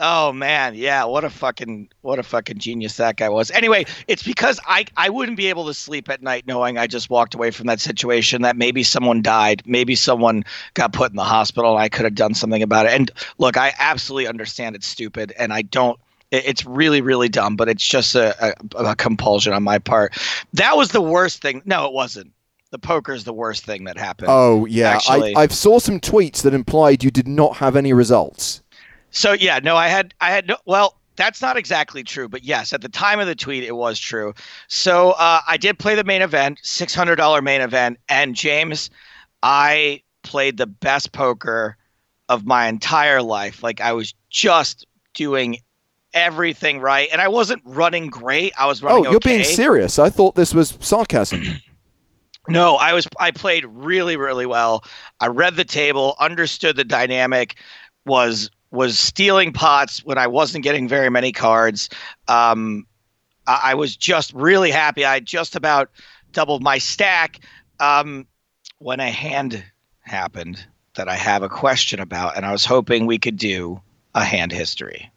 Oh 0.00 0.32
man, 0.32 0.74
yeah, 0.74 1.04
what 1.04 1.24
a 1.24 1.30
fucking 1.30 1.90
what 2.00 2.18
a 2.18 2.22
fucking 2.22 2.58
genius 2.58 2.96
that 2.96 3.16
guy 3.16 3.28
was. 3.28 3.50
Anyway, 3.50 3.84
it's 4.08 4.22
because 4.22 4.58
I 4.66 4.86
I 4.96 5.10
wouldn't 5.10 5.36
be 5.36 5.48
able 5.48 5.66
to 5.66 5.74
sleep 5.74 6.08
at 6.08 6.22
night 6.22 6.46
knowing 6.46 6.78
I 6.78 6.86
just 6.86 7.10
walked 7.10 7.34
away 7.34 7.50
from 7.50 7.66
that 7.66 7.80
situation 7.80 8.42
that 8.42 8.56
maybe 8.56 8.82
someone 8.82 9.20
died, 9.20 9.62
maybe 9.66 9.94
someone 9.94 10.44
got 10.74 10.92
put 10.94 11.10
in 11.10 11.16
the 11.16 11.24
hospital 11.24 11.72
and 11.72 11.80
I 11.82 11.90
could 11.90 12.04
have 12.06 12.14
done 12.14 12.32
something 12.34 12.62
about 12.62 12.86
it. 12.86 12.92
And 12.92 13.10
look, 13.38 13.58
I 13.58 13.74
absolutely 13.78 14.26
understand 14.26 14.74
it's 14.74 14.86
stupid 14.86 15.32
and 15.38 15.52
I 15.52 15.62
don't 15.62 16.00
it's 16.30 16.64
really 16.64 17.02
really 17.02 17.28
dumb, 17.28 17.56
but 17.56 17.68
it's 17.68 17.86
just 17.86 18.14
a, 18.14 18.54
a, 18.76 18.84
a 18.90 18.96
compulsion 18.96 19.52
on 19.52 19.62
my 19.62 19.78
part. 19.78 20.16
That 20.54 20.76
was 20.76 20.92
the 20.92 21.02
worst 21.02 21.42
thing. 21.42 21.60
No, 21.66 21.86
it 21.86 21.92
wasn't. 21.92 22.32
The 22.70 22.78
poker 22.78 23.12
is 23.12 23.24
the 23.24 23.32
worst 23.32 23.64
thing 23.66 23.84
that 23.84 23.98
happened. 23.98 24.28
oh, 24.30 24.64
yeah. 24.66 24.90
Actually- 24.90 25.34
I, 25.36 25.42
I 25.42 25.46
saw 25.48 25.78
some 25.80 25.98
tweets 26.00 26.42
that 26.42 26.54
implied 26.54 27.02
you 27.02 27.10
did 27.10 27.26
not 27.26 27.56
have 27.56 27.74
any 27.74 27.92
results. 27.92 28.62
So 29.10 29.32
yeah, 29.32 29.60
no, 29.62 29.76
I 29.76 29.88
had 29.88 30.14
I 30.20 30.30
had 30.30 30.46
no 30.46 30.56
well, 30.66 31.00
that's 31.16 31.42
not 31.42 31.56
exactly 31.56 32.02
true, 32.02 32.28
but 32.28 32.44
yes, 32.44 32.72
at 32.72 32.80
the 32.80 32.88
time 32.88 33.20
of 33.20 33.26
the 33.26 33.34
tweet 33.34 33.64
it 33.64 33.76
was 33.76 33.98
true. 33.98 34.34
So 34.68 35.12
uh, 35.12 35.40
I 35.46 35.56
did 35.56 35.78
play 35.78 35.94
the 35.94 36.04
main 36.04 36.22
event, 36.22 36.60
six 36.62 36.94
hundred 36.94 37.16
dollar 37.16 37.42
main 37.42 37.60
event, 37.60 37.98
and 38.08 38.34
James, 38.34 38.90
I 39.42 40.02
played 40.22 40.56
the 40.56 40.66
best 40.66 41.12
poker 41.12 41.76
of 42.28 42.46
my 42.46 42.68
entire 42.68 43.22
life. 43.22 43.62
Like 43.62 43.80
I 43.80 43.92
was 43.92 44.14
just 44.30 44.86
doing 45.14 45.58
everything 46.14 46.80
right, 46.80 47.08
and 47.12 47.20
I 47.20 47.28
wasn't 47.28 47.62
running 47.64 48.08
great. 48.08 48.52
I 48.58 48.66
was 48.66 48.82
running. 48.82 48.98
Oh, 48.98 48.98
running. 49.00 49.12
you're 49.12 49.20
being 49.20 49.44
serious. 49.44 49.98
I 49.98 50.10
thought 50.10 50.36
this 50.36 50.54
was 50.54 50.76
sarcasm. 50.80 51.42
No, 52.48 52.76
I 52.76 52.94
was 52.94 53.06
I 53.20 53.30
played 53.30 53.66
really 53.66 54.16
really 54.16 54.46
well. 54.46 54.82
I 55.20 55.26
read 55.26 55.56
the 55.56 55.64
table, 55.64 56.16
understood 56.18 56.74
the 56.74 56.84
dynamic, 56.84 57.56
was 58.06 58.50
was 58.70 58.98
stealing 58.98 59.52
pots 59.52 60.04
when 60.04 60.18
I 60.18 60.26
wasn't 60.26 60.64
getting 60.64 60.88
very 60.88 61.10
many 61.10 61.32
cards. 61.32 61.88
Um, 62.28 62.86
I, 63.46 63.60
I 63.64 63.74
was 63.74 63.96
just 63.96 64.32
really 64.32 64.70
happy. 64.70 65.04
I 65.04 65.20
just 65.20 65.56
about 65.56 65.90
doubled 66.32 66.62
my 66.62 66.78
stack 66.78 67.40
um, 67.80 68.26
when 68.78 69.00
a 69.00 69.10
hand 69.10 69.64
happened 70.00 70.64
that 70.94 71.08
I 71.08 71.14
have 71.14 71.42
a 71.42 71.48
question 71.48 72.00
about, 72.00 72.36
and 72.36 72.44
I 72.44 72.52
was 72.52 72.64
hoping 72.64 73.06
we 73.06 73.18
could 73.18 73.36
do 73.36 73.80
a 74.14 74.24
hand 74.24 74.52
history. 74.52 75.10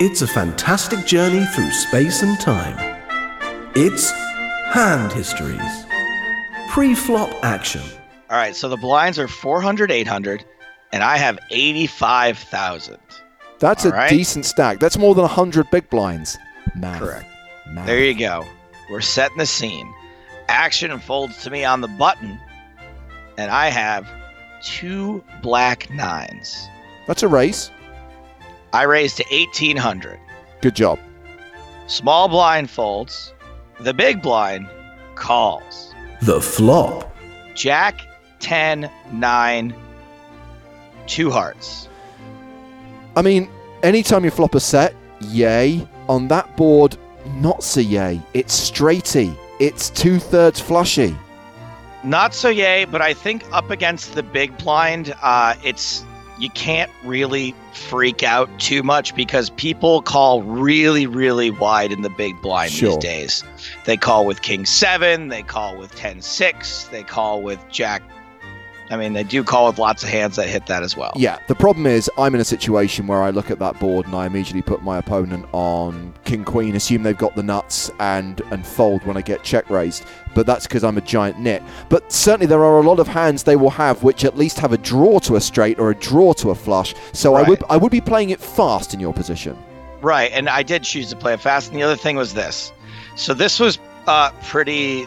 It's 0.00 0.22
a 0.22 0.26
fantastic 0.28 1.04
journey 1.06 1.44
through 1.46 1.72
space 1.72 2.22
and 2.22 2.38
time. 2.40 2.76
It's 3.74 4.10
Hand 4.72 5.12
Histories. 5.12 5.86
Pre 6.68 6.94
flop 6.94 7.30
action. 7.42 7.82
All 8.30 8.36
right, 8.36 8.54
so 8.54 8.68
the 8.68 8.76
blinds 8.76 9.18
are 9.18 9.26
400, 9.26 9.90
800, 9.90 10.44
and 10.92 11.02
I 11.02 11.16
have 11.16 11.38
85,000. 11.50 12.98
That's 13.58 13.84
All 13.84 13.92
a 13.92 13.94
right. 13.94 14.10
decent 14.10 14.44
stack. 14.44 14.78
That's 14.78 14.98
more 14.98 15.14
than 15.14 15.22
100 15.22 15.70
big 15.70 15.88
blinds. 15.90 16.38
Math. 16.76 17.00
Correct. 17.00 17.26
Math. 17.70 17.86
There 17.86 18.02
you 18.04 18.18
go. 18.18 18.44
We're 18.90 19.00
setting 19.00 19.38
the 19.38 19.46
scene. 19.46 19.92
Action 20.48 20.98
folds 21.00 21.42
to 21.42 21.50
me 21.50 21.64
on 21.64 21.80
the 21.82 21.88
button, 21.88 22.38
and 23.36 23.50
I 23.50 23.68
have 23.68 24.08
two 24.62 25.22
black 25.42 25.90
nines. 25.90 26.66
That's 27.06 27.22
a 27.22 27.28
race. 27.28 27.70
I 28.72 28.84
raise 28.84 29.14
to 29.16 29.24
1800. 29.30 30.18
Good 30.60 30.74
job. 30.76 30.98
Small 31.86 32.28
blind 32.28 32.70
folds. 32.70 33.32
The 33.80 33.94
big 33.94 34.22
blind 34.22 34.68
calls. 35.14 35.94
The 36.22 36.40
flop. 36.40 37.14
Jack 37.54 38.00
10 38.40 38.90
9 39.12 39.74
two 41.08 41.30
hearts. 41.30 41.88
I 43.16 43.22
mean, 43.22 43.50
anytime 43.82 44.24
you 44.24 44.30
flop 44.30 44.54
a 44.54 44.60
set, 44.60 44.94
yay. 45.20 45.86
On 46.08 46.28
that 46.28 46.56
board, 46.56 46.96
not 47.36 47.62
so 47.62 47.80
yay. 47.80 48.20
It's 48.32 48.70
straighty. 48.70 49.36
It's 49.60 49.90
two 49.90 50.18
thirds 50.18 50.60
flushy. 50.60 51.16
Not 52.04 52.32
so 52.32 52.48
yay, 52.48 52.84
but 52.84 53.02
I 53.02 53.12
think 53.12 53.44
up 53.52 53.70
against 53.70 54.14
the 54.14 54.22
big 54.22 54.56
blind, 54.58 55.14
uh, 55.20 55.54
it's 55.64 56.04
you 56.38 56.48
can't 56.50 56.90
really 57.04 57.54
freak 57.74 58.22
out 58.22 58.48
too 58.60 58.84
much 58.84 59.14
because 59.16 59.50
people 59.50 60.00
call 60.00 60.42
really, 60.42 61.06
really 61.06 61.50
wide 61.50 61.90
in 61.90 62.02
the 62.02 62.10
big 62.10 62.40
blind 62.40 62.70
Sure. 62.70 62.90
these 62.90 62.98
days. 62.98 63.44
They 63.84 63.96
call 63.96 64.24
with 64.24 64.42
King 64.42 64.64
Seven, 64.64 65.28
they 65.28 65.42
call 65.42 65.76
with 65.76 65.92
10 65.96 66.22
6, 66.22 66.84
they 66.92 67.02
call 67.02 67.42
with 67.42 67.58
Jack. 67.70 68.02
I 68.90 68.96
mean, 68.96 69.12
they 69.12 69.24
do 69.24 69.44
call 69.44 69.66
with 69.66 69.78
lots 69.78 70.02
of 70.02 70.08
hands 70.08 70.36
that 70.36 70.48
hit 70.48 70.66
that 70.66 70.82
as 70.82 70.96
well. 70.96 71.12
Yeah, 71.16 71.38
the 71.46 71.54
problem 71.54 71.86
is 71.86 72.10
I'm 72.16 72.34
in 72.34 72.40
a 72.40 72.44
situation 72.44 73.06
where 73.06 73.22
I 73.22 73.30
look 73.30 73.50
at 73.50 73.58
that 73.58 73.78
board 73.78 74.06
and 74.06 74.14
I 74.14 74.26
immediately 74.26 74.62
put 74.62 74.82
my 74.82 74.98
opponent 74.98 75.46
on 75.52 76.14
King 76.24 76.44
Queen, 76.44 76.74
assume 76.74 77.02
they've 77.02 77.16
got 77.16 77.36
the 77.36 77.42
nuts 77.42 77.90
and 78.00 78.40
and 78.50 78.66
fold 78.66 79.04
when 79.04 79.16
I 79.16 79.22
get 79.22 79.42
check 79.42 79.68
raised. 79.68 80.04
But 80.34 80.46
that's 80.46 80.66
because 80.66 80.84
I'm 80.84 80.96
a 80.96 81.02
giant 81.02 81.38
nit. 81.38 81.62
But 81.88 82.10
certainly 82.12 82.46
there 82.46 82.64
are 82.64 82.78
a 82.78 82.82
lot 82.82 82.98
of 82.98 83.08
hands 83.08 83.42
they 83.42 83.56
will 83.56 83.70
have 83.70 84.02
which 84.02 84.24
at 84.24 84.36
least 84.36 84.58
have 84.58 84.72
a 84.72 84.78
draw 84.78 85.18
to 85.20 85.36
a 85.36 85.40
straight 85.40 85.78
or 85.78 85.90
a 85.90 85.94
draw 85.94 86.32
to 86.34 86.50
a 86.50 86.54
flush. 86.54 86.94
So 87.12 87.34
I 87.34 87.42
would 87.42 87.62
I 87.68 87.76
would 87.76 87.92
be 87.92 88.00
playing 88.00 88.30
it 88.30 88.40
fast 88.40 88.94
in 88.94 89.00
your 89.00 89.12
position. 89.12 89.56
Right, 90.00 90.30
and 90.32 90.48
I 90.48 90.62
did 90.62 90.84
choose 90.84 91.10
to 91.10 91.16
play 91.16 91.34
it 91.34 91.40
fast. 91.40 91.70
And 91.70 91.78
the 91.78 91.82
other 91.82 91.96
thing 91.96 92.16
was 92.16 92.34
this. 92.34 92.72
So 93.16 93.34
this 93.34 93.58
was 93.58 93.78
uh, 94.06 94.30
pretty 94.44 95.06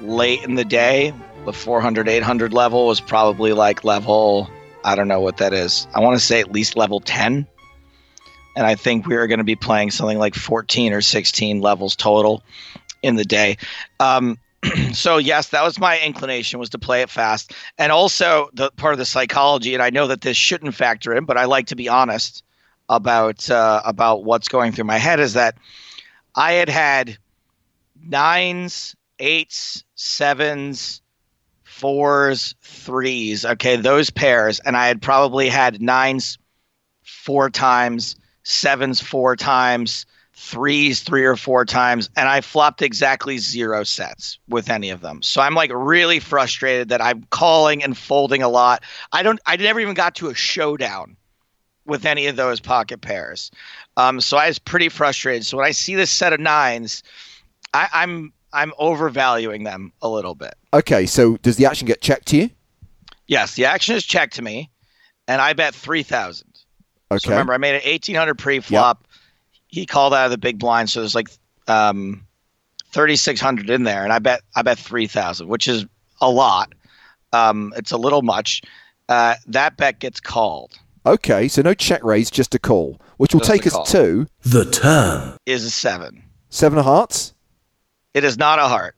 late 0.00 0.42
in 0.42 0.54
the 0.54 0.64
day. 0.64 1.12
The 1.46 1.52
400, 1.52 2.08
800 2.08 2.52
level 2.52 2.88
was 2.88 3.00
probably 3.00 3.52
like 3.52 3.84
level, 3.84 4.50
I 4.84 4.96
don't 4.96 5.06
know 5.06 5.20
what 5.20 5.36
that 5.36 5.52
is. 5.52 5.86
I 5.94 6.00
want 6.00 6.18
to 6.18 6.24
say 6.24 6.40
at 6.40 6.50
least 6.50 6.76
level 6.76 6.98
10. 6.98 7.46
And 8.56 8.66
I 8.66 8.74
think 8.74 9.06
we 9.06 9.14
are 9.14 9.28
going 9.28 9.38
to 9.38 9.44
be 9.44 9.54
playing 9.54 9.92
something 9.92 10.18
like 10.18 10.34
14 10.34 10.92
or 10.92 11.00
16 11.00 11.60
levels 11.60 11.94
total 11.94 12.42
in 13.02 13.14
the 13.14 13.24
day. 13.24 13.58
Um, 14.00 14.38
so 14.92 15.18
yes, 15.18 15.50
that 15.50 15.62
was 15.62 15.78
my 15.78 16.00
inclination 16.00 16.58
was 16.58 16.70
to 16.70 16.80
play 16.80 17.02
it 17.02 17.10
fast. 17.10 17.52
And 17.78 17.92
also 17.92 18.50
the 18.52 18.72
part 18.72 18.94
of 18.94 18.98
the 18.98 19.04
psychology, 19.04 19.72
and 19.72 19.82
I 19.84 19.90
know 19.90 20.08
that 20.08 20.22
this 20.22 20.36
shouldn't 20.36 20.74
factor 20.74 21.14
in, 21.14 21.26
but 21.26 21.36
I 21.36 21.44
like 21.44 21.66
to 21.68 21.76
be 21.76 21.88
honest 21.88 22.42
about 22.88 23.48
uh, 23.50 23.82
about 23.84 24.24
what's 24.24 24.48
going 24.48 24.72
through 24.72 24.84
my 24.84 24.98
head 24.98 25.20
is 25.20 25.34
that 25.34 25.56
I 26.34 26.54
had 26.54 26.68
had 26.68 27.18
nines, 28.02 28.96
eights, 29.20 29.84
sevens, 29.94 31.02
fours, 31.76 32.54
threes. 32.62 33.44
Okay, 33.44 33.76
those 33.76 34.08
pairs, 34.08 34.60
and 34.60 34.78
I 34.78 34.86
had 34.86 35.02
probably 35.02 35.48
had 35.48 35.82
nines 35.82 36.38
four 37.02 37.50
times, 37.50 38.16
sevens 38.44 38.98
four 39.00 39.36
times, 39.36 40.06
threes 40.32 41.02
three 41.02 41.24
or 41.24 41.36
four 41.36 41.66
times, 41.66 42.08
and 42.16 42.30
I 42.30 42.40
flopped 42.40 42.80
exactly 42.80 43.36
zero 43.36 43.84
sets 43.84 44.38
with 44.48 44.70
any 44.70 44.88
of 44.88 45.02
them. 45.02 45.20
So 45.20 45.42
I'm 45.42 45.54
like 45.54 45.70
really 45.74 46.18
frustrated 46.18 46.88
that 46.88 47.02
I'm 47.02 47.24
calling 47.30 47.84
and 47.84 47.96
folding 47.96 48.42
a 48.42 48.48
lot. 48.48 48.82
I 49.12 49.22
don't. 49.22 49.38
I 49.44 49.56
never 49.56 49.80
even 49.80 49.94
got 49.94 50.14
to 50.16 50.28
a 50.28 50.34
showdown 50.34 51.14
with 51.84 52.06
any 52.06 52.26
of 52.26 52.36
those 52.36 52.58
pocket 52.58 53.02
pairs. 53.02 53.50
Um, 53.98 54.22
so 54.22 54.38
I 54.38 54.48
was 54.48 54.58
pretty 54.58 54.88
frustrated. 54.88 55.44
So 55.44 55.58
when 55.58 55.66
I 55.66 55.72
see 55.72 55.94
this 55.94 56.10
set 56.10 56.32
of 56.32 56.40
nines, 56.40 57.02
I, 57.74 57.88
I'm 57.92 58.32
I'm 58.56 58.72
overvaluing 58.78 59.64
them 59.64 59.92
a 60.02 60.08
little 60.08 60.34
bit. 60.34 60.54
Okay, 60.72 61.06
so 61.06 61.36
does 61.38 61.56
the 61.56 61.66
action 61.66 61.86
get 61.86 62.00
checked 62.00 62.26
to 62.28 62.36
you? 62.36 62.50
Yes, 63.26 63.54
the 63.54 63.66
action 63.66 63.94
is 63.96 64.04
checked 64.04 64.34
to 64.34 64.42
me, 64.42 64.70
and 65.28 65.40
I 65.40 65.52
bet 65.52 65.74
three 65.74 66.02
thousand. 66.02 66.48
Okay. 67.10 67.18
So 67.18 67.30
remember, 67.30 67.52
I 67.52 67.58
made 67.58 67.74
an 67.76 67.82
eighteen 67.84 68.16
hundred 68.16 68.38
pre-flop. 68.38 69.06
He 69.68 69.84
called 69.84 70.14
out 70.14 70.24
of 70.26 70.30
the 70.30 70.38
big 70.38 70.58
blind, 70.58 70.90
so 70.90 71.00
there's 71.00 71.14
like 71.14 71.28
um, 71.68 72.26
thirty 72.92 73.16
six 73.16 73.40
hundred 73.40 73.68
in 73.70 73.82
there, 73.84 74.04
and 74.04 74.12
I 74.12 74.18
bet 74.20 74.40
I 74.54 74.62
bet 74.62 74.78
three 74.78 75.06
thousand, 75.06 75.48
which 75.48 75.68
is 75.68 75.84
a 76.20 76.30
lot. 76.30 76.72
Um, 77.32 77.72
it's 77.76 77.92
a 77.92 77.96
little 77.98 78.22
much. 78.22 78.62
Uh, 79.08 79.34
that 79.48 79.76
bet 79.76 79.98
gets 80.00 80.18
called. 80.20 80.78
Okay, 81.04 81.46
so 81.46 81.62
no 81.62 81.74
check 81.74 82.02
raise, 82.02 82.30
just 82.30 82.54
a 82.54 82.58
call, 82.58 83.00
which 83.18 83.32
will 83.34 83.40
Just 83.40 83.50
take 83.50 83.66
us 83.66 83.90
to 83.92 84.26
The 84.42 84.64
turn. 84.64 85.36
Is 85.46 85.64
a 85.64 85.70
seven. 85.70 86.24
seven 86.48 86.78
of 86.78 86.84
hearts. 86.84 87.32
It 88.16 88.24
is 88.24 88.38
not 88.38 88.58
a 88.58 88.62
heart. 88.66 88.96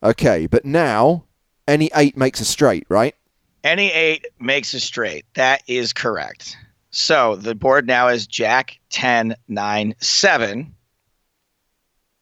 Okay, 0.00 0.46
but 0.46 0.64
now 0.64 1.24
any 1.66 1.90
eight 1.96 2.16
makes 2.16 2.38
a 2.38 2.44
straight, 2.44 2.86
right? 2.88 3.16
Any 3.64 3.90
eight 3.90 4.26
makes 4.38 4.72
a 4.74 4.78
straight. 4.78 5.24
That 5.34 5.64
is 5.66 5.92
correct. 5.92 6.56
So 6.92 7.34
the 7.34 7.56
board 7.56 7.88
now 7.88 8.06
is 8.06 8.28
Jack 8.28 8.78
10, 8.90 9.34
9, 9.48 9.94
7. 9.98 10.72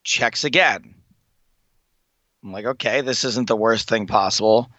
Checks 0.05 0.43
again. 0.45 0.95
I'm 2.43 2.51
like, 2.53 2.65
okay, 2.65 3.03
this 3.03 3.23
isn't 3.23 3.49
the 3.49 3.55
worst 3.55 3.87
thing 3.87 4.07
possible. 4.07 4.71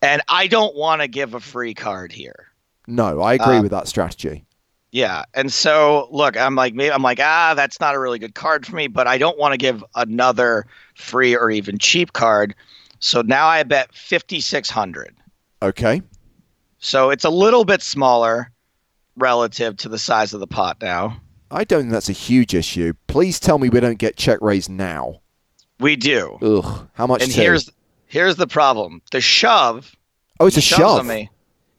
And 0.00 0.22
I 0.28 0.46
don't 0.46 0.76
want 0.76 1.02
to 1.02 1.08
give 1.08 1.34
a 1.34 1.40
free 1.40 1.74
card 1.74 2.12
here. 2.12 2.46
No, 2.86 3.20
I 3.20 3.34
agree 3.34 3.56
Uh, 3.56 3.62
with 3.62 3.72
that 3.72 3.88
strategy. 3.88 4.43
Yeah. 4.94 5.24
And 5.34 5.52
so 5.52 6.06
look, 6.12 6.36
I'm 6.36 6.54
like 6.54 6.72
maybe 6.72 6.92
I'm 6.92 7.02
like, 7.02 7.18
ah, 7.20 7.54
that's 7.56 7.80
not 7.80 7.96
a 7.96 7.98
really 7.98 8.20
good 8.20 8.36
card 8.36 8.64
for 8.64 8.76
me, 8.76 8.86
but 8.86 9.08
I 9.08 9.18
don't 9.18 9.36
want 9.36 9.52
to 9.52 9.58
give 9.58 9.82
another 9.96 10.66
free 10.94 11.34
or 11.36 11.50
even 11.50 11.78
cheap 11.78 12.12
card. 12.12 12.54
So 13.00 13.20
now 13.20 13.48
I 13.48 13.64
bet 13.64 13.92
fifty 13.92 14.40
six 14.40 14.70
hundred. 14.70 15.12
Okay. 15.62 16.00
So 16.78 17.10
it's 17.10 17.24
a 17.24 17.30
little 17.30 17.64
bit 17.64 17.82
smaller 17.82 18.52
relative 19.16 19.76
to 19.78 19.88
the 19.88 19.98
size 19.98 20.32
of 20.32 20.38
the 20.38 20.46
pot 20.46 20.76
now. 20.80 21.20
I 21.50 21.64
don't 21.64 21.80
think 21.80 21.92
that's 21.92 22.08
a 22.08 22.12
huge 22.12 22.54
issue. 22.54 22.92
Please 23.08 23.40
tell 23.40 23.58
me 23.58 23.68
we 23.68 23.80
don't 23.80 23.98
get 23.98 24.16
check 24.16 24.38
raised 24.40 24.70
now. 24.70 25.22
We 25.80 25.96
do. 25.96 26.38
Ugh. 26.40 26.88
How 26.92 27.08
much? 27.08 27.20
And 27.20 27.32
to? 27.32 27.40
here's 27.40 27.68
here's 28.06 28.36
the 28.36 28.46
problem. 28.46 29.02
The 29.10 29.20
shove. 29.20 29.96
oh, 30.38 30.46
it's 30.46 30.56
a 30.56 30.60
shove. 30.60 31.04
Me. 31.04 31.30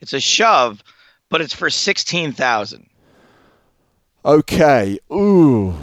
It's 0.02 0.12
a 0.12 0.20
shove, 0.20 0.84
but 1.30 1.40
it's 1.40 1.56
for 1.56 1.70
sixteen 1.70 2.34
thousand. 2.34 2.90
Okay. 4.26 4.98
Ooh. 5.14 5.76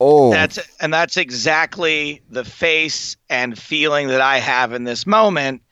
Oh. 0.00 0.30
That's 0.30 0.58
and 0.80 0.92
that's 0.92 1.18
exactly 1.18 2.22
the 2.30 2.44
face 2.44 3.18
and 3.28 3.58
feeling 3.58 4.08
that 4.08 4.22
I 4.22 4.38
have 4.38 4.72
in 4.72 4.84
this 4.84 5.06
moment. 5.06 5.62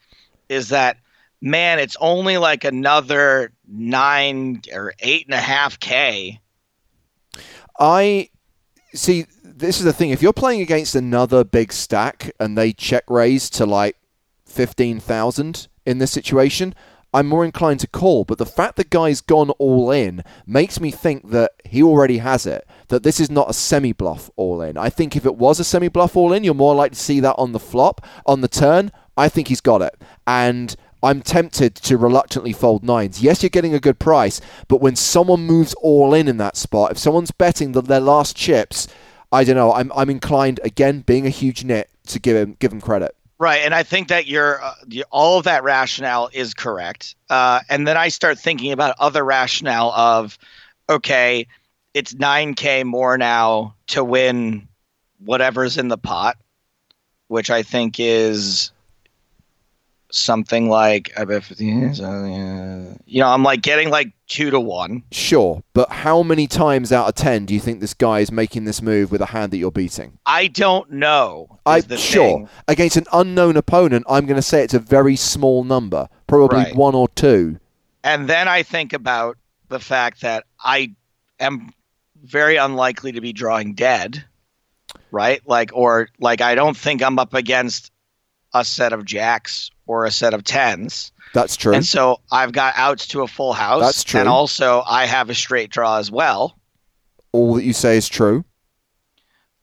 Is 0.50 0.68
that 0.68 0.98
man? 1.40 1.78
It's 1.78 1.96
only 1.98 2.36
like 2.36 2.64
another 2.64 3.52
nine 3.66 4.60
or 4.72 4.92
eight 4.98 5.26
and 5.26 5.34
a 5.34 5.40
half 5.40 5.80
k. 5.80 6.40
I 7.80 8.28
see. 8.92 9.24
This 9.42 9.78
is 9.78 9.84
the 9.84 9.92
thing. 9.94 10.10
If 10.10 10.20
you're 10.20 10.34
playing 10.34 10.60
against 10.60 10.94
another 10.94 11.42
big 11.42 11.72
stack 11.72 12.30
and 12.38 12.56
they 12.56 12.74
check 12.74 13.04
raise 13.08 13.48
to 13.50 13.64
like 13.64 13.96
fifteen 14.44 15.00
thousand 15.00 15.68
in 15.86 15.98
this 15.98 16.12
situation, 16.12 16.74
I'm 17.12 17.26
more 17.26 17.44
inclined 17.44 17.80
to 17.80 17.86
call. 17.86 18.24
But 18.24 18.38
the 18.38 18.46
fact 18.46 18.76
the 18.76 18.84
guy's 18.84 19.20
gone 19.20 19.50
all 19.50 19.90
in 19.90 20.22
makes 20.46 20.80
me 20.80 20.90
think 20.90 21.30
that 21.30 21.52
he 21.64 21.82
already 21.82 22.18
has 22.18 22.46
it. 22.46 22.66
That 22.88 23.02
this 23.02 23.20
is 23.20 23.30
not 23.30 23.50
a 23.50 23.54
semi 23.54 23.92
bluff 23.92 24.30
all 24.36 24.60
in. 24.62 24.76
I 24.76 24.90
think 24.90 25.16
if 25.16 25.26
it 25.26 25.36
was 25.36 25.60
a 25.60 25.64
semi 25.64 25.88
bluff 25.88 26.16
all 26.16 26.32
in, 26.32 26.44
you're 26.44 26.54
more 26.54 26.74
likely 26.74 26.96
to 26.96 27.02
see 27.02 27.20
that 27.20 27.36
on 27.38 27.52
the 27.52 27.60
flop. 27.60 28.04
On 28.26 28.40
the 28.40 28.48
turn, 28.48 28.92
I 29.16 29.28
think 29.28 29.48
he's 29.48 29.60
got 29.60 29.82
it. 29.82 30.00
And 30.26 30.74
I'm 31.02 31.22
tempted 31.22 31.74
to 31.76 31.96
reluctantly 31.96 32.52
fold 32.52 32.82
nines. 32.82 33.22
Yes, 33.22 33.42
you're 33.42 33.50
getting 33.50 33.74
a 33.74 33.80
good 33.80 33.98
price, 33.98 34.40
but 34.66 34.80
when 34.80 34.96
someone 34.96 35.42
moves 35.42 35.74
all 35.74 36.12
in 36.12 36.26
in 36.26 36.38
that 36.38 36.56
spot, 36.56 36.90
if 36.90 36.98
someone's 36.98 37.30
betting 37.30 37.72
the, 37.72 37.82
their 37.82 38.00
last 38.00 38.36
chips, 38.36 38.88
I 39.30 39.44
don't 39.44 39.54
know. 39.54 39.72
I'm, 39.72 39.92
I'm 39.94 40.10
inclined 40.10 40.58
again, 40.64 41.00
being 41.00 41.26
a 41.26 41.30
huge 41.30 41.62
nit, 41.62 41.88
to 42.06 42.18
give 42.18 42.36
him 42.36 42.56
give 42.58 42.72
him 42.72 42.80
credit. 42.80 43.14
Right, 43.40 43.60
and 43.64 43.72
I 43.72 43.84
think 43.84 44.08
that 44.08 44.26
your 44.26 44.60
uh, 44.60 44.74
all 45.12 45.38
of 45.38 45.44
that 45.44 45.62
rationale 45.62 46.28
is 46.32 46.54
correct. 46.54 47.14
Uh, 47.30 47.60
and 47.68 47.86
then 47.86 47.96
I 47.96 48.08
start 48.08 48.36
thinking 48.36 48.72
about 48.72 48.96
other 48.98 49.24
rationale 49.24 49.92
of, 49.92 50.36
okay, 50.90 51.46
it's 51.94 52.14
nine 52.14 52.54
k 52.54 52.82
more 52.82 53.16
now 53.16 53.74
to 53.88 54.02
win 54.02 54.66
whatever's 55.24 55.78
in 55.78 55.86
the 55.86 55.98
pot, 55.98 56.36
which 57.28 57.48
I 57.48 57.62
think 57.62 58.00
is 58.00 58.72
something 60.10 60.68
like 60.68 61.12
I 61.18 61.24
bet 61.24 61.44
15, 61.44 61.94
so, 61.96 62.04
uh, 62.04 62.94
you 63.06 63.20
know 63.20 63.28
I'm 63.28 63.42
like 63.42 63.62
getting 63.62 63.90
like 63.90 64.12
two 64.26 64.50
to 64.50 64.58
one. 64.60 65.02
Sure, 65.12 65.62
but 65.74 65.90
how 65.90 66.22
many 66.22 66.46
times 66.46 66.92
out 66.92 67.08
of 67.08 67.14
ten 67.14 67.44
do 67.46 67.54
you 67.54 67.60
think 67.60 67.80
this 67.80 67.94
guy 67.94 68.20
is 68.20 68.32
making 68.32 68.64
this 68.64 68.80
move 68.82 69.10
with 69.10 69.20
a 69.20 69.26
hand 69.26 69.52
that 69.52 69.58
you're 69.58 69.70
beating? 69.70 70.18
I 70.26 70.48
don't 70.48 70.90
know. 70.90 71.58
I 71.66 71.80
sure 71.80 72.38
thing. 72.38 72.48
against 72.68 72.96
an 72.96 73.06
unknown 73.12 73.56
opponent, 73.56 74.06
I'm 74.08 74.26
going 74.26 74.36
to 74.36 74.42
say 74.42 74.62
it's 74.62 74.74
a 74.74 74.78
very 74.78 75.16
small 75.16 75.64
number, 75.64 76.08
probably 76.26 76.58
Right. 76.58 76.76
one 76.76 76.94
or 76.94 77.08
two. 77.08 77.58
And 78.04 78.28
then 78.28 78.48
I 78.48 78.62
think 78.62 78.92
about 78.92 79.36
the 79.68 79.78
fact 79.80 80.22
that 80.22 80.44
I 80.64 80.94
am 81.40 81.70
very 82.24 82.56
unlikely 82.56 83.12
to 83.12 83.20
be 83.20 83.32
drawing 83.32 83.74
dead. 83.74 84.24
right? 85.10 85.40
Like, 85.46 85.70
or 85.74 86.08
like, 86.18 86.40
I 86.40 86.54
don't 86.54 86.76
think 86.76 87.02
I'm 87.02 87.18
up 87.18 87.34
against 87.34 87.90
a 88.54 88.64
set 88.64 88.92
of 88.92 89.04
jacks 89.04 89.70
or 89.88 90.04
a 90.04 90.10
set 90.12 90.34
of 90.34 90.44
tens. 90.44 91.10
That's 91.34 91.56
true. 91.56 91.74
And 91.74 91.84
so 91.84 92.20
I've 92.30 92.52
got 92.52 92.74
outs 92.76 93.08
to 93.08 93.22
a 93.22 93.26
full 93.26 93.52
house. 93.52 93.82
That's 93.82 94.04
true. 94.04 94.20
And 94.20 94.28
also, 94.28 94.82
I 94.86 95.06
have 95.06 95.28
a 95.30 95.34
straight 95.34 95.70
draw 95.70 95.98
as 95.98 96.10
well. 96.10 96.56
All 97.32 97.54
that 97.54 97.64
you 97.64 97.72
say 97.72 97.96
is 97.96 98.08
true. 98.08 98.44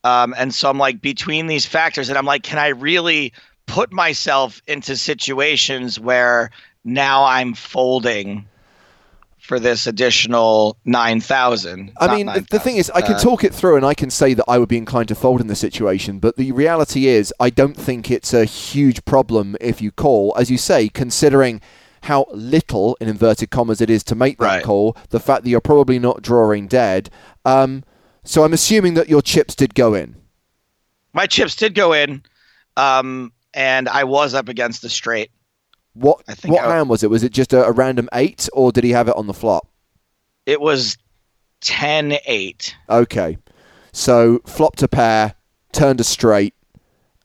Um, 0.04 0.36
and 0.38 0.54
so 0.54 0.70
I'm 0.70 0.78
like 0.78 1.02
between 1.02 1.48
these 1.48 1.66
factors, 1.66 2.10
and 2.10 2.18
I'm 2.18 2.26
like, 2.26 2.44
can 2.44 2.60
I 2.60 2.68
really 2.68 3.34
put 3.66 3.92
myself 3.92 4.62
into 4.68 4.96
situations 4.96 6.00
where 6.00 6.52
now 6.84 7.24
I'm 7.24 7.56
folding 7.56 8.46
for 9.46 9.60
this 9.60 9.88
additional 9.88 10.78
nine 10.86 11.22
thousand? 11.22 11.92
I 12.00 12.16
mean, 12.16 12.26
the, 12.28 12.46
the 12.50 12.60
thing 12.60 12.78
is, 12.78 12.90
I 12.94 13.02
can 13.02 13.18
talk 13.20 13.44
it 13.44 13.54
through 13.54 13.78
and 13.78 13.86
I 13.86 13.94
can 13.94 14.10
say 14.10 14.34
that 14.34 14.46
I 14.48 14.58
would 14.58 14.70
be 14.70 14.78
inclined 14.78 15.08
to 15.10 15.16
fold 15.16 15.40
in 15.42 15.48
this 15.48 15.60
situation, 15.60 16.20
but 16.20 16.36
the 16.36 16.52
reality 16.52 17.08
is, 17.08 17.34
I 17.40 17.50
don't 17.50 17.78
think 17.78 18.12
it's 18.12 18.34
a 18.34 18.46
huge 18.46 19.06
problem 19.06 19.56
if 19.62 19.82
you 19.82 19.92
call, 19.92 20.34
as 20.38 20.50
you 20.52 20.58
say, 20.58 20.90
considering 20.90 21.62
how 22.04 22.26
little, 22.32 22.98
in 23.02 23.08
inverted 23.08 23.50
commas, 23.50 23.82
it 23.82 23.90
is 23.90 24.04
to 24.04 24.16
make 24.16 24.38
that 24.38 24.46
Right. 24.46 24.64
call, 24.64 24.96
the 25.10 25.20
fact 25.20 25.44
that 25.44 25.50
you're 25.50 25.62
probably 25.62 25.98
not 26.00 26.22
drawing 26.22 26.68
dead. 26.68 27.10
Um, 27.46 27.84
so 28.24 28.44
I'm 28.44 28.54
assuming 28.54 28.94
that 28.96 29.10
your 29.10 29.22
chips 29.22 29.56
did 29.56 29.74
go 29.76 29.94
in. 29.94 30.16
my 31.14 31.26
chips 31.28 31.56
did 31.56 31.74
go 31.74 31.94
in, 31.94 32.22
um, 32.78 33.32
and 33.54 33.88
I 33.88 34.04
was 34.04 34.34
up 34.34 34.50
against 34.50 34.82
the 34.82 34.90
straight. 34.90 35.32
What 35.96 36.22
I 36.28 36.36
think 36.36 36.54
what 36.54 36.64
I- 36.66 36.76
hand 36.76 36.90
was 36.90 37.04
it? 37.04 37.10
Was 37.10 37.24
it 37.24 37.32
just 37.32 37.52
a, 37.54 37.66
a 37.66 37.72
random 37.72 38.08
eight, 38.14 38.48
or 38.54 38.72
did 38.72 38.84
he 38.84 38.92
have 38.92 39.08
it 39.08 39.16
on 39.16 39.28
the 39.28 39.34
flop? 39.34 39.68
It 40.46 40.62
was 40.62 40.98
10-8. 41.62 42.74
Okay, 42.90 43.38
so 43.92 44.40
flopped 44.46 44.84
a 44.84 44.88
pair, 44.88 45.36
turned 45.72 46.00
a 46.00 46.04
straight, 46.04 46.54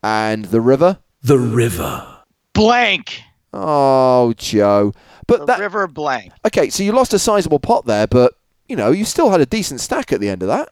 and 0.02 0.46
the 0.46 0.61
river. 0.61 0.98
The 1.22 1.38
river. 1.38 2.06
blank. 2.54 3.22
Oh, 3.52 4.33
Joe. 4.37 4.92
But 5.26 5.40
The 5.40 5.46
that 5.46 5.61
river 5.61 5.87
blank. 5.87 6.33
okay. 6.46 6.70
So 6.70 6.83
you 6.83 6.92
lost 6.92 7.12
a 7.12 7.18
sizable 7.18 7.59
pot 7.59 7.85
there, 7.87 8.06
but 8.06 8.35
you 8.68 8.76
know 8.76 8.90
you 8.90 9.04
still 9.04 9.30
had 9.30 9.40
a 9.40 9.46
decent 9.46 9.80
stack 9.80 10.12
at 10.12 10.20
the 10.20 10.28
end 10.28 10.42
of 10.42 10.48
that. 10.48 10.70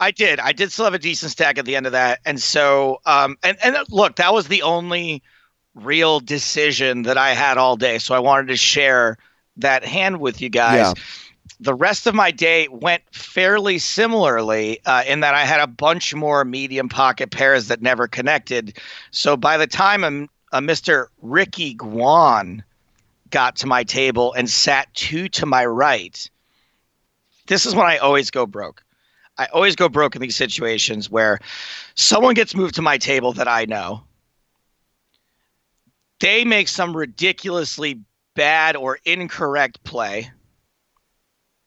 I 0.00 0.10
did. 0.12 0.38
I 0.38 0.52
did 0.52 0.70
still 0.70 0.84
have 0.84 0.94
a 0.94 0.98
decent 1.00 1.32
stack 1.32 1.58
at 1.58 1.64
the 1.64 1.74
end 1.74 1.86
of 1.86 1.92
that, 1.92 2.20
and 2.24 2.40
so 2.40 3.00
um, 3.06 3.36
and 3.42 3.56
and 3.64 3.76
look, 3.88 4.16
that 4.16 4.32
was 4.34 4.46
the 4.48 4.62
only 4.62 5.22
real 5.78 6.20
decision 6.20 7.02
that 7.02 7.18
I 7.18 7.30
had 7.30 7.58
all 7.58 7.76
day. 7.76 7.98
So 7.98 8.14
I 8.14 8.18
wanted 8.18 8.48
to 8.48 8.56
share 8.56 9.18
that 9.56 9.84
hand 9.84 10.20
with 10.20 10.40
you 10.40 10.48
guys. 10.48 10.94
Yeah. 10.96 11.02
The 11.60 11.74
rest 11.74 12.06
of 12.06 12.14
my 12.14 12.30
day 12.30 12.68
went 12.68 13.02
fairly 13.10 13.78
similarly 13.78 14.80
uh, 14.84 15.02
in 15.06 15.20
that 15.20 15.34
I 15.34 15.44
had 15.44 15.60
a 15.60 15.66
bunch 15.66 16.14
more 16.14 16.44
medium 16.44 16.88
pocket 16.88 17.30
pairs 17.30 17.68
that 17.68 17.82
never 17.82 18.06
connected. 18.06 18.78
So 19.10 19.36
by 19.36 19.56
the 19.56 19.66
time 19.66 20.04
a, 20.04 20.56
a 20.56 20.60
Mr. 20.60 21.06
Ricky 21.20 21.74
Guan 21.74 22.62
got 23.30 23.56
to 23.56 23.66
my 23.66 23.82
table 23.82 24.32
and 24.34 24.48
sat 24.48 24.92
two 24.94 25.28
to 25.30 25.46
my 25.46 25.66
right, 25.66 26.30
this 27.48 27.66
is 27.66 27.74
when 27.74 27.86
I 27.86 27.96
always 27.96 28.30
go 28.30 28.46
broke. 28.46 28.84
I 29.38 29.46
always 29.46 29.76
go 29.76 29.88
broke 29.88 30.16
in 30.16 30.22
these 30.22 30.36
situations 30.36 31.10
where 31.10 31.38
someone 31.94 32.34
gets 32.34 32.54
moved 32.54 32.74
to 32.76 32.82
my 32.82 32.98
table 32.98 33.32
that 33.34 33.48
I 33.48 33.64
know. 33.64 34.02
They 36.20 36.44
make 36.44 36.68
some 36.68 36.96
ridiculously 36.96 38.00
bad 38.34 38.76
or 38.76 38.98
incorrect 39.04 39.82
play, 39.84 40.30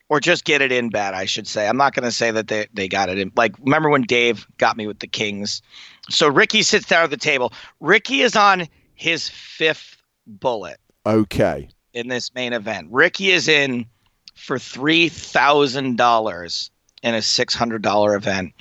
or 0.08 0.20
just 0.20 0.44
get 0.44 0.60
it 0.60 0.72
in 0.72 0.90
bad, 0.90 1.14
I 1.14 1.24
should 1.24 1.46
say. 1.46 1.66
I'm 1.66 1.76
not 1.76 1.94
going 1.94 2.04
to 2.04 2.12
say 2.12 2.30
that 2.30 2.48
they, 2.48 2.66
they 2.74 2.88
got 2.88 3.08
it 3.08 3.18
in. 3.18 3.32
Like, 3.34 3.54
remember 3.58 3.88
when 3.88 4.02
Dave 4.02 4.46
got 4.58 4.76
me 4.76 4.86
with 4.86 4.98
the 4.98 5.06
Kings? 5.06 5.62
So 6.10 6.28
Ricky 6.28 6.62
sits 6.62 6.86
down 6.86 7.04
at 7.04 7.10
the 7.10 7.16
table. 7.16 7.52
Ricky 7.80 8.20
is 8.20 8.36
on 8.36 8.68
his 8.94 9.28
fifth 9.28 9.96
bullet 10.26 10.78
Okay. 11.06 11.68
in 11.94 12.08
this 12.08 12.34
main 12.34 12.52
event. 12.52 12.88
Ricky 12.90 13.30
is 13.30 13.48
in 13.48 13.86
for 14.34 14.58
three 14.58 15.08
thousand 15.08 15.96
dollars 15.96 16.70
in 17.02 17.14
a 17.14 17.22
six 17.22 17.54
hundred 17.54 17.82
dollar 17.82 18.14
event, 18.14 18.52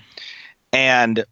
and 0.74 1.26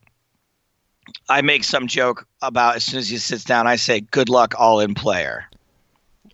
I 1.30 1.42
make 1.42 1.64
some 1.64 1.88
joke 1.88 2.28
about 2.42 2.76
as 2.76 2.86
soon 2.86 3.00
as 3.00 3.10
he 3.10 3.18
sits 3.18 3.44
down, 3.44 3.68
I 3.68 3.76
say, 3.76 4.02
"Good 4.02 4.30
luck, 4.30 4.54
all 4.58 4.80
in 4.80 4.94
player." 4.94 5.50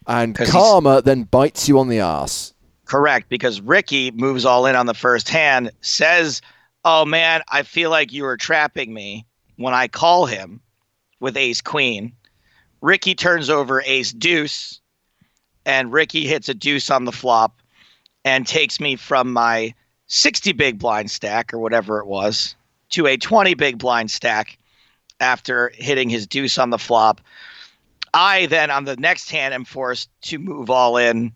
And 0.07 0.35
karma 0.35 1.01
then 1.01 1.23
bites 1.23 1.67
you 1.67 1.79
on 1.79 1.89
the 1.89 1.99
ass. 1.99 2.53
Correct, 2.85 3.29
because 3.29 3.61
Ricky 3.61 4.11
moves 4.11 4.45
all 4.45 4.65
in 4.67 4.75
on 4.75 4.85
the 4.85 4.93
first 4.93 5.29
hand, 5.29 5.71
says, 5.81 6.41
Oh 6.83 7.03
man, 7.03 7.41
I 7.49 7.63
feel 7.63 7.89
like 7.89 8.13
you 8.13 8.23
were 8.23 8.37
trapping 8.37 8.93
me 8.93 9.25
when 9.55 9.73
I 9.73 9.87
call 9.87 10.27
him 10.27 10.61
with 11.19 11.35
ace 11.35 11.61
queen. 11.61 12.13
Ricky 12.81 13.15
turns 13.15 13.49
over 13.49 13.81
ace 13.81 14.13
deuce, 14.13 14.79
and 15.65 15.91
Ricky 15.91 16.27
hits 16.27 16.47
a 16.47 16.53
deuce 16.53 16.91
on 16.91 17.05
the 17.05 17.11
flop 17.11 17.59
and 18.23 18.45
takes 18.45 18.79
me 18.79 18.95
from 18.95 19.33
my 19.33 19.73
60 20.05 20.51
big 20.51 20.77
blind 20.77 21.09
stack 21.09 21.51
or 21.51 21.57
whatever 21.57 21.99
it 21.99 22.05
was 22.05 22.55
to 22.89 23.07
a 23.07 23.17
20 23.17 23.55
big 23.55 23.79
blind 23.79 24.11
stack 24.11 24.59
after 25.19 25.71
hitting 25.75 26.09
his 26.09 26.27
deuce 26.27 26.57
on 26.57 26.69
the 26.69 26.77
flop. 26.77 27.21
I 28.13 28.45
then, 28.45 28.71
on 28.71 28.85
the 28.85 28.95
next 28.95 29.29
hand, 29.29 29.53
am 29.53 29.65
forced 29.65 30.09
to 30.23 30.39
move 30.39 30.69
all 30.69 30.97
in 30.97 31.33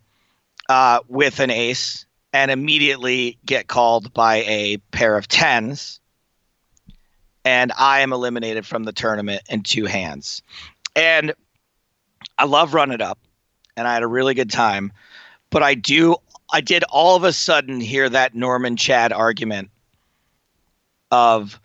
uh, 0.68 1.00
with 1.08 1.40
an 1.40 1.50
ace 1.50 2.06
and 2.32 2.50
immediately 2.50 3.38
get 3.44 3.66
called 3.66 4.14
by 4.14 4.36
a 4.36 4.78
pair 4.92 5.16
of 5.16 5.28
tens. 5.28 6.00
And 7.44 7.72
I 7.78 8.00
am 8.00 8.12
eliminated 8.12 8.66
from 8.66 8.84
the 8.84 8.92
tournament 8.92 9.42
in 9.48 9.62
two 9.62 9.86
hands. 9.86 10.42
And 10.94 11.34
I 12.38 12.44
love 12.44 12.74
Run 12.74 12.92
It 12.92 13.00
Up, 13.00 13.18
and 13.76 13.88
I 13.88 13.94
had 13.94 14.02
a 14.02 14.08
really 14.08 14.34
good 14.34 14.50
time. 14.50 14.92
But 15.50 15.62
I 15.62 15.74
do, 15.74 16.16
I 16.52 16.60
did 16.60 16.84
all 16.84 17.16
of 17.16 17.24
a 17.24 17.32
sudden 17.32 17.80
hear 17.80 18.08
that 18.08 18.34
Norman 18.34 18.76
Chad 18.76 19.12
argument 19.12 19.70
of 21.10 21.58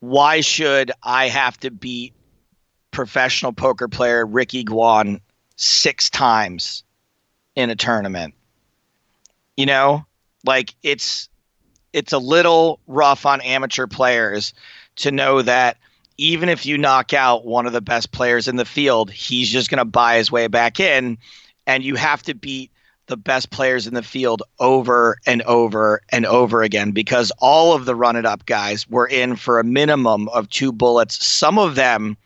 why 0.00 0.40
should 0.40 0.92
I 1.02 1.28
have 1.28 1.58
to 1.60 1.70
beat 1.70 2.14
professional 2.90 3.52
poker 3.52 3.88
player 3.88 4.24
Ricky 4.24 4.64
Guan 4.64 5.20
six 5.56 6.10
times 6.10 6.84
in 7.54 7.70
a 7.70 7.76
tournament? 7.76 8.34
You 9.56 9.66
know, 9.66 10.06
like 10.44 10.74
it's 10.82 11.28
it's 11.92 12.12
a 12.12 12.18
little 12.18 12.80
rough 12.86 13.26
on 13.26 13.40
amateur 13.40 13.86
players 13.86 14.54
to 14.96 15.10
know 15.10 15.42
that 15.42 15.78
even 16.16 16.48
if 16.48 16.66
you 16.66 16.78
knock 16.78 17.12
out 17.12 17.46
one 17.46 17.66
of 17.66 17.72
the 17.72 17.80
best 17.80 18.10
players 18.12 18.48
in 18.48 18.56
the 18.56 18.64
field, 18.64 19.10
he's 19.10 19.48
just 19.48 19.70
going 19.70 19.78
to 19.78 19.84
buy 19.84 20.16
his 20.16 20.30
way 20.30 20.48
back 20.48 20.80
in 20.80 21.18
and 21.66 21.84
you 21.84 21.94
have 21.94 22.22
to 22.24 22.34
beat 22.34 22.72
the 23.08 23.16
best 23.16 23.50
players 23.50 23.86
in 23.86 23.94
the 23.94 24.02
field 24.02 24.42
over 24.60 25.16
and 25.26 25.42
over 25.42 26.00
and 26.10 26.24
over 26.24 26.62
again 26.62 26.92
because 26.92 27.32
all 27.38 27.74
of 27.74 27.84
the 27.84 27.94
run 27.94 28.16
it 28.16 28.24
up 28.24 28.46
guys 28.46 28.88
were 28.88 29.06
in 29.06 29.36
for 29.36 29.58
a 29.58 29.64
minimum 29.64 30.28
of 30.28 30.48
two 30.48 30.72
bullets, 30.72 31.24
some 31.24 31.58
of 31.58 31.74
them 31.74 32.16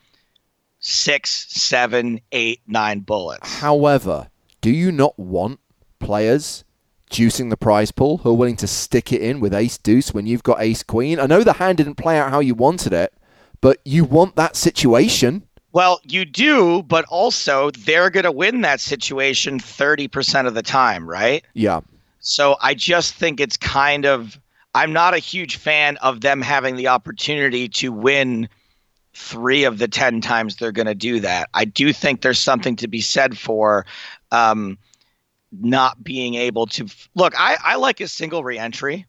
six, 0.79 1.47
seven, 1.49 2.19
eight, 2.31 2.61
nine 2.67 2.99
bullets. 2.99 3.59
However, 3.59 4.29
do 4.61 4.69
you 4.69 4.91
not 4.91 5.17
want 5.17 5.59
players 5.99 6.63
juicing 7.09 7.49
the 7.49 7.57
prize 7.57 7.91
pool 7.91 8.17
who 8.17 8.31
are 8.31 8.35
willing 8.35 8.57
to 8.57 8.67
stick 8.67 9.11
it 9.11 9.21
in 9.21 9.39
with 9.39 9.53
ace 9.53 9.77
deuce 9.77 10.13
when 10.13 10.27
you've 10.27 10.43
got 10.43 10.61
ace 10.61 10.83
queen? 10.83 11.19
I 11.19 11.25
know 11.25 11.43
the 11.43 11.53
hand 11.53 11.77
didn't 11.77 11.95
play 11.95 12.19
out 12.19 12.31
how 12.31 12.41
you 12.41 12.53
wanted 12.53 12.93
it, 12.93 13.13
but 13.61 13.79
you 13.85 14.03
want 14.03 14.35
that 14.35 14.55
situation. 14.55 15.47
Well, 15.73 15.99
you 16.03 16.23
do, 16.23 16.83
but 16.83 17.03
also 17.05 17.71
they're 17.71 18.11
going 18.11 18.25
to 18.25 18.31
win 18.31 18.61
that 18.61 18.79
situation 18.79 19.59
30% 19.59 20.47
of 20.47 20.53
the 20.53 20.61
time, 20.61 21.09
right? 21.09 21.43
Yeah. 21.55 21.81
So 22.19 22.55
I 22.61 22.75
just 22.75 23.15
think 23.15 23.39
it's 23.39 23.57
kind 23.57 24.05
of 24.05 24.39
I'm 24.75 24.93
not 24.93 25.13
a 25.13 25.19
huge 25.19 25.57
fan 25.57 25.97
of 25.97 26.21
them 26.21 26.41
having 26.41 26.77
the 26.77 26.87
opportunity 26.87 27.67
to 27.69 27.91
win 27.91 28.49
3 29.13 29.65
of 29.65 29.77
the 29.77 29.87
10 29.87 30.21
times 30.21 30.55
they're 30.55 30.71
going 30.71 30.87
to 30.87 30.95
do 30.95 31.19
that. 31.19 31.49
I 31.53 31.65
do 31.65 31.93
think 31.93 32.21
there's 32.21 32.39
something 32.39 32.75
to 32.77 32.87
be 32.87 33.01
said 33.01 33.37
for 33.37 33.85
um 34.31 34.77
not 35.51 36.03
being 36.03 36.35
able 36.35 36.65
to 36.65 36.87
look, 37.13 37.33
I, 37.39 37.57
I 37.63 37.75
like 37.75 37.99
a 37.99 38.07
single 38.07 38.43
reentry. 38.43 39.05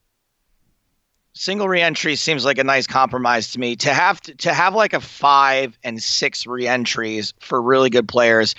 Single 1.35 1.69
reentry 1.69 2.15
seems 2.15 2.45
like 2.45 2.59
a 2.59 2.65
nice 2.65 2.87
compromise 2.87 3.51
to 3.53 3.61
me. 3.61 3.75
To 3.77 3.93
have 3.93 4.21
to, 4.23 4.35
to 4.37 4.55
have 4.55 4.75
like 4.75 4.93
a 4.93 5.01
five 5.01 5.77
and 5.83 6.01
six 6.01 6.47
reentries 6.47 7.35
for 7.41 7.61
really 7.61 7.91
good 7.91 8.07
players 8.07 8.55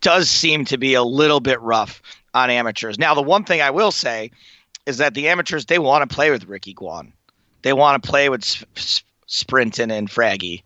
does 0.00 0.30
seem 0.30 0.64
to 0.66 0.78
be 0.78 0.94
a 0.94 1.02
little 1.02 1.40
bit 1.40 1.60
rough 1.60 2.00
on 2.32 2.48
amateurs. 2.48 2.98
Now, 2.98 3.14
the 3.14 3.22
one 3.22 3.44
thing 3.44 3.60
I 3.60 3.70
will 3.70 3.90
say 3.90 4.30
is 4.86 4.96
that 4.98 5.12
the 5.12 5.28
amateurs 5.28 5.66
they 5.66 5.78
want 5.78 6.08
to 6.08 6.14
play 6.14 6.30
with 6.30 6.46
Ricky 6.46 6.74
Guan. 6.74 7.12
They 7.62 7.74
want 7.74 8.02
to 8.02 8.08
play 8.08 8.28
with 8.30 8.42
S- 8.42 8.64
S- 8.76 9.02
Sprinton 9.26 9.90
and 9.90 10.08
Fraggy, 10.08 10.62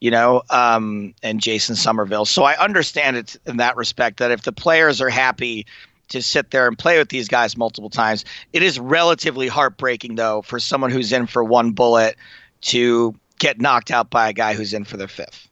you 0.00 0.10
know, 0.10 0.42
um, 0.50 1.14
and 1.22 1.40
Jason 1.40 1.74
Somerville. 1.76 2.24
So 2.24 2.44
I 2.44 2.56
understand 2.56 3.16
it 3.16 3.36
in 3.46 3.56
that 3.58 3.76
respect 3.76 4.18
that 4.18 4.30
if 4.30 4.42
the 4.42 4.52
players 4.52 5.00
are 5.00 5.10
happy 5.10 5.66
to 6.10 6.22
sit 6.22 6.50
there 6.50 6.68
and 6.68 6.78
play 6.78 6.98
with 6.98 7.08
these 7.08 7.28
guys 7.28 7.56
multiple 7.56 7.90
times, 7.90 8.24
it 8.52 8.62
is 8.62 8.78
relatively 8.78 9.48
heartbreaking 9.48 10.14
though 10.16 10.42
for 10.42 10.60
someone 10.60 10.90
who's 10.90 11.12
in 11.12 11.26
for 11.26 11.42
one 11.42 11.72
bullet 11.72 12.16
to 12.62 13.14
get 13.38 13.60
knocked 13.60 13.90
out 13.90 14.10
by 14.10 14.28
a 14.28 14.32
guy 14.32 14.54
who's 14.54 14.74
in 14.74 14.84
for 14.84 14.96
the 14.96 15.08
fifth. 15.08 15.48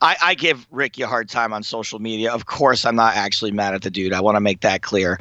I, 0.00 0.16
I 0.22 0.34
give 0.34 0.66
Ricky 0.70 1.02
a 1.02 1.06
hard 1.06 1.28
time 1.28 1.52
on 1.52 1.62
social 1.62 1.98
media. 1.98 2.32
Of 2.32 2.46
course, 2.46 2.84
I'm 2.84 2.96
not 2.96 3.16
actually 3.16 3.52
mad 3.52 3.74
at 3.74 3.82
the 3.82 3.90
dude. 3.90 4.12
I 4.12 4.20
want 4.20 4.36
to 4.36 4.40
make 4.40 4.60
that 4.60 4.82
clear. 4.82 5.18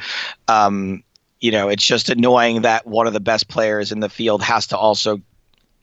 Um, 0.48 1.04
you 1.40 1.52
know, 1.52 1.70
it's 1.70 1.86
just 1.86 2.10
annoying 2.10 2.64
that 2.64 2.86
one 2.88 3.08
of 3.08 3.14
the 3.14 3.20
best 3.20 3.48
players 3.48 3.92
in 3.92 4.00
the 4.00 4.10
field 4.10 4.42
has 4.42 4.68
to 4.68 4.78
also 4.78 5.22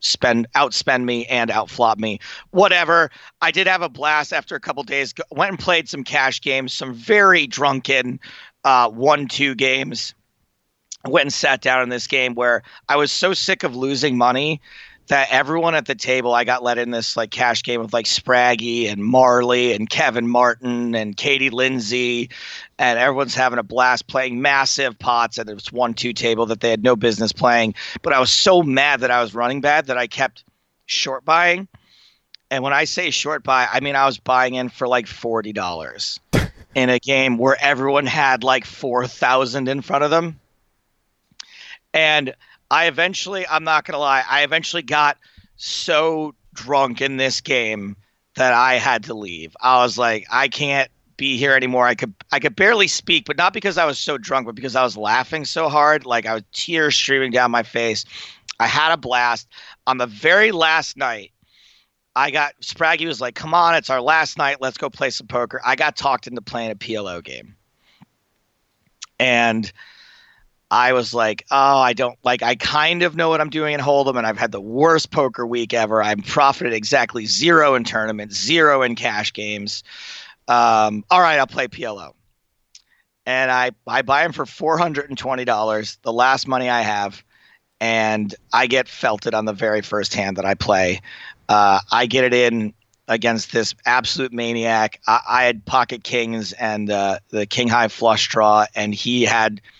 spend 0.00 0.46
outspend 0.54 1.04
me 1.04 1.26
and 1.26 1.50
outflop 1.50 1.98
me. 1.98 2.18
Whatever. 2.50 3.10
I 3.42 3.50
did 3.50 3.66
have 3.66 3.82
a 3.82 3.88
blast 3.88 4.32
after 4.32 4.54
a 4.56 4.60
couple 4.60 4.82
days. 4.82 5.14
Went 5.30 5.50
and 5.50 5.58
played 5.58 5.88
some 5.88 6.04
cash 6.04 6.40
games, 6.40 6.72
some 6.72 6.94
very 6.94 7.46
drunken 7.46 8.18
uh, 8.64 8.90
one-two 8.90 9.54
games. 9.54 10.14
I 11.04 11.08
went 11.08 11.24
and 11.24 11.32
sat 11.32 11.62
down 11.62 11.82
in 11.82 11.88
this 11.88 12.06
game 12.06 12.34
where 12.34 12.62
I 12.88 12.96
was 12.96 13.10
so 13.10 13.32
sick 13.32 13.62
of 13.62 13.74
losing 13.74 14.18
money 14.18 14.60
that 15.10 15.28
everyone 15.30 15.74
at 15.74 15.86
the 15.86 15.94
table, 15.96 16.32
I 16.32 16.44
got 16.44 16.62
let 16.62 16.78
in 16.78 16.92
this 16.92 17.16
like 17.16 17.30
cash 17.32 17.64
game 17.64 17.80
with 17.80 17.92
like 17.92 18.06
Spraggy 18.06 18.88
and 18.88 19.04
Marle 19.04 19.74
and 19.74 19.90
Kevin 19.90 20.28
Martin 20.28 20.94
and 20.94 21.16
Katie 21.16 21.50
Lindsay, 21.50 22.30
and 22.78 22.98
everyone's 22.98 23.34
having 23.34 23.58
a 23.58 23.64
blast 23.64 24.06
playing 24.06 24.40
massive 24.40 24.98
pots 24.98 25.38
at 25.38 25.46
this 25.46 25.72
one-two 25.72 26.12
table 26.12 26.46
that 26.46 26.60
they 26.60 26.70
had 26.70 26.84
no 26.84 26.94
business 26.94 27.32
playing. 27.32 27.74
But 28.02 28.12
I 28.12 28.20
was 28.20 28.30
so 28.30 28.62
mad 28.62 29.00
that 29.00 29.10
I 29.10 29.20
was 29.20 29.34
running 29.34 29.60
bad 29.60 29.86
that 29.86 29.98
I 29.98 30.06
kept 30.06 30.44
short 30.86 31.24
buying. 31.24 31.66
And 32.52 32.62
when 32.62 32.72
I 32.72 32.84
say 32.84 33.10
short 33.10 33.42
buy, 33.42 33.68
I 33.72 33.80
mean 33.80 33.96
I 33.96 34.06
was 34.06 34.18
buying 34.18 34.54
in 34.54 34.68
for 34.68 34.86
like 34.86 35.08
forty 35.08 35.52
dollars 35.52 36.20
in 36.74 36.88
a 36.88 36.98
game 36.98 37.36
where 37.36 37.56
everyone 37.60 38.06
had 38.06 38.44
like 38.44 38.64
four 38.64 39.06
thousand 39.06 39.68
in 39.68 39.82
front 39.82 40.04
of 40.04 40.10
them. 40.10 40.38
And 41.92 42.34
I 42.70 42.86
eventually, 42.86 43.46
I'm 43.48 43.64
not 43.64 43.84
going 43.84 43.94
to 43.94 43.98
lie, 43.98 44.22
I 44.28 44.42
eventually 44.42 44.82
got 44.82 45.18
so 45.56 46.34
drunk 46.54 47.00
in 47.00 47.16
this 47.16 47.40
game 47.40 47.96
that 48.36 48.52
I 48.52 48.74
had 48.74 49.04
to 49.04 49.14
leave. 49.14 49.56
I 49.60 49.82
was 49.82 49.98
like, 49.98 50.26
I 50.30 50.48
can't 50.48 50.90
be 51.16 51.36
here 51.36 51.54
anymore. 51.54 51.86
I 51.86 51.94
could 51.94 52.14
I 52.32 52.38
could 52.38 52.56
barely 52.56 52.88
speak, 52.88 53.26
but 53.26 53.36
not 53.36 53.52
because 53.52 53.76
I 53.76 53.84
was 53.84 53.98
so 53.98 54.16
drunk, 54.16 54.46
but 54.46 54.54
because 54.54 54.74
I 54.76 54.82
was 54.82 54.96
laughing 54.96 55.44
so 55.44 55.68
hard, 55.68 56.06
like 56.06 56.26
I 56.26 56.34
was 56.34 56.44
tears 56.52 56.94
streaming 56.94 57.30
down 57.30 57.50
my 57.50 57.62
face. 57.62 58.04
I 58.58 58.66
had 58.66 58.92
a 58.92 58.96
blast. 58.96 59.48
On 59.86 59.98
the 59.98 60.06
very 60.06 60.52
last 60.52 60.96
night, 60.96 61.32
I 62.16 62.30
got 62.30 62.54
Spraggy 62.60 63.06
was 63.06 63.20
like, 63.20 63.34
"Come 63.34 63.54
on, 63.54 63.74
it's 63.74 63.90
our 63.90 64.00
last 64.00 64.36
night. 64.38 64.58
Let's 64.60 64.78
go 64.78 64.90
play 64.90 65.10
some 65.10 65.26
poker." 65.26 65.60
I 65.64 65.76
got 65.76 65.96
talked 65.96 66.26
into 66.26 66.42
playing 66.42 66.70
a 66.70 66.76
PLO 66.76 67.22
game. 67.22 67.56
And 69.18 69.70
I 70.70 70.92
was 70.92 71.12
like, 71.12 71.44
oh, 71.50 71.78
I 71.78 71.94
don't 71.94 72.16
like, 72.22 72.42
I 72.42 72.54
kind 72.54 73.02
of 73.02 73.16
know 73.16 73.28
what 73.28 73.40
I'm 73.40 73.50
doing 73.50 73.74
in 73.74 73.80
Hold'em, 73.80 74.16
and 74.16 74.26
I've 74.26 74.38
had 74.38 74.52
the 74.52 74.60
worst 74.60 75.10
poker 75.10 75.44
week 75.44 75.74
ever. 75.74 76.02
I'm 76.02 76.22
profited 76.22 76.72
exactly 76.72 77.26
zero 77.26 77.74
in 77.74 77.82
tournaments, 77.82 78.36
zero 78.36 78.82
in 78.82 78.94
cash 78.94 79.32
games. 79.32 79.82
Um, 80.46 81.04
all 81.10 81.20
right, 81.20 81.38
I'll 81.38 81.46
play 81.48 81.66
PLO. 81.66 82.12
And 83.26 83.50
I, 83.50 83.72
I 83.86 84.02
buy 84.02 84.22
them 84.22 84.32
for 84.32 84.44
$420, 84.44 85.98
the 86.02 86.12
last 86.12 86.46
money 86.46 86.70
I 86.70 86.82
have, 86.82 87.22
and 87.80 88.32
I 88.52 88.66
get 88.66 88.88
felted 88.88 89.34
on 89.34 89.46
the 89.46 89.52
very 89.52 89.82
first 89.82 90.14
hand 90.14 90.36
that 90.36 90.44
I 90.44 90.54
play. 90.54 91.00
Uh, 91.50 91.80
I 91.92 92.06
get 92.06 92.24
it 92.24 92.32
in 92.32 92.72
against 93.08 93.52
this 93.52 93.74
absolute 93.84 94.32
maniac. 94.32 95.00
I, 95.06 95.20
I 95.28 95.42
had 95.44 95.66
pocket 95.66 96.04
kings 96.04 96.54
and 96.54 96.90
uh, 96.90 97.18
the 97.28 97.44
king 97.44 97.68
high 97.68 97.88
flush 97.88 98.28
draw, 98.28 98.64
and 98.74 98.94
he 98.94 99.24
had– 99.24 99.60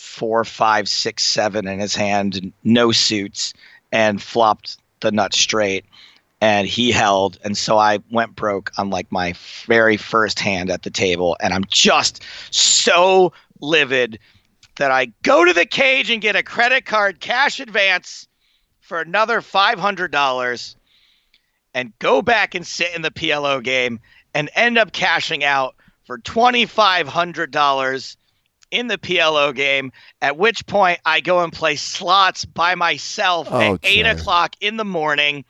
four, 0.00 0.44
five, 0.44 0.88
six, 0.88 1.24
seven 1.24 1.66
in 1.66 1.78
his 1.78 1.94
hand, 1.94 2.52
no 2.64 2.92
suits, 2.92 3.54
and 3.92 4.20
flopped 4.20 4.76
the 5.00 5.12
nut 5.12 5.34
straight. 5.34 5.84
And 6.40 6.66
he 6.66 6.90
held, 6.90 7.38
and 7.44 7.56
so 7.56 7.76
I 7.76 7.98
went 8.10 8.34
broke 8.34 8.72
on 8.78 8.88
like 8.88 9.12
my 9.12 9.34
very 9.66 9.98
first 9.98 10.40
hand 10.40 10.70
at 10.70 10.82
the 10.82 10.90
table, 10.90 11.36
and 11.40 11.52
I'm 11.52 11.64
just 11.68 12.22
so 12.50 13.32
livid 13.60 14.18
that 14.76 14.90
I 14.90 15.12
go 15.22 15.44
to 15.44 15.52
the 15.52 15.66
cage 15.66 16.10
and 16.10 16.22
get 16.22 16.36
a 16.36 16.42
credit 16.42 16.86
card 16.86 17.20
cash 17.20 17.60
advance 17.60 18.26
for 18.90 19.00
another 19.00 19.40
five 19.40 19.78
hundred 19.78 20.10
dollars, 20.10 20.74
and 21.74 21.96
go 22.00 22.20
back 22.22 22.56
and 22.56 22.66
sit 22.66 22.92
in 22.92 23.02
the 23.02 23.12
PLO 23.12 23.62
game 23.62 24.00
and 24.34 24.50
end 24.56 24.78
up 24.78 24.90
cashing 24.90 25.44
out 25.44 25.76
for 26.02 26.18
twenty 26.18 26.66
five 26.66 27.06
hundred 27.06 27.52
dollars 27.52 28.16
in 28.72 28.88
the 28.88 28.98
PLO 28.98 29.54
game, 29.54 29.92
at 30.20 30.36
which 30.36 30.66
point 30.66 30.98
I 31.04 31.20
go 31.20 31.44
and 31.44 31.52
play 31.52 31.76
slots 31.76 32.44
by 32.44 32.74
myself 32.74 33.46
Oh, 33.48 33.74
at 33.74 33.80
8 33.84 34.02
Jay. 34.02 34.10
o'clock 34.10 34.56
in 34.60 34.76
the 34.76 34.84
morning 34.84 35.44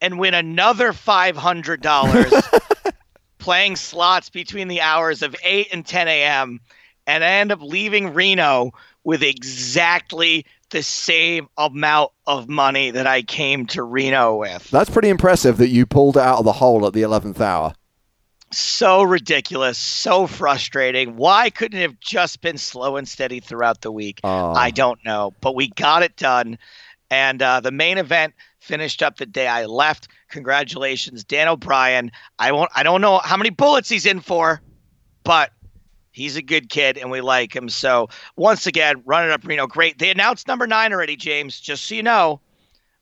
and 0.00 0.16
win 0.18 0.34
another 0.34 0.92
$500 0.92 2.92
playing 3.38 3.76
slots 3.76 4.28
between 4.30 4.66
the 4.68 4.80
hours 4.80 5.22
of 5.22 5.34
8 5.44 5.68
and 5.72 5.86
10 5.86 6.08
a.m. 6.08 6.60
And 7.06 7.22
I 7.22 7.28
end 7.28 7.52
up 7.52 7.60
leaving 7.62 8.14
Reno 8.14 8.72
with 9.04 9.22
exactly 9.22 10.46
the 10.70 10.82
same 10.82 11.48
amount 11.58 12.10
of 12.26 12.48
money 12.48 12.90
that 12.90 13.06
I 13.06 13.22
came 13.22 13.66
to 13.66 13.82
Reno 13.82 14.36
with. 14.36 14.70
That's 14.70 14.90
pretty 14.90 15.08
impressive 15.10 15.58
that 15.58 15.68
you 15.68 15.86
pulled 15.86 16.16
it 16.16 16.22
out 16.22 16.38
of 16.38 16.44
the 16.44 16.52
hole 16.52 16.86
at 16.86 16.92
the 16.94 17.02
11th 17.02 17.40
hour. 17.40 17.74
so 18.50 19.02
ridiculous, 19.02 19.76
so 19.78 20.26
frustrating. 20.26 21.16
Why 21.16 21.50
couldn't 21.50 21.78
it 21.78 21.82
have 21.82 22.00
just 22.00 22.40
been 22.40 22.56
slow 22.58 22.96
and 22.96 23.06
steady 23.08 23.40
throughout 23.40 23.82
the 23.82 23.92
week? 23.92 24.20
Oh. 24.24 24.52
I 24.52 24.70
don't 24.70 25.04
know, 25.04 25.32
but 25.40 25.54
we 25.54 25.68
got 25.68 26.02
it 26.02 26.16
done. 26.16 26.58
And 27.10 27.42
uh, 27.42 27.60
the 27.60 27.70
main 27.72 27.98
event 27.98 28.34
finished 28.60 29.02
up 29.02 29.16
the 29.18 29.26
day 29.26 29.46
I 29.46 29.66
left. 29.66 30.08
Congratulations, 30.30 31.22
Dan 31.24 31.48
O'Brien. 31.48 32.10
I 32.38 32.52
won't. 32.52 32.70
I 32.74 32.82
don't 32.82 33.00
know 33.00 33.18
how 33.18 33.36
many 33.36 33.50
bullets 33.50 33.88
he's 33.88 34.06
in 34.06 34.20
for, 34.20 34.60
but 35.22 35.50
he's 36.14 36.36
a 36.36 36.42
good 36.42 36.70
kid 36.70 36.96
and 36.96 37.10
we 37.10 37.20
like 37.20 37.54
him. 37.54 37.68
So 37.68 38.08
once 38.36 38.66
again, 38.66 39.02
running 39.04 39.30
up 39.30 39.44
Reno, 39.44 39.66
great. 39.66 39.98
They 39.98 40.10
announced 40.10 40.48
number 40.48 40.66
nine 40.66 40.92
already, 40.92 41.16
James. 41.16 41.60
Just 41.60 41.84
so 41.84 41.94
you 41.94 42.02
know, 42.02 42.40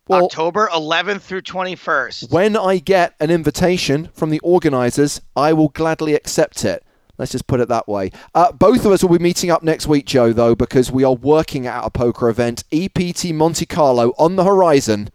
Well- 0.09 0.25
October 0.25 0.69
11th 0.73 1.23
through 1.23 1.43
21st. 1.43 2.33
When 2.33 2.57
I 2.57 2.79
get 2.79 3.15
an 3.21 3.31
invitation 3.31 4.09
from 4.15 4.31
the 4.31 4.41
organisers, 4.41 5.21
I 5.37 5.53
will 5.53 5.69
gladly 5.69 6.15
accept 6.15 6.65
it. 6.65 6.83
Let's 7.19 7.31
just 7.31 7.47
put 7.47 7.61
it 7.61 7.69
that 7.69 7.87
way. 7.87 8.11
Uh, 8.35 8.51
both 8.51 8.85
of 8.85 8.91
us 8.91 9.05
will 9.05 9.17
be 9.17 9.23
meeting 9.23 9.51
up 9.51 9.63
next 9.63 9.87
week, 9.87 10.07
Joe, 10.07 10.33
though, 10.33 10.55
because 10.57 10.91
we 10.91 11.05
are 11.05 11.15
working 11.15 11.67
at 11.67 11.85
a 11.85 11.91
poker 11.91 12.29
event, 12.29 12.65
EPT 12.73 13.33
Monte 13.33 13.67
Carlo, 13.67 14.13
on 14.19 14.37
the 14.37 14.45
horizon. 14.45 15.11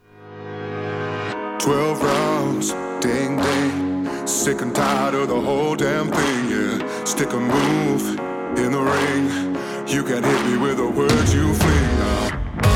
12 1.59 2.03
rounds, 2.03 2.71
ding 3.01 3.35
ding. 3.41 3.86
Sick 4.27 4.61
and 4.61 4.75
tired 4.75 5.13
of 5.13 5.29
the 5.29 5.39
whole 5.39 5.73
damn 5.73 6.11
thing, 6.11 6.49
yeah. 6.49 7.03
Stick 7.05 7.31
a 7.31 7.39
move 7.39 8.19
in 8.59 8.73
the 8.73 8.81
ring. 8.81 9.55
You 9.87 10.03
can 10.03 10.21
hit 10.21 10.45
me 10.47 10.57
with 10.57 10.75
the 10.75 10.89
words 10.89 11.33
you 11.33 11.53
fling 11.53 11.99
now. 11.99 12.27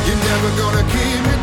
You're 0.07 0.15
never 0.15 0.49
gonna 0.57 0.83
keep 0.89 1.19
me 1.27 1.40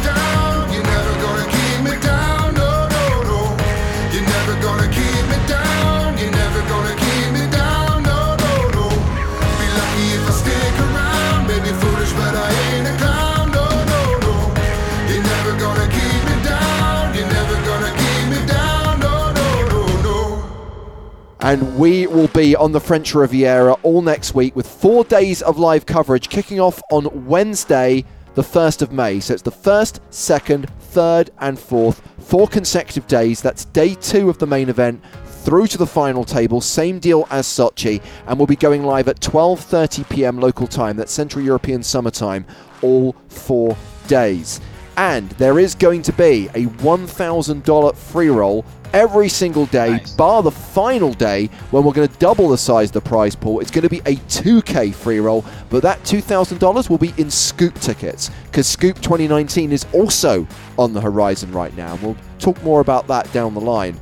And 21.49 21.79
we 21.79 22.07
will 22.07 22.29
be 22.29 22.55
on 22.55 22.73
the 22.73 22.81
French 22.81 23.15
Riviera 23.15 23.73
all 23.83 24.03
next 24.03 24.35
week 24.35 24.55
with 24.55 24.69
four 24.69 25.03
days 25.03 25.41
of 25.41 25.59
live 25.59 25.87
coverage 25.87 26.29
kicking 26.29 26.61
off 26.61 26.79
on 26.91 27.25
Wednesday, 27.25 28.05
the 28.35 28.43
1st 28.43 28.83
of 28.83 28.93
May. 28.93 29.19
So 29.19 29.33
it's 29.33 29.43
the 29.43 29.51
first, 29.51 30.03
second, 30.11 30.69
third, 30.79 31.31
and 31.39 31.59
fourth. 31.59 32.03
Four 32.19 32.49
consecutive 32.49 33.07
days. 33.07 33.41
That's 33.41 33.65
day 33.65 33.95
two 33.95 34.29
of 34.29 34.37
the 34.37 34.47
main 34.47 34.69
event 34.69 35.03
through 35.25 35.69
to 35.69 35.79
the 35.79 35.87
final 35.87 36.23
table. 36.23 36.61
Same 36.61 36.99
deal 36.99 37.27
as 37.31 37.47
Sochi. 37.47 38.03
And 38.27 38.39
we'll 38.39 38.47
be 38.47 38.55
going 38.55 38.83
live 38.83 39.09
at 39.09 39.19
12.30 39.21 40.07
p.m. 40.11 40.39
local 40.39 40.67
time. 40.67 40.99
That's 40.99 41.13
Central 41.13 41.43
European 41.43 41.83
summertime. 41.83 42.45
All 42.83 43.15
four 43.29 43.75
days. 44.07 44.61
And 44.99 45.31
there 45.31 45.59
is 45.61 45.75
going 45.75 46.03
to 46.03 46.13
be 46.13 46.49
a 46.49 46.67
$1,000 46.67 47.97
free 47.97 48.29
roll 48.29 48.67
every 48.93 49.29
single 49.29 49.67
day, 49.67 49.91
Nice. 49.91 50.13
bar 50.13 50.43
the 50.43 50.51
final 50.51 51.13
day 51.13 51.47
when 51.71 51.85
we're 51.85 51.93
going 51.93 52.09
to 52.09 52.19
double 52.19 52.49
the 52.49 52.59
size 52.59 52.89
of 52.91 52.95
the 52.95 53.01
prize 53.01 53.35
pool. 53.35 53.61
It's 53.61 53.71
going 53.71 53.83
to 53.83 53.89
be 53.89 53.99
a 54.01 54.17
2K 54.17 54.95
free 54.95 55.21
roll, 55.21 55.45
but 55.71 55.83
that 55.83 56.03
$2,000 56.05 56.91
will 56.91 56.99
be 56.99 57.15
in 57.17 57.31
Scoop 57.31 57.75
tickets 57.81 58.31
because 58.45 58.67
Scoop 58.67 58.97
2019 59.01 59.73
is 59.73 59.87
also 59.93 60.47
on 60.79 60.93
the 60.93 61.01
horizon 61.01 61.53
right 61.53 61.77
now. 61.77 61.99
We'll 62.03 62.17
talk 62.39 62.63
more 62.63 62.81
about 62.81 63.07
that 63.09 63.31
down 63.33 63.55
the 63.55 63.61
line. 63.61 64.01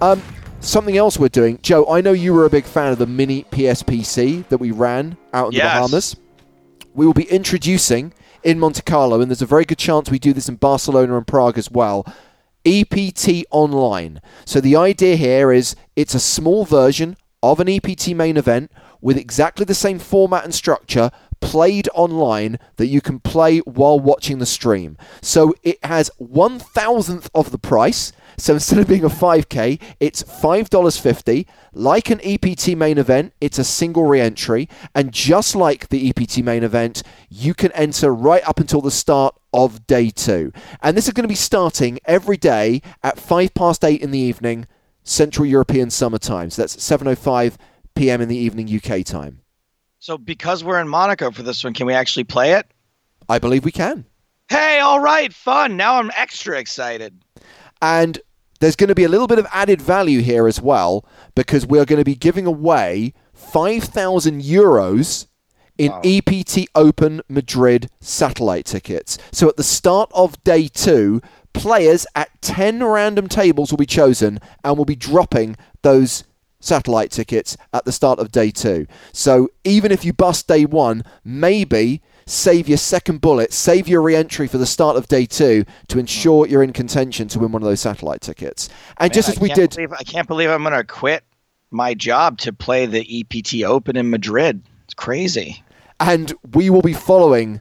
Um, 0.00 0.22
something 0.60 0.96
else 0.96 1.18
we're 1.18 1.28
doing, 1.28 1.58
Joe. 1.62 1.88
I 1.88 2.00
know 2.00 2.12
you 2.12 2.32
were 2.34 2.44
a 2.44 2.50
big 2.50 2.64
fan 2.64 2.92
of 2.92 2.98
the 2.98 3.06
mini 3.06 3.44
PSPC 3.44 4.48
that 4.48 4.58
we 4.58 4.70
ran 4.70 5.16
out 5.32 5.48
in 5.48 5.54
the 5.54 5.58
Bahamas 5.80 6.16
we 6.94 7.06
will 7.06 7.14
be 7.14 7.30
introducing 7.30 8.12
in 8.42 8.58
Monte 8.58 8.82
Carlo, 8.82 9.20
and 9.20 9.30
there's 9.30 9.40
a 9.42 9.46
very 9.46 9.64
good 9.64 9.78
chance 9.78 10.10
we 10.10 10.18
do 10.18 10.32
this 10.32 10.48
in 10.48 10.56
Barcelona 10.56 11.16
and 11.16 11.24
Prague 11.26 11.56
as 11.56 11.70
well. 11.70 12.04
EPT 12.68 13.46
Online. 13.50 14.20
So 14.44 14.60
the 14.60 14.76
idea 14.76 15.16
here 15.16 15.50
is 15.50 15.74
it's 15.96 16.14
a 16.14 16.20
small 16.20 16.66
version 16.66 17.16
of 17.42 17.60
an 17.60 17.68
EPT 17.68 18.08
main 18.08 18.36
event 18.36 18.70
with 19.00 19.16
exactly 19.16 19.64
the 19.64 19.74
same 19.74 19.98
format 19.98 20.44
and 20.44 20.54
structure 20.54 21.10
played 21.40 21.88
online 21.94 22.58
that 22.76 22.88
you 22.88 23.00
can 23.00 23.20
play 23.20 23.60
while 23.60 23.98
watching 23.98 24.38
the 24.38 24.44
stream. 24.44 24.98
So 25.22 25.54
it 25.62 25.82
has 25.84 26.10
one 26.18 26.58
thousandth 26.58 27.30
of 27.34 27.52
the 27.52 27.58
price. 27.58 28.12
So 28.36 28.54
instead 28.54 28.78
of 28.78 28.86
being 28.86 29.04
a 29.04 29.08
5k, 29.08 29.80
it's 29.98 30.22
$5.50. 30.22 31.46
Like 31.72 32.10
an 32.10 32.20
EPT 32.22 32.76
main 32.76 32.98
event, 32.98 33.32
it's 33.40 33.58
a 33.58 33.64
single 33.64 34.04
re 34.04 34.20
entry. 34.20 34.68
And 34.94 35.12
just 35.12 35.56
like 35.56 35.88
the 35.88 36.10
EPT 36.10 36.44
main 36.44 36.62
event, 36.62 37.02
you 37.30 37.54
can 37.54 37.72
enter 37.72 38.14
right 38.14 38.46
up 38.46 38.60
until 38.60 38.80
the 38.80 38.90
start 38.90 39.37
of 39.52 39.86
day 39.86 40.10
two. 40.10 40.52
And 40.82 40.96
this 40.96 41.06
is 41.06 41.14
going 41.14 41.24
to 41.24 41.28
be 41.28 41.34
starting 41.34 41.98
every 42.04 42.36
day 42.36 42.82
at 43.02 43.18
5 43.18 43.54
past 43.54 43.84
8 43.84 44.00
in 44.00 44.10
the 44.10 44.18
evening, 44.18 44.66
Central 45.04 45.46
European 45.46 45.90
Summer 45.90 46.18
Time. 46.18 46.50
So 46.50 46.62
that's 46.62 46.76
7.05 46.76 47.56
p.m. 47.94 48.20
in 48.20 48.28
the 48.28 48.36
evening 48.36 48.68
UK 48.68 49.04
time. 49.04 49.40
So 49.98 50.16
because 50.16 50.62
we're 50.62 50.80
in 50.80 50.88
Monaco 50.88 51.30
for 51.30 51.42
this 51.42 51.64
one, 51.64 51.74
can 51.74 51.86
we 51.86 51.94
actually 51.94 52.24
play 52.24 52.52
it? 52.52 52.66
I 53.28 53.38
believe 53.38 53.64
we 53.64 53.72
can. 53.72 54.06
Hey, 54.48 54.80
all 54.80 55.00
right, 55.00 55.32
fun. 55.32 55.76
Now 55.76 55.96
I'm 55.98 56.10
extra 56.16 56.58
excited. 56.58 57.20
And 57.82 58.18
there's 58.60 58.76
going 58.76 58.88
to 58.88 58.94
be 58.94 59.04
a 59.04 59.08
little 59.08 59.26
bit 59.26 59.38
of 59.38 59.46
added 59.52 59.80
value 59.80 60.20
here 60.20 60.46
as 60.46 60.60
well 60.60 61.04
because 61.34 61.66
we're 61.66 61.84
going 61.84 62.00
to 62.00 62.04
be 62.04 62.14
giving 62.14 62.46
away 62.46 63.14
5,000 63.34 64.42
euros 64.42 65.26
in 65.78 65.92
Wow. 65.92 66.02
EPT 66.04 66.66
Open 66.74 67.22
Madrid 67.28 67.88
satellite 68.00 68.66
tickets. 68.66 69.16
So 69.32 69.48
at 69.48 69.56
the 69.56 69.62
start 69.62 70.10
of 70.12 70.42
day 70.44 70.68
two, 70.68 71.22
players 71.52 72.06
at 72.14 72.30
10 72.42 72.84
random 72.84 73.28
tables 73.28 73.70
will 73.70 73.78
be 73.78 73.86
chosen 73.86 74.40
and 74.62 74.76
will 74.76 74.84
be 74.84 74.96
dropping 74.96 75.56
those 75.82 76.24
satellite 76.60 77.10
tickets 77.10 77.56
at 77.72 77.84
the 77.84 77.92
start 77.92 78.18
of 78.18 78.32
day 78.32 78.50
two. 78.50 78.86
So 79.12 79.48
even 79.64 79.92
if 79.92 80.04
you 80.04 80.12
bust 80.12 80.48
day 80.48 80.64
one, 80.64 81.04
maybe 81.24 82.02
save 82.26 82.68
your 82.68 82.78
second 82.78 83.20
bullet, 83.20 83.52
save 83.52 83.88
your 83.88 84.02
re 84.02 84.14
entry 84.14 84.46
for 84.48 84.58
the 84.58 84.66
start 84.66 84.96
of 84.96 85.08
day 85.08 85.24
two 85.24 85.64
to 85.88 85.94
hmm. 85.94 86.00
ensure 86.00 86.46
you're 86.46 86.62
in 86.62 86.72
contention 86.72 87.28
to 87.28 87.38
win 87.38 87.52
one 87.52 87.62
of 87.62 87.68
those 87.68 87.80
satellite 87.80 88.20
tickets. 88.20 88.68
And 88.98 89.12
just 89.12 89.28
as 89.28 89.38
we 89.38 89.48
did. 89.50 89.70
believe- 89.70 89.92
I 89.92 90.02
can't 90.02 90.28
believe 90.28 90.50
I'm 90.50 90.62
going 90.62 90.74
to 90.74 90.84
quit 90.84 91.24
my 91.70 91.94
job 91.94 92.38
to 92.38 92.52
play 92.52 92.86
the 92.86 93.20
EPT 93.20 93.62
Open 93.64 93.96
in 93.96 94.10
Madrid. 94.10 94.62
It's 94.84 94.94
crazy. 94.94 95.62
And 96.00 96.32
we 96.54 96.70
will 96.70 96.82
be 96.82 96.92
following 96.92 97.60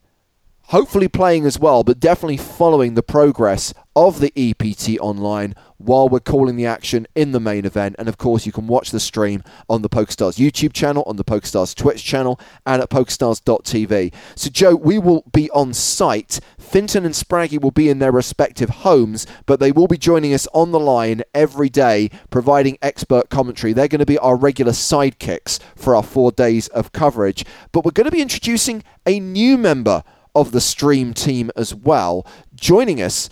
hopefully 0.67 1.07
playing 1.07 1.45
as 1.45 1.59
well 1.59 1.83
but 1.83 1.99
definitely 1.99 2.37
following 2.37 2.93
the 2.93 3.03
progress 3.03 3.73
of 3.95 4.19
the 4.19 4.31
EPT 4.35 4.99
online 4.99 5.55
while 5.77 6.07
we're 6.07 6.19
calling 6.19 6.55
the 6.55 6.65
action 6.65 7.07
in 7.15 7.31
the 7.31 7.39
main 7.39 7.65
event. 7.65 7.95
And 7.97 8.07
of 8.07 8.17
course 8.17 8.45
you 8.45 8.51
can 8.51 8.67
watch 8.67 8.91
the 8.91 8.99
stream 8.99 9.43
on 9.67 9.81
the 9.81 9.89
PokerStars 9.89 10.37
YouTube 10.37 10.73
channel 10.73 11.03
on 11.07 11.15
the 11.15 11.23
PokerStars 11.23 11.73
Twitch 11.73 12.03
channel 12.03 12.39
and 12.65 12.81
at 12.81 12.89
pokerstars.tv 12.89 14.13
so 14.35 14.49
Joe 14.49 14.75
we 14.75 14.99
will 14.99 15.23
be 15.31 15.49
on 15.51 15.73
site. 15.73 16.39
Fintan 16.59 17.05
and 17.05 17.15
Spraggy 17.15 17.59
will 17.59 17.71
be 17.71 17.89
in 17.89 17.99
their 17.99 18.11
respective 18.11 18.69
homes 18.69 19.25
but 19.45 19.59
they 19.59 19.71
will 19.71 19.87
be 19.87 19.97
joining 19.97 20.33
us 20.33 20.47
on 20.53 20.71
the 20.71 20.79
line 20.79 21.23
every 21.33 21.69
day 21.69 22.11
providing 22.29 22.77
expert 22.81 23.29
commentary. 23.29 23.73
They're 23.73 23.87
going 23.87 23.99
to 23.99 24.05
be 24.05 24.19
our 24.19 24.35
regular 24.35 24.73
sidekicks 24.73 25.59
for 25.75 25.95
our 25.95 26.03
4 26.03 26.31
days 26.33 26.67
of 26.67 26.91
coverage. 26.91 27.45
But 27.71 27.83
we're 27.83 27.91
going 27.91 28.05
to 28.05 28.11
be 28.11 28.21
introducing 28.21 28.83
a 29.05 29.19
new 29.19 29.57
member 29.57 30.03
of 30.37 30.51
the 30.51 30.61
stream 30.61 31.13
team 31.13 31.49
as 31.55 31.73
well. 31.73 32.25
Joining 32.53 33.01
us 33.01 33.27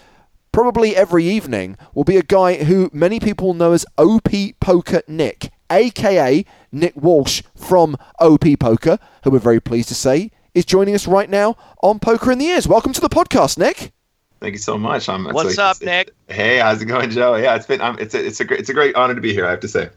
probably 0.52 0.96
every 0.96 1.24
evening 1.26 1.78
will 1.94 2.04
be 2.04 2.18
a 2.18 2.24
guy 2.24 2.64
who 2.64 2.90
many 2.92 3.20
people 3.20 3.54
know 3.54 3.74
as 3.74 3.86
OP 4.00 4.30
Poker 4.60 5.04
Nick, 5.08 5.52
aka 5.70 6.44
Nick 6.72 6.96
Walsh 6.96 7.44
from 7.56 7.96
OP 8.20 8.46
Poker, 8.60 8.98
who 9.24 9.30
we're 9.30 9.40
very 9.40 9.60
pleased 9.60 9.90
to 9.90 9.96
say 9.96 10.32
is 10.56 10.66
joining 10.66 10.96
us 10.96 11.06
right 11.06 11.30
now 11.30 11.56
on 11.84 12.00
Poker 12.00 12.32
in 12.32 12.40
the 12.40 12.46
Ears. 12.46 12.68
Welcome 12.68 12.94
to 12.94 13.02
the 13.02 13.10
podcast, 13.10 13.58
Nick. 13.60 13.92
Thank 14.40 14.54
you 14.54 14.60
so 14.60 14.78
much. 14.78 15.08
I'm, 15.08 15.26
What's 15.26 15.58
like- 15.58 15.78
up, 15.78 15.82
Nick? 15.84 16.12
Hey, 16.28 16.58
how's 16.58 16.82
it 16.82 16.86
going, 16.86 17.12
Joe? 17.12 17.36
Yeah, 17.36 17.56
it's 17.56 17.68
been 17.68 17.82
um, 17.82 17.98
it's 18.00 18.16
a, 18.16 18.26
it's 18.26 18.40
a 18.40 18.46
great 18.46 18.62
it's 18.62 18.70
a 18.70 18.74
great 18.74 18.96
honor 18.96 19.14
to 19.14 19.22
be 19.22 19.32
here. 19.32 19.46
I 19.46 19.52
have 19.52 19.60
to 19.60 19.68
say. 19.68 19.90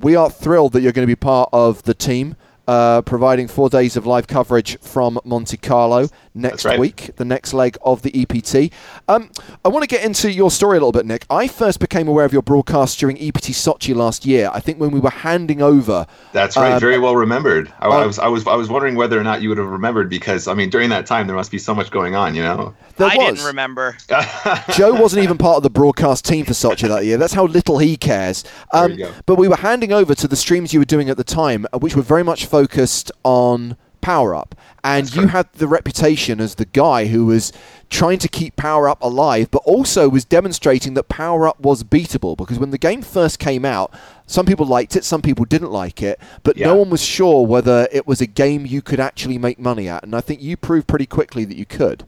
We 0.00 0.16
are 0.16 0.30
thrilled 0.30 0.72
that 0.72 0.80
you're 0.80 0.92
going 0.92 1.06
to 1.06 1.10
be 1.10 1.16
part 1.16 1.50
of 1.52 1.82
the 1.84 1.94
team. 1.94 2.34
Uh, 2.68 3.02
providing 3.02 3.48
four 3.48 3.68
days 3.68 3.96
of 3.96 4.06
live 4.06 4.28
coverage 4.28 4.78
from 4.78 5.18
Monte 5.24 5.56
Carlo 5.56 6.08
next 6.34 6.64
right. 6.64 6.78
week, 6.78 7.10
the 7.16 7.24
next 7.24 7.52
leg 7.52 7.76
of 7.82 8.02
the 8.02 8.22
EPT. 8.22 8.72
Um, 9.08 9.30
I 9.64 9.68
want 9.68 9.82
to 9.82 9.88
get 9.88 10.04
into 10.04 10.30
your 10.30 10.50
story 10.50 10.76
a 10.76 10.80
little 10.80 10.92
bit, 10.92 11.04
Nick. 11.04 11.26
I 11.28 11.48
first 11.48 11.80
became 11.80 12.08
aware 12.08 12.24
of 12.24 12.32
your 12.32 12.42
broadcast 12.42 12.98
during 12.98 13.16
EPT 13.18 13.48
Sochi 13.50 13.94
last 13.94 14.24
year. 14.24 14.50
I 14.52 14.60
think 14.60 14.78
when 14.78 14.92
we 14.92 15.00
were 15.00 15.10
handing 15.10 15.60
over. 15.60 16.06
That's 16.32 16.56
right. 16.56 16.72
Um, 16.72 16.80
very 16.80 16.98
well 16.98 17.16
remembered. 17.16 17.72
I, 17.80 17.88
I 17.88 18.02
uh, 18.02 18.06
was 18.06 18.18
I 18.18 18.28
was 18.28 18.46
I 18.46 18.54
was 18.54 18.68
wondering 18.68 18.94
whether 18.94 19.18
or 19.18 19.24
not 19.24 19.42
you 19.42 19.48
would 19.48 19.58
have 19.58 19.66
remembered 19.66 20.08
because 20.08 20.48
I 20.48 20.54
mean 20.54 20.70
during 20.70 20.88
that 20.90 21.06
time 21.06 21.26
there 21.26 21.36
must 21.36 21.50
be 21.50 21.58
so 21.58 21.74
much 21.74 21.90
going 21.90 22.14
on, 22.14 22.34
you 22.34 22.42
know. 22.42 22.74
There 22.96 23.08
I 23.08 23.16
was. 23.16 23.34
didn't 23.34 23.46
remember. 23.46 23.96
Joe 24.72 24.94
wasn't 24.94 25.24
even 25.24 25.38
part 25.38 25.56
of 25.56 25.62
the 25.62 25.70
broadcast 25.70 26.24
team 26.24 26.44
for 26.44 26.52
Sochi 26.52 26.88
that 26.88 27.04
year. 27.04 27.16
That's 27.16 27.32
how 27.32 27.46
little 27.46 27.78
he 27.78 27.96
cares. 27.96 28.44
Um, 28.72 28.90
There 28.90 28.98
you 28.98 29.04
go. 29.06 29.12
but 29.26 29.36
we 29.36 29.48
were 29.48 29.56
handing 29.56 29.92
over 29.92 30.14
to 30.14 30.28
the 30.28 30.36
streams 30.36 30.72
you 30.72 30.78
were 30.80 30.84
doing 30.84 31.08
at 31.08 31.16
the 31.16 31.24
time, 31.24 31.66
uh, 31.72 31.78
which 31.78 31.96
were 31.96 32.02
very 32.02 32.22
much 32.22 32.46
focused 32.52 33.10
on 33.24 33.78
Power 34.02 34.34
Up. 34.34 34.54
And 34.84 35.06
That's 35.06 35.16
you 35.16 35.22
correct. 35.22 35.32
had 35.32 35.52
the 35.54 35.66
reputation 35.66 36.38
as 36.38 36.56
the 36.56 36.66
guy 36.66 37.06
who 37.06 37.24
was 37.24 37.50
trying 37.88 38.18
to 38.18 38.28
keep 38.28 38.56
Power 38.56 38.90
Up 38.90 39.00
alive, 39.00 39.50
but 39.50 39.62
also 39.64 40.10
was 40.10 40.26
demonstrating 40.26 40.92
that 40.92 41.08
Power 41.08 41.48
Up 41.48 41.58
was 41.60 41.82
beatable. 41.82 42.36
Because 42.36 42.58
when 42.58 42.68
the 42.70 42.76
game 42.76 43.00
first 43.00 43.38
came 43.38 43.64
out, 43.64 43.90
some 44.26 44.44
people 44.44 44.66
liked 44.66 44.96
it, 44.96 45.04
some 45.04 45.22
people 45.22 45.46
didn't 45.46 45.72
like 45.72 46.02
it, 46.02 46.20
but 46.42 46.58
no 46.58 46.74
one 46.76 46.90
was 46.90 47.02
sure 47.02 47.46
whether 47.46 47.88
it 47.90 48.06
was 48.06 48.20
a 48.20 48.26
game 48.26 48.66
you 48.66 48.82
could 48.82 49.00
actually 49.00 49.38
make 49.38 49.58
money 49.58 49.88
at. 49.88 50.02
And 50.02 50.14
I 50.14 50.20
think 50.20 50.42
you 50.42 50.58
proved 50.58 50.86
pretty 50.86 51.06
quickly 51.06 51.46
that 51.46 51.56
you 51.56 51.64
could. 51.64 52.04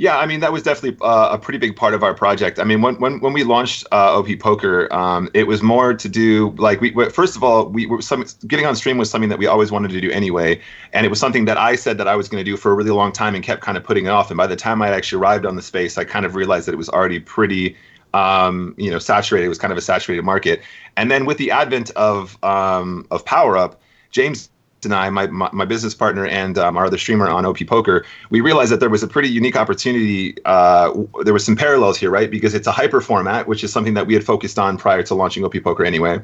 Yeah, 0.00 0.16
I 0.16 0.26
mean 0.26 0.38
that 0.40 0.52
was 0.52 0.62
definitely 0.62 0.96
uh, 1.02 1.30
a 1.32 1.38
pretty 1.38 1.58
big 1.58 1.74
part 1.74 1.92
of 1.92 2.04
our 2.04 2.14
project. 2.14 2.60
I 2.60 2.64
mean, 2.64 2.82
when 2.82 2.94
when, 3.00 3.18
when 3.18 3.32
we 3.32 3.42
launched 3.42 3.84
uh, 3.90 4.16
OP 4.16 4.28
Poker, 4.38 4.86
um, 4.94 5.28
it 5.34 5.48
was 5.48 5.60
more 5.60 5.92
to 5.92 6.08
do 6.08 6.50
like 6.56 6.80
we 6.80 6.92
first 7.10 7.34
of 7.34 7.42
all 7.42 7.66
we 7.68 7.84
were 7.84 8.00
some 8.00 8.24
getting 8.46 8.64
on 8.64 8.76
stream 8.76 8.96
was 8.96 9.10
something 9.10 9.28
that 9.28 9.40
we 9.40 9.48
always 9.48 9.72
wanted 9.72 9.90
to 9.90 10.00
do 10.00 10.08
anyway, 10.12 10.60
and 10.92 11.04
it 11.04 11.08
was 11.08 11.18
something 11.18 11.46
that 11.46 11.58
I 11.58 11.74
said 11.74 11.98
that 11.98 12.06
I 12.06 12.14
was 12.14 12.28
going 12.28 12.38
to 12.40 12.48
do 12.48 12.56
for 12.56 12.70
a 12.70 12.76
really 12.76 12.92
long 12.92 13.10
time 13.10 13.34
and 13.34 13.42
kept 13.42 13.60
kind 13.60 13.76
of 13.76 13.82
putting 13.82 14.06
it 14.06 14.10
off. 14.10 14.30
And 14.30 14.38
by 14.38 14.46
the 14.46 14.54
time 14.54 14.80
I 14.82 14.88
actually 14.90 15.20
arrived 15.20 15.44
on 15.44 15.56
the 15.56 15.62
space, 15.62 15.98
I 15.98 16.04
kind 16.04 16.24
of 16.24 16.36
realized 16.36 16.68
that 16.68 16.74
it 16.74 16.78
was 16.78 16.88
already 16.88 17.18
pretty 17.18 17.76
um, 18.14 18.76
you 18.78 18.92
know 18.92 19.00
saturated. 19.00 19.46
It 19.46 19.48
was 19.48 19.58
kind 19.58 19.72
of 19.72 19.78
a 19.78 19.82
saturated 19.82 20.22
market. 20.22 20.62
And 20.96 21.10
then 21.10 21.26
with 21.26 21.38
the 21.38 21.50
advent 21.50 21.90
of 21.96 22.38
um, 22.44 23.04
of 23.10 23.24
Power 23.24 23.56
Up, 23.56 23.80
James 24.12 24.48
and 24.84 24.94
I, 24.94 25.10
my, 25.10 25.26
my, 25.26 25.64
business 25.64 25.94
partner 25.94 26.26
and 26.26 26.56
um, 26.58 26.76
our 26.76 26.86
other 26.86 26.98
streamer 26.98 27.28
on 27.28 27.44
OP 27.44 27.58
Poker, 27.66 28.04
we 28.30 28.40
realized 28.40 28.72
that 28.72 28.80
there 28.80 28.90
was 28.90 29.02
a 29.02 29.08
pretty 29.08 29.28
unique 29.28 29.56
opportunity. 29.56 30.36
Uh, 30.44 30.88
w- 30.88 31.08
there 31.24 31.32
were 31.32 31.38
some 31.38 31.56
parallels 31.56 31.98
here, 31.98 32.10
right? 32.10 32.30
Because 32.30 32.54
it's 32.54 32.66
a 32.66 32.72
hyper 32.72 33.00
format, 33.00 33.46
which 33.46 33.64
is 33.64 33.72
something 33.72 33.94
that 33.94 34.06
we 34.06 34.14
had 34.14 34.24
focused 34.24 34.58
on 34.58 34.78
prior 34.78 35.02
to 35.02 35.14
launching 35.14 35.44
OP 35.44 35.54
Poker 35.62 35.84
anyway. 35.84 36.20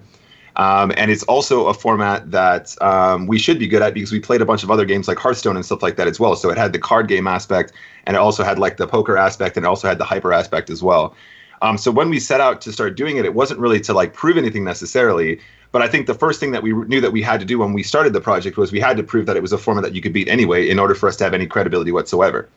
Um, 0.57 0.92
and 0.96 1.11
it's 1.11 1.24
also 1.24 1.66
a 1.66 1.74
format 1.74 2.30
that 2.30 2.80
um, 2.80 3.26
we 3.26 3.38
should 3.38 3.59
be 3.59 3.66
good 3.66 3.82
at 3.82 3.92
because 3.92 4.12
we 4.12 4.20
played 4.20 4.40
a 4.40 4.44
bunch 4.44 4.62
of 4.62 4.70
other 4.70 4.84
games 4.84 5.09
like 5.09 5.18
Hearthstone 5.18 5.57
and 5.57 5.64
stuff 5.64 5.82
like 5.82 5.96
that 5.96 6.07
as 6.07 6.20
well. 6.20 6.36
So 6.36 6.48
it 6.50 6.57
had 6.57 6.72
the 6.72 6.78
card 6.78 7.09
game 7.09 7.26
aspect, 7.26 7.72
and 8.07 8.16
it 8.16 8.20
also 8.20 8.44
had 8.44 8.59
like 8.59 8.76
the 8.76 8.86
poker 8.86 9.16
aspect, 9.16 9.57
and 9.57 9.66
it 9.66 9.68
also 9.68 9.88
had 9.88 9.98
the 9.98 10.05
hyper 10.05 10.32
aspect 10.32 10.70
as 10.70 10.82
well. 10.82 11.16
Um, 11.62 11.78
so 11.78 11.90
when 11.90 12.11
we 12.11 12.20
set 12.20 12.40
out 12.40 12.61
to 12.62 12.72
start 12.72 12.96
doing 12.96 13.16
it, 13.16 13.24
it 13.24 13.34
wasn't 13.34 13.59
really 13.59 13.80
to 13.80 13.94
like 13.94 14.12
prove 14.12 14.36
anything 14.36 14.64
necessarily. 14.64 15.40
But 15.74 15.82
I 15.82 15.88
think 15.88 16.06
the 16.06 16.14
first 16.14 16.38
thing 16.38 16.52
that 16.52 16.62
we 16.62 16.72
knew 16.72 17.00
that 17.00 17.10
we 17.10 17.20
had 17.20 17.40
to 17.40 17.44
do 17.44 17.58
when 17.58 17.72
we 17.72 17.82
started 17.82 18.12
the 18.12 18.20
project 18.20 18.56
was 18.56 18.70
we 18.70 18.78
had 18.78 18.96
to 18.96 19.02
prove 19.02 19.26
that 19.26 19.36
it 19.36 19.42
was 19.42 19.52
a 19.52 19.58
format 19.58 19.82
that 19.82 19.92
you 19.92 20.00
could 20.00 20.12
beat 20.12 20.28
anyway 20.28 20.68
in 20.70 20.78
order 20.78 20.94
for 20.94 21.08
us 21.08 21.16
to 21.16 21.24
have 21.24 21.34
any 21.34 21.48
credibility 21.48 21.90
whatsoever. 21.90 22.48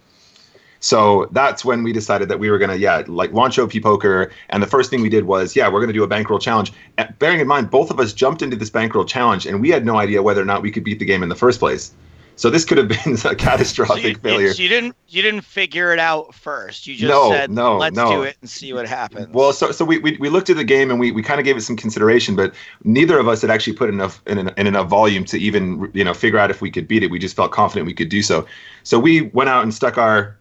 So 0.82 1.28
that's 1.32 1.66
when 1.66 1.82
we 1.82 1.92
decided 1.92 2.30
that 2.30 2.38
we 2.38 2.52
were 2.52 2.60
gonna, 2.60 2.76
yeah, 2.76 3.02
like 3.08 3.34
launch 3.34 3.58
OP 3.58 3.72
Poker. 3.82 4.32
And 4.50 4.62
the 4.62 4.68
first 4.68 4.92
thing 4.92 5.02
we 5.02 5.10
did 5.10 5.24
was, 5.24 5.56
yeah, 5.56 5.68
we're 5.68 5.80
gonna 5.80 5.94
do 5.94 6.04
a 6.04 6.08
bankroll 6.08 6.38
challenge. 6.38 6.74
Bearing 7.18 7.40
in 7.40 7.48
mind, 7.48 7.72
both 7.72 7.90
of 7.90 8.00
us 8.00 8.14
jumped 8.14 8.44
into 8.44 8.56
this 8.56 8.70
bankroll 8.70 9.04
challenge, 9.04 9.48
and 9.48 9.62
we 9.62 9.72
had 9.72 9.84
no 9.84 9.98
idea 9.98 10.22
whether 10.22 10.44
or 10.44 10.46
not 10.46 10.62
we 10.62 10.70
could 10.70 10.84
beat 10.84 11.00
the 11.00 11.06
game 11.06 11.24
in 11.24 11.30
the 11.30 11.36
first 11.36 11.58
place. 11.58 11.94
So 12.38 12.50
this 12.50 12.66
could 12.66 12.78
have 12.78 12.88
been 12.88 13.14
a 13.14 13.18
So 13.18 13.36
catastrophic 13.36 14.04
you, 14.04 14.16
failure. 14.16 14.52
you 14.52 14.70
didn't 14.70 14.96
you 15.08 15.22
didn't 15.22 15.42
figure 15.42 15.92
it 15.92 16.00
out 16.00 16.36
first. 16.36 16.88
You 16.88 16.96
just 16.96 17.10
No, 17.10 17.30
said, 17.32 17.50
no, 17.50 17.78
"Let's 17.78 17.96
no. 17.96 18.10
do 18.10 18.24
it 18.24 18.38
and 18.42 18.50
see 18.50 18.74
what 18.74 18.88
happens." 18.88 19.28
Well, 19.34 19.54
so 19.54 19.72
so 19.72 19.84
we, 19.84 19.98
we, 20.00 20.18
we 20.20 20.30
looked 20.30 20.50
at 20.50 20.56
the 20.58 20.64
game 20.64 20.92
and 20.92 21.00
we, 21.00 21.12
we 21.12 21.24
kind 21.24 21.40
of 21.40 21.46
gave 21.46 21.58
it 21.58 21.62
some 21.62 21.76
consideration, 21.76 22.36
but 22.36 22.54
neither 22.84 23.18
of 23.20 23.28
us 23.28 23.42
had 23.42 23.50
actually 23.50 23.74
put 23.74 23.90
enough 23.90 24.22
in, 24.28 24.38
in 24.50 24.68
enough 24.68 24.88
volume 24.88 25.26
to 25.26 25.38
even 25.40 25.90
you 25.94 26.04
know 26.04 26.14
figure 26.14 26.38
out 26.40 26.52
if 26.52 26.62
we 26.62 26.70
could 26.70 26.88
beat 26.88 27.04
it. 27.04 27.10
We 27.12 27.20
just 27.20 27.36
felt 27.36 27.52
confident 27.52 27.88
we 27.88 27.94
could 27.96 28.10
do 28.10 28.22
so. 28.22 28.46
So 28.84 29.00
we 29.00 29.22
went 29.22 29.50
out 29.50 29.64
and 29.64 29.74
stuck 29.74 29.98
our 29.98 30.37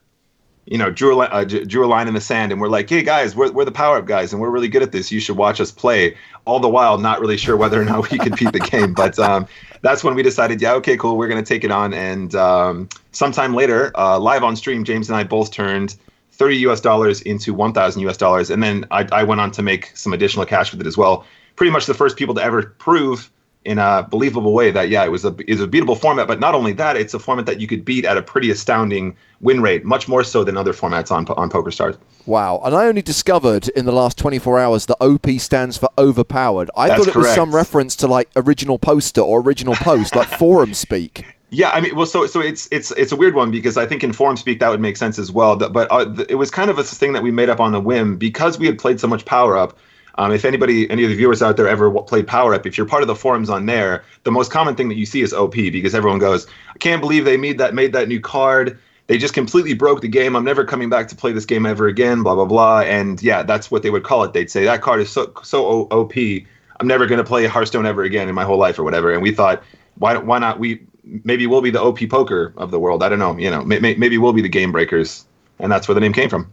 you 0.67 0.77
know 0.77 0.91
drew 0.91 1.23
a, 1.23 1.25
uh, 1.27 1.45
drew 1.45 1.85
a 1.85 1.89
line 1.89 2.09
in 2.09 2.15
the 2.15 2.21
sand 2.21 2.53
and 2.53 2.61
we're 2.61 2.69
like, 2.69 2.89
hey 2.89 3.03
guys, 3.03 3.35
we're 3.35 3.51
we're 3.53 3.65
the 3.65 3.73
power 3.73 3.99
up 3.99 4.07
guys 4.07 4.33
and 4.33 4.43
we're 4.43 4.51
really 4.51 4.69
good 4.69 4.83
at 4.83 4.93
this. 4.93 5.11
You 5.11 5.21
should 5.21 5.37
watch 5.37 5.61
us 5.61 5.71
play. 5.71 6.17
All 6.45 6.61
the 6.61 6.69
while, 6.69 6.99
not 6.99 7.21
really 7.21 7.37
sure 7.37 7.57
whether 7.57 7.81
or 7.81 7.85
not 7.85 8.09
we 8.11 8.19
could 8.19 8.37
beat 8.37 8.53
the 8.53 8.61
game, 8.71 8.95
but 8.95 9.19
um, 9.19 9.49
that's 9.83 10.05
when 10.05 10.15
we 10.15 10.23
decided, 10.23 10.63
yeah, 10.63 10.75
okay, 10.75 10.97
cool, 10.97 11.17
we're 11.17 11.27
gonna 11.29 11.43
take 11.43 11.65
it 11.65 11.73
on. 11.73 11.93
And 11.93 12.35
um, 12.35 12.89
sometime 13.13 13.55
later, 13.55 13.91
uh, 13.97 14.19
live 14.19 14.45
on 14.45 14.55
stream, 14.55 14.85
James 14.85 15.09
and 15.09 15.17
I 15.17 15.25
both 15.25 15.51
turned 15.51 15.97
30 16.33 16.59
US 16.69 16.81
dollars 16.81 17.23
into 17.23 17.55
1,000 17.55 18.03
US 18.03 18.17
dollars, 18.17 18.51
and 18.51 18.63
then 18.63 18.85
I, 18.91 19.09
I 19.11 19.25
went 19.25 19.41
on 19.41 19.51
to 19.53 19.63
make 19.63 19.97
some 19.97 20.13
additional 20.13 20.47
cash 20.47 20.71
with 20.71 20.81
it 20.81 20.87
as 20.87 20.97
well. 20.97 21.25
Pretty 21.57 21.73
much 21.73 21.87
the 21.87 21.95
first 21.95 22.17
people 22.17 22.35
to 22.35 22.43
ever 22.43 22.75
prove 22.79 23.31
in 23.67 23.79
a 23.79 24.07
believable 24.09 24.53
way 24.53 24.71
that 24.71 24.89
yeah, 24.89 25.05
it 25.05 25.11
was 25.11 25.25
a 25.25 25.35
is 25.51 25.61
a 25.61 25.67
beatable 25.67 25.99
format. 25.99 26.27
But 26.27 26.41
not 26.41 26.55
only 26.55 26.73
that, 26.75 26.97
it's 26.97 27.13
a 27.13 27.19
format 27.19 27.47
that 27.47 27.61
you 27.61 27.67
could 27.67 27.85
beat 27.85 28.05
at 28.05 28.17
a 28.17 28.23
pretty 28.23 28.51
astounding 28.51 29.17
win 29.41 29.61
rate, 29.61 29.85
much 29.85 30.09
more 30.09 30.25
so 30.25 30.45
than 30.45 30.57
other 30.57 30.73
formats 30.73 31.11
on 31.11 31.27
on 31.37 31.51
PokerStars. 31.51 31.99
Wow. 32.27 32.61
And 32.65 32.75
I 32.75 32.87
only 32.87 33.03
discovered 33.03 33.69
in 33.71 33.85
the 33.85 33.93
last 33.93 34.19
24 34.19 34.59
hours 34.59 34.87
that 34.87 34.97
OP 35.01 35.29
stands 35.39 35.77
for 35.77 35.89
overpowered. 35.97 36.71
I 36.77 36.89
That's 36.89 37.07
thought 37.07 37.09
it 37.09 37.19
was 37.19 37.35
some 37.35 37.55
reference 37.55 37.95
to 37.97 38.09
like 38.09 38.31
original 38.35 38.79
poster 38.79 39.21
or 39.21 39.41
original 39.41 39.75
post, 39.75 40.17
like 40.17 40.29
forum 40.39 40.73
speak. 40.73 41.25
Yeah, 41.51 41.71
I 41.71 41.81
mean, 41.81 41.95
well, 41.95 42.07
so 42.07 42.27
so 42.27 42.41
it's 42.41 42.69
it's 42.71 42.91
it's 42.93 43.13
a 43.13 43.17
weird 43.17 43.35
one 43.35 43.51
because 43.51 43.77
I 43.77 43.87
think 43.87 44.03
in 44.03 44.13
forum 44.13 44.37
speak 44.37 44.61
that 44.61 44.69
would 44.69 44.81
make 44.81 44.97
sense 44.97 45.19
as 45.19 45.31
well. 45.31 45.57
But 45.57 45.91
uh, 45.91 46.25
it 46.29 46.37
was 46.37 46.51
kind 46.51 46.71
of 46.71 46.79
a 46.79 46.85
thing 46.85 47.13
that 47.13 47.23
we 47.23 47.31
made 47.31 47.49
up 47.49 47.61
on 47.61 47.75
a 47.75 47.81
whim 47.81 48.17
because 48.17 48.59
we 48.59 48.67
had 48.67 48.79
played 48.79 49.01
so 49.01 49.07
much 49.07 49.25
Power 49.25 49.57
Up. 49.57 49.79
Um, 50.19 50.33
if 50.33 50.45
anybody, 50.45 50.91
any 50.91 51.05
of 51.05 51.11
the 51.11 51.17
viewers 51.17 51.43
out 51.43 51.57
there 51.57 51.69
ever 51.69 51.91
played 52.03 52.27
Power 52.27 52.55
Up, 52.55 52.67
if 52.67 52.77
you're 52.79 52.87
part 52.87 53.03
of 53.03 53.07
the 53.07 53.15
forums 53.15 53.51
on 53.51 53.67
there, 53.67 54.05
the 54.25 54.31
most 54.31 54.51
common 54.51 54.75
thing 54.75 54.89
that 54.89 54.97
you 54.97 55.07
see 55.07 55.21
is 55.23 55.33
OP 55.33 55.55
because 55.55 55.95
everyone 55.95 56.19
goes, 56.19 56.47
"I 56.75 56.79
can't 56.79 57.01
believe 57.01 57.25
they 57.25 57.37
made 57.37 57.59
that 57.59 57.75
made 57.75 57.93
that 57.93 58.09
new 58.09 58.21
card. 58.21 58.79
They 59.09 59.19
just 59.19 59.35
completely 59.35 59.75
broke 59.75 60.01
the 60.01 60.09
game. 60.09 60.35
I'm 60.35 60.45
never 60.45 60.65
coming 60.65 60.89
back 60.89 61.09
to 61.09 61.17
play 61.17 61.33
this 61.33 61.45
game 61.45 61.67
ever 61.67 61.87
again." 61.87 62.23
Blah 62.23 62.35
blah 62.35 62.47
blah. 62.47 62.81
And 62.81 63.23
yeah, 63.23 63.43
that's 63.43 63.71
what 63.71 63.83
they 63.83 63.91
would 63.91 64.05
call 64.05 64.25
it. 64.25 64.33
They'd 64.33 64.51
say 64.51 64.65
that 64.65 64.81
card 64.83 65.01
is 65.01 65.11
so 65.11 65.33
so 65.43 65.87
OP. 65.91 66.15
I'm 66.79 66.87
never 66.87 67.07
going 67.07 67.19
to 67.19 67.25
play 67.25 67.47
Hearthstone 67.47 67.87
ever 67.87 68.03
again 68.03 68.29
in 68.29 68.35
my 68.35 68.45
whole 68.45 68.59
life 68.59 68.79
or 68.79 68.85
whatever. 68.85 69.13
And 69.13 69.23
we 69.23 69.33
thought, 69.33 69.63
why 69.99 70.17
why 70.17 70.39
not 70.39 70.59
we 70.59 70.81
maybe 71.25 71.47
we'll 71.47 71.63
be 71.63 71.71
the 71.71 71.81
OP 71.81 71.99
poker 72.09 72.53
of 72.57 72.71
the 72.71 72.79
world. 72.79 73.03
I 73.03 73.09
don't 73.09 73.19
know. 73.19 73.37
You 73.37 73.51
know, 73.51 73.65
may, 73.65 73.79
may, 73.79 73.95
maybe 73.95 74.19
we'll 74.19 74.33
be 74.33 74.43
the 74.43 74.49
game 74.49 74.73
breakers, 74.73 75.25
and 75.59 75.71
that's 75.71 75.89
where 75.89 75.95
the 75.95 76.01
name 76.01 76.13
came 76.13 76.29
from. 76.29 76.51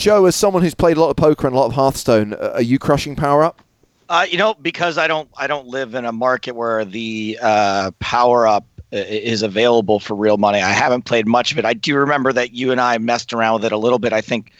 Joe, 0.00 0.24
as 0.24 0.34
someone 0.34 0.62
who's 0.62 0.74
played 0.74 0.96
a 0.96 1.00
lot 1.00 1.10
of 1.10 1.16
poker 1.16 1.46
and 1.46 1.54
a 1.54 1.58
lot 1.58 1.66
of 1.66 1.74
Hearthstone, 1.74 2.32
uh, 2.32 2.52
are 2.54 2.62
you 2.62 2.78
crushing 2.78 3.14
power 3.14 3.44
up? 3.44 3.60
Uh, 4.08 4.26
you 4.28 4.38
know, 4.38 4.54
because 4.54 4.96
I 4.96 5.06
don't 5.06 5.28
I 5.36 5.46
don't 5.46 5.66
live 5.66 5.94
in 5.94 6.06
a 6.06 6.10
market 6.10 6.56
where 6.56 6.86
the 6.86 7.38
uh, 7.40 7.90
power 8.00 8.46
up 8.46 8.64
is 8.90 9.42
available 9.42 10.00
for 10.00 10.14
real 10.14 10.38
money. 10.38 10.58
I 10.58 10.70
haven't 10.70 11.02
played 11.02 11.26
much 11.28 11.52
of 11.52 11.58
it. 11.58 11.66
I 11.66 11.74
do 11.74 11.96
remember 11.96 12.32
that 12.32 12.54
you 12.54 12.72
and 12.72 12.80
I 12.80 12.96
messed 12.96 13.34
around 13.34 13.56
with 13.56 13.66
it 13.66 13.72
a 13.72 13.76
little 13.76 13.98
bit. 13.98 14.14
I 14.14 14.22
think 14.22 14.52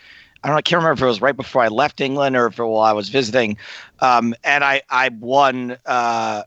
I 0.45 0.49
don't 0.49 0.55
know, 0.55 0.59
I 0.59 0.63
can't 0.63 0.79
remember 0.79 1.01
if 1.01 1.03
it 1.03 1.07
was 1.07 1.23
right 1.23 1.37
before 1.37 1.63
I 1.63 1.69
left 1.69 2.03
England 2.03 2.37
or 2.37 2.47
if 2.47 2.59
it 2.59 2.63
while 2.63 2.83
I 2.83 2.93
was 2.93 3.09
visiting. 3.09 3.57
Um, 4.01 4.35
and 4.45 4.63
I 4.63 4.83
I 4.91 5.09
won 5.09 5.79
uh, 5.87 6.43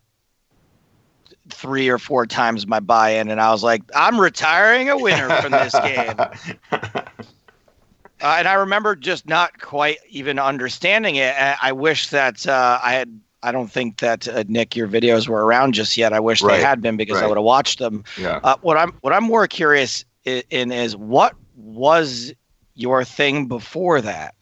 three 1.50 1.90
or 1.90 1.98
four 1.98 2.28
times 2.28 2.68
my 2.68 2.80
buy-in, 2.80 3.32
and 3.32 3.42
I 3.42 3.52
was 3.52 3.64
like, 3.64 3.82
I'm 3.96 4.22
retiring 4.22 4.90
a 4.92 4.98
winner 4.98 5.30
from 5.42 5.52
this 5.52 5.74
game. 5.74 6.16
Uh, 8.24 8.36
and 8.40 8.48
I 8.48 8.54
remember 8.54 8.96
just 8.96 9.28
not 9.28 9.60
quite 9.60 9.98
even 10.10 10.40
understanding 10.40 11.18
it. 11.18 11.36
I, 11.38 11.74
wish 11.74 12.08
that 12.10 12.48
uh, 12.48 12.80
I 12.82 12.94
had. 12.94 13.20
I 13.44 13.52
don't 13.52 13.70
think 13.70 13.98
that 14.00 14.26
uh, 14.28 14.46
Nick, 14.48 14.76
your 14.78 14.88
videos 14.88 15.28
were 15.28 15.46
around 15.46 15.74
just 15.74 15.98
yet. 15.98 16.14
I 16.14 16.22
wish 16.22 16.42
Right, 16.42 16.56
they 16.58 16.62
had 16.64 16.82
been 16.82 16.96
because 16.96 17.22
I 17.22 17.28
would 17.28 17.38
have 17.38 17.44
watched 17.44 17.80
them. 17.80 18.06
yeah. 18.18 18.40
Uh, 18.42 18.56
what 18.62 18.78
I'm 18.78 18.94
what 19.02 19.12
I'm 19.12 19.26
more 19.26 19.46
curious 19.48 20.06
i- 20.26 20.44
in 20.50 20.72
is 20.72 20.96
what 20.96 21.34
was 21.58 22.34
your 22.76 23.04
thing 23.04 23.48
before 23.48 24.00
that? 24.00 24.34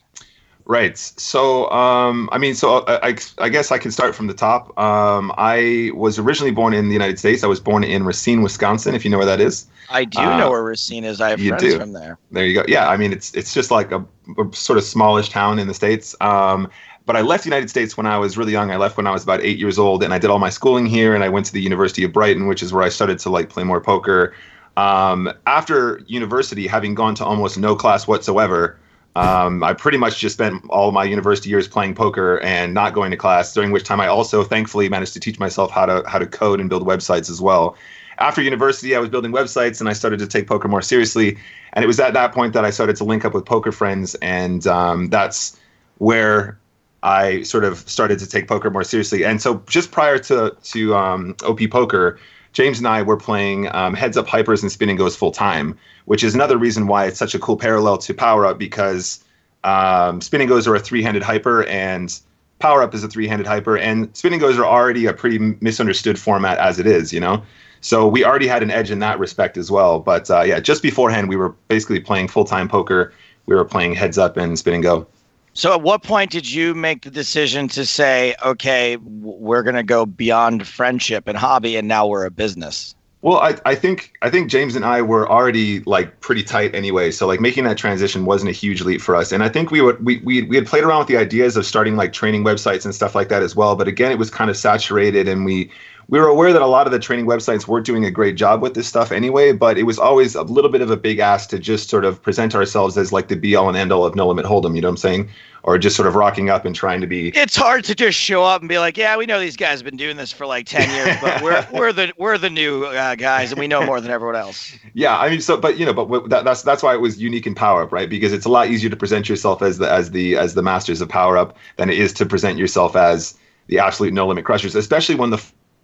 Right. 0.66 0.98
So, 0.98 1.70
um, 1.72 2.30
I 2.32 2.38
mean, 2.38 2.56
so 2.56 2.80
I, 2.86 3.10
I, 3.10 3.16
I 3.40 3.50
guess 3.50 3.72
I 3.72 3.78
can 3.78 3.92
start 3.92 4.16
from 4.16 4.28
the 4.28 4.34
top. 4.34 4.78
Um, 4.80 5.34
I 5.38 5.92
was 5.94 6.20
originally 6.20 6.52
born 6.52 6.74
in 6.74 6.88
the 6.88 6.94
United 6.94 7.20
States. 7.20 7.44
I 7.44 7.48
was 7.48 7.60
born 7.60 7.84
in 7.84 8.06
Racine, 8.06 8.42
Wisconsin, 8.42 8.96
if 8.96 9.04
you 9.04 9.12
know 9.12 9.18
where 9.18 9.26
that 9.26 9.42
is. 9.42 9.66
I 9.90 10.06
do 10.06 10.20
Uh, 10.20 10.38
know 10.38 10.50
where 10.52 10.64
Racine 10.64 11.04
is. 11.04 11.20
I 11.20 11.30
have 11.32 11.42
friends 11.42 11.64
do. 11.64 11.78
from 11.78 11.94
there. 11.94 12.18
There 12.32 12.46
you 12.46 12.54
go. 12.54 12.64
Yeah, 12.68 12.88
I 12.88 12.96
mean, 12.96 13.12
it's 13.12 13.34
it's 13.34 13.54
just 13.54 13.72
like 13.72 13.92
a, 13.92 14.06
a 14.38 14.54
sort 14.54 14.78
of 14.78 14.84
smallish 14.84 15.30
town 15.30 15.60
in 15.60 15.68
the 15.68 15.74
states. 15.74 16.16
Um, 16.22 16.70
but 17.06 17.16
I 17.18 17.22
left 17.22 17.44
the 17.44 17.50
United 17.50 17.70
States 17.70 17.98
when 17.98 18.06
I 18.06 18.18
was 18.18 18.38
really 18.38 18.52
young. 18.52 18.72
I 18.72 18.78
left 18.78 18.96
when 18.96 19.08
I 19.08 19.12
was 19.12 19.24
about 19.24 19.42
eight 19.42 19.58
years 19.58 19.78
old, 19.80 20.04
and 20.04 20.14
I 20.14 20.20
did 20.20 20.30
all 20.30 20.40
my 20.40 20.50
schooling 20.52 20.86
here. 20.86 21.16
And 21.16 21.24
I 21.24 21.30
went 21.30 21.46
to 21.48 21.54
the 21.54 21.62
University 21.62 22.04
of 22.04 22.14
Brighton, 22.14 22.48
which 22.48 22.64
is 22.64 22.72
where 22.72 22.84
I 22.84 22.90
started 22.90 23.20
to 23.20 23.30
like 23.30 23.50
play 23.50 23.64
more 23.64 23.82
poker. 23.82 24.34
Um, 24.78 25.30
after 25.48 26.02
university, 26.08 26.68
having 26.68 26.96
gone 26.96 27.16
to 27.16 27.26
almost 27.26 27.58
no 27.58 27.76
class 27.76 28.08
whatsoever, 28.08 28.80
um, 29.16 29.64
I 29.64 29.74
pretty 29.74 29.98
much 29.98 30.20
just 30.20 30.36
spent 30.36 30.64
all 30.70 30.92
my 30.92 31.04
university 31.04 31.50
years 31.50 31.68
playing 31.68 31.96
poker 31.96 32.40
and 32.42 32.74
not 32.74 32.94
going 32.94 33.12
to 33.12 33.18
class. 33.18 33.54
During 33.54 33.72
which 33.72 33.84
time, 33.84 34.00
I 34.00 34.08
also 34.08 34.44
thankfully 34.44 34.88
managed 34.90 35.14
to 35.14 35.20
teach 35.20 35.40
myself 35.40 35.72
how 35.72 35.86
to 35.86 36.04
how 36.08 36.20
to 36.20 36.28
code 36.28 36.60
and 36.60 36.70
build 36.70 36.86
websites 36.86 37.30
as 37.30 37.42
well 37.42 37.76
after 38.22 38.42
university, 38.42 38.96
I 38.96 39.00
was 39.00 39.10
building 39.10 39.32
websites 39.32 39.80
and 39.80 39.90
I 39.90 39.94
started 39.94 40.20
to 40.20 40.28
take 40.28 40.48
poker 40.48 40.68
more 40.68 40.82
seriously. 40.82 41.38
And 41.74 41.84
it 41.84 41.88
was 41.88 42.00
at 42.00 42.14
that 42.14 42.34
point 42.34 42.54
that 42.54 42.64
I 42.64 42.70
started 42.70 42.96
to 42.98 43.04
link 43.04 43.26
up 43.26 43.34
with 43.34 43.46
poker 43.46 43.72
friends, 43.72 44.16
and 44.16 44.66
um, 44.68 45.10
that's 45.10 45.58
where 45.98 46.60
I 47.04 47.42
sort 47.44 47.64
of 47.64 47.78
started 47.90 48.20
to 48.20 48.28
take 48.28 48.48
poker 48.48 48.70
more 48.70 48.84
seriously. 48.84 49.24
And 49.24 49.42
so, 49.42 49.64
just 49.68 49.92
prior 49.92 50.20
to 50.20 50.56
to 50.62 50.96
um, 50.96 51.36
OP 51.44 51.62
Poker, 51.72 52.20
James 52.54 52.78
and 52.78 52.88
I 52.88 53.02
were 53.02 53.18
playing 53.18 53.74
um, 53.74 53.94
Heads 53.94 54.18
Up 54.18 54.28
Hypers 54.28 54.62
and 54.62 54.72
Spin 54.72 54.90
and 54.90 54.98
Goes 54.98 55.16
full 55.16 55.32
time, 55.32 55.78
which 56.06 56.24
is 56.24 56.36
another 56.36 56.58
reason 56.58 56.88
why 56.88 57.06
it's 57.06 57.20
such 57.20 57.36
a 57.36 57.40
cool 57.40 57.58
parallel 57.58 57.98
to 58.00 58.14
Power 58.14 58.46
Up 58.46 58.58
because 58.58 59.24
um, 59.64 60.22
Spin 60.22 60.42
and 60.42 60.50
Goes 60.50 60.68
are 60.68 60.76
a 60.76 60.80
three-handed 60.80 61.24
hyper 61.24 61.64
and 61.66 62.20
Power 62.62 62.84
Up 62.84 62.94
is 62.94 63.04
a 63.04 63.08
three-handed 63.08 63.48
hyper, 63.48 63.78
and 63.78 64.16
Spin 64.16 64.34
and 64.34 64.42
Goes 64.42 64.58
are 64.58 64.66
already 64.66 65.08
a 65.08 65.14
pretty 65.14 65.40
misunderstood 65.60 66.18
format 66.18 66.60
as 66.60 66.80
it 66.80 66.88
is, 66.88 67.12
you 67.12 67.20
know. 67.20 67.44
So 67.82 68.08
we 68.08 68.24
already 68.24 68.48
had 68.48 68.62
an 68.62 68.70
edge 68.70 68.92
in 68.92 69.00
that 69.00 69.18
respect 69.20 69.58
as 69.58 69.72
well. 69.72 70.00
But 70.00 70.30
uh, 70.30 70.44
yeah, 70.44 70.60
just 70.60 70.84
beforehand, 70.84 71.28
we 71.28 71.36
were 71.36 71.50
basically 71.68 72.00
playing 72.00 72.28
full-time 72.28 72.70
poker. 72.70 73.12
We 73.48 73.56
were 73.56 73.66
playing 73.66 73.96
Heads 73.96 74.20
Up 74.20 74.38
and 74.38 74.58
Spin 74.58 74.76
and 74.76 74.84
Go. 74.84 75.08
So, 75.54 75.74
at 75.74 75.82
what 75.82 76.04
point 76.04 76.32
did 76.32 76.50
you 76.50 76.74
make 76.74 77.02
the 77.02 77.10
decision 77.10 77.68
to 77.70 77.86
say, 77.86 78.36
"Okay, 78.46 78.96
we're 78.98 79.64
going 79.64 79.76
to 79.76 79.84
go 79.84 80.06
beyond 80.06 80.66
friendship 80.66 81.28
and 81.28 81.38
hobby, 81.38 81.76
and 81.76 81.88
now 81.88 82.08
we're 82.08 82.26
a 82.26 82.32
business"? 82.32 82.96
Well, 83.24 83.38
I, 83.38 83.56
I 83.66 83.76
think 83.76 84.14
I 84.24 84.32
think 84.32 84.50
James 84.50 84.76
and 84.76 84.84
I 84.84 85.04
were 85.04 85.30
already 85.30 85.82
like 85.82 86.22
pretty 86.22 86.42
tight 86.42 86.74
anyway. 86.74 87.12
So 87.12 87.28
like 87.28 87.40
making 87.40 87.66
that 87.66 87.78
transition 87.78 88.26
wasn't 88.26 88.50
a 88.50 88.54
huge 88.54 88.82
leap 88.82 89.00
for 89.00 89.16
us. 89.16 89.32
And 89.32 89.44
I 89.44 89.50
think 89.50 89.70
we 89.70 89.80
would 89.80 90.04
we, 90.04 90.18
we 90.20 90.42
we 90.42 90.56
had 90.56 90.66
played 90.66 90.84
around 90.84 91.00
with 91.00 91.08
the 91.08 91.18
ideas 91.18 91.56
of 91.56 91.66
starting 91.66 91.96
like 91.96 92.14
training 92.14 92.44
websites 92.44 92.84
and 92.84 92.96
stuff 92.96 93.14
like 93.14 93.30
that 93.30 93.44
as 93.44 93.56
well. 93.56 93.76
But 93.76 93.88
again, 93.88 94.12
it 94.12 94.18
was 94.18 94.32
kind 94.32 94.50
of 94.50 94.58
saturated, 94.58 95.28
and 95.28 95.46
we 95.46 95.70
we 96.12 96.20
were 96.20 96.28
aware 96.28 96.52
that 96.52 96.62
a 96.62 96.68
lot 96.68 96.88
of 96.88 96.92
the 96.92 97.00
training 97.00 97.26
websites 97.26 97.68
weren't 97.68 97.86
doing 97.86 98.04
a 98.04 98.12
great 98.12 98.36
job 98.36 98.62
with 98.62 98.74
this 98.74 98.86
stuff 98.86 99.14
anyway. 99.14 99.54
But 99.54 99.78
it 99.78 99.84
was 99.84 99.98
always 99.98 100.36
a 100.36 100.44
little 100.44 100.70
bit 100.70 100.82
of 100.82 100.92
a 100.92 100.98
big 100.98 101.20
ask 101.20 101.50
to 101.52 101.58
just 101.58 101.90
sort 101.90 102.04
of 102.04 102.22
present 102.22 102.54
ourselves 102.54 102.98
as 102.98 103.14
like 103.14 103.30
the 103.30 103.38
be 103.38 103.56
all 103.56 103.70
and 103.70 103.78
end 103.78 103.94
all 103.94 104.06
of 104.06 104.14
no 104.14 104.28
limit 104.28 104.46
hold'em. 104.46 104.76
You 104.76 104.82
know 104.82 104.90
what 104.90 104.92
I'm 104.92 104.98
saying? 104.98 105.30
Or 105.64 105.78
just 105.78 105.96
sort 105.96 106.08
of 106.10 106.16
rocking 106.16 106.50
up 106.50 106.66
and 106.66 106.76
trying 106.76 107.00
to 107.00 107.08
be 107.08 107.30
It's 107.30 107.56
hard 107.56 107.86
to 107.86 107.96
just 107.96 108.20
show 108.20 108.44
up 108.44 108.62
and 108.62 108.68
be 108.68 108.78
like, 108.78 108.98
"Yeah, 108.98 109.16
we 109.16 109.26
know 109.26 109.40
these 109.40 109.56
guys 109.56 109.80
have 109.80 109.86
been 109.86 109.96
doing 109.96 110.18
this 110.18 110.34
for 110.34 110.46
like 110.46 110.66
ten 110.66 110.90
years, 110.90 111.18
but 111.22 111.42
we're 111.42 111.66
we're 111.72 111.94
the 111.94 112.12
we're 112.18 112.38
the 112.38 112.50
new 112.50 112.84
uh, 112.84 113.16
guys, 113.16 113.52
and 113.52 113.60
we 113.60 113.68
know 113.68 113.86
more 113.86 114.02
than 114.02 114.12
everyone 114.12 114.36
else." 114.36 114.76
Yeah, 114.94 115.18
I 115.18 115.30
mean, 115.30 115.40
so 115.40 115.56
but 115.58 115.78
you 115.78 115.86
know, 115.86 115.94
but 115.94 116.06
w- 116.06 116.28
that, 116.28 116.44
that's 116.44 116.64
that's 116.64 116.84
why 116.84 116.94
it 116.94 117.00
was 117.00 117.22
unique 117.22 117.48
in 117.48 117.56
Power 117.56 117.84
Up, 117.84 117.94
right? 117.94 118.10
Because 118.10 118.34
it's 118.34 118.46
a 118.46 118.50
lot 118.50 118.70
easier 118.70 118.90
to 118.90 118.98
present 118.98 119.30
yourself 119.30 119.62
as 119.62 119.78
the 119.78 119.90
as 119.90 120.12
the 120.12 120.36
as 120.36 120.56
the 120.56 120.64
masters 120.64 121.00
of 121.00 121.08
Power 121.08 121.38
Up 121.38 121.56
than 121.78 121.90
it 121.90 121.98
is 121.98 122.12
to 122.14 122.26
present 122.26 122.58
yourself 122.58 122.98
as 122.98 123.38
the 123.68 123.80
absolute 123.80 124.14
no 124.14 124.28
limit 124.28 124.44
crushers, 124.44 124.76
especially 124.76 125.16
when 125.16 125.30
the 125.30 125.42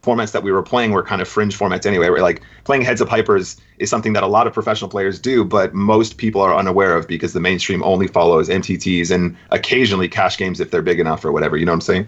formats 0.08 0.32
that 0.32 0.43
we 0.43 0.51
were 0.51 0.64
playing 0.64 0.91
were 0.91 1.03
kind 1.03 1.22
of 1.22 1.28
fringe 1.28 1.58
formats 1.58 1.86
anyway. 1.86 2.08
Right? 2.08 2.22
Like 2.22 2.41
playing 2.64 2.84
heads 2.84 3.01
up 3.01 3.10
hypers 3.10 3.60
is 3.80 3.89
something 3.89 4.14
that 4.14 4.24
a 4.24 4.28
lot 4.28 4.47
of 4.47 4.53
professional 4.53 4.89
players 4.89 5.20
do, 5.20 5.43
but 5.43 5.74
most 5.74 6.18
people 6.18 6.41
are 6.41 6.55
unaware 6.55 6.95
of 6.95 7.08
because 7.08 7.34
the 7.34 7.39
mainstream 7.39 7.84
only 7.84 8.08
follows 8.08 8.47
MTTs 8.49 9.12
and 9.12 9.36
occasionally 9.51 10.08
cash 10.08 10.38
games 10.38 10.60
if 10.60 10.72
they're 10.72 10.82
big 10.82 10.99
enough 10.99 11.26
or 11.26 11.32
whatever. 11.32 11.58
You 11.58 11.66
know 11.66 11.74
what 11.74 11.88
I'm 11.89 12.08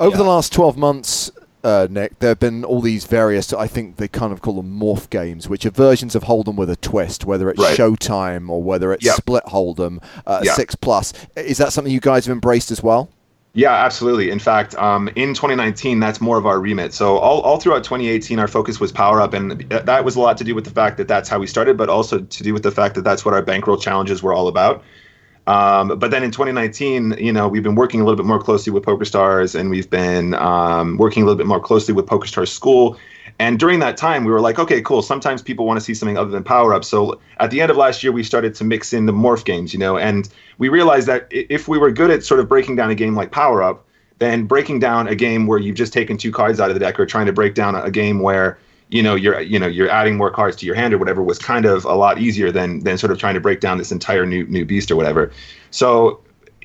Over 0.00 0.16
the 0.16 0.24
last 0.24 0.52
12 0.52 0.76
months, 0.76 1.30
uh, 1.62 1.86
Nick, 1.90 2.18
there 2.20 2.30
have 2.30 2.40
been 2.40 2.64
all 2.64 2.80
these 2.80 3.04
various, 3.04 3.52
I 3.52 3.66
think 3.66 3.96
they 3.96 4.08
kind 4.08 4.32
of 4.32 4.40
call 4.40 4.54
them 4.54 4.80
morph 4.80 5.10
games, 5.10 5.46
which 5.48 5.66
are 5.66 5.70
versions 5.70 6.14
of 6.14 6.24
Hold'em 6.24 6.56
with 6.56 6.70
a 6.70 6.76
twist, 6.76 7.26
whether 7.26 7.50
it's 7.50 7.60
Right. 7.60 7.76
Showtime 7.78 8.48
or 8.48 8.62
whether 8.62 8.92
it's 8.94 9.04
Yep. 9.04 9.16
Split 9.16 9.44
Hold'em, 9.44 10.02
uh, 10.26 10.40
Yeah. 10.42 10.54
6 10.54 10.74
Plus. 10.74 11.12
Is 11.36 11.58
that 11.58 11.72
something 11.74 11.92
you 11.92 12.00
guys 12.00 12.24
have 12.26 12.32
embraced 12.32 12.70
as 12.70 12.82
well? 12.82 13.10
Yeah, 13.52 13.72
absolutely. 13.72 14.30
In 14.30 14.38
fact, 14.38 14.76
um, 14.76 15.08
in 15.16 15.34
2019, 15.34 15.98
that's 15.98 16.20
more 16.20 16.38
of 16.38 16.46
our 16.46 16.60
remit. 16.60 16.94
So 16.94 17.16
all, 17.18 17.40
all 17.40 17.58
throughout 17.58 17.82
2018, 17.82 18.38
our 18.38 18.46
focus 18.46 18.78
was 18.78 18.92
power 18.92 19.20
up, 19.20 19.34
and 19.34 19.62
that 19.70 20.04
was 20.04 20.14
a 20.14 20.20
lot 20.20 20.38
to 20.38 20.44
do 20.44 20.54
with 20.54 20.64
the 20.64 20.70
fact 20.70 20.98
that 20.98 21.08
that's 21.08 21.28
how 21.28 21.40
we 21.40 21.48
started, 21.48 21.76
but 21.76 21.88
also 21.88 22.20
to 22.20 22.42
do 22.44 22.52
with 22.52 22.62
the 22.62 22.70
fact 22.70 22.94
that 22.94 23.02
that's 23.02 23.24
what 23.24 23.34
our 23.34 23.42
bankroll 23.42 23.76
challenges 23.76 24.22
were 24.22 24.32
all 24.32 24.46
about. 24.46 24.84
Um, 25.48 25.98
but 25.98 26.12
then 26.12 26.22
in 26.22 26.30
2019, 26.30 27.16
you 27.18 27.32
know, 27.32 27.48
we've 27.48 27.62
been 27.64 27.74
working 27.74 28.00
a 28.00 28.04
little 28.04 28.16
bit 28.16 28.26
more 28.26 28.38
closely 28.38 28.72
with 28.72 28.84
PokerStars, 28.84 29.58
and 29.58 29.68
we've 29.68 29.90
been 29.90 30.34
um, 30.34 30.96
working 30.96 31.24
a 31.24 31.26
little 31.26 31.38
bit 31.38 31.46
more 31.48 31.60
closely 31.60 31.92
with 31.92 32.06
PokerStars 32.06 32.48
School. 32.48 32.98
And 33.40 33.58
during 33.58 33.78
that 33.78 33.96
time, 33.96 34.24
we 34.24 34.32
were 34.32 34.40
like, 34.42 34.58
okay, 34.58 34.82
cool. 34.82 35.00
Sometimes 35.00 35.40
people 35.40 35.64
want 35.64 35.78
to 35.78 35.80
see 35.80 35.94
something 35.94 36.18
other 36.18 36.30
than 36.30 36.44
power 36.44 36.74
up. 36.74 36.84
So 36.84 37.18
at 37.38 37.50
the 37.50 37.62
end 37.62 37.70
of 37.70 37.76
last 37.78 38.02
year, 38.02 38.12
we 38.12 38.22
started 38.22 38.54
to 38.56 38.64
mix 38.64 38.92
in 38.92 39.06
the 39.06 39.14
morph 39.14 39.46
games, 39.46 39.72
you 39.72 39.78
know, 39.78 39.96
and 39.96 40.28
we 40.58 40.68
realized 40.68 41.08
that 41.08 41.26
if 41.30 41.66
we 41.66 41.78
were 41.78 41.90
good 41.90 42.10
at 42.10 42.22
sort 42.22 42.38
of 42.38 42.50
breaking 42.50 42.76
down 42.76 42.90
a 42.90 42.94
game 42.94 43.14
like 43.14 43.32
power 43.32 43.62
up, 43.62 43.86
then 44.18 44.44
breaking 44.44 44.78
down 44.78 45.08
a 45.08 45.14
game 45.14 45.46
where 45.46 45.58
you've 45.58 45.74
just 45.74 45.90
taken 45.90 46.18
two 46.18 46.30
cards 46.30 46.60
out 46.60 46.68
of 46.68 46.74
the 46.74 46.80
deck, 46.80 47.00
or 47.00 47.06
trying 47.06 47.24
to 47.24 47.32
break 47.32 47.54
down 47.54 47.74
a 47.74 47.90
game 47.90 48.20
where 48.20 48.58
you 48.90 49.02
know 49.02 49.14
you're 49.14 49.40
you 49.40 49.58
know 49.58 49.66
you're 49.66 49.88
adding 49.88 50.18
more 50.18 50.30
cards 50.30 50.54
to 50.56 50.66
your 50.66 50.74
hand 50.74 50.92
or 50.92 50.98
whatever 50.98 51.22
was 51.22 51.38
kind 51.38 51.64
of 51.64 51.86
a 51.86 51.94
lot 51.94 52.18
easier 52.18 52.52
than 52.52 52.80
than 52.80 52.98
sort 52.98 53.10
of 53.10 53.18
trying 53.18 53.34
to 53.34 53.40
break 53.40 53.60
down 53.60 53.78
this 53.78 53.90
entire 53.90 54.26
new 54.26 54.44
new 54.48 54.66
beast 54.66 54.90
or 54.90 54.96
whatever. 54.96 55.32
So 55.70 56.20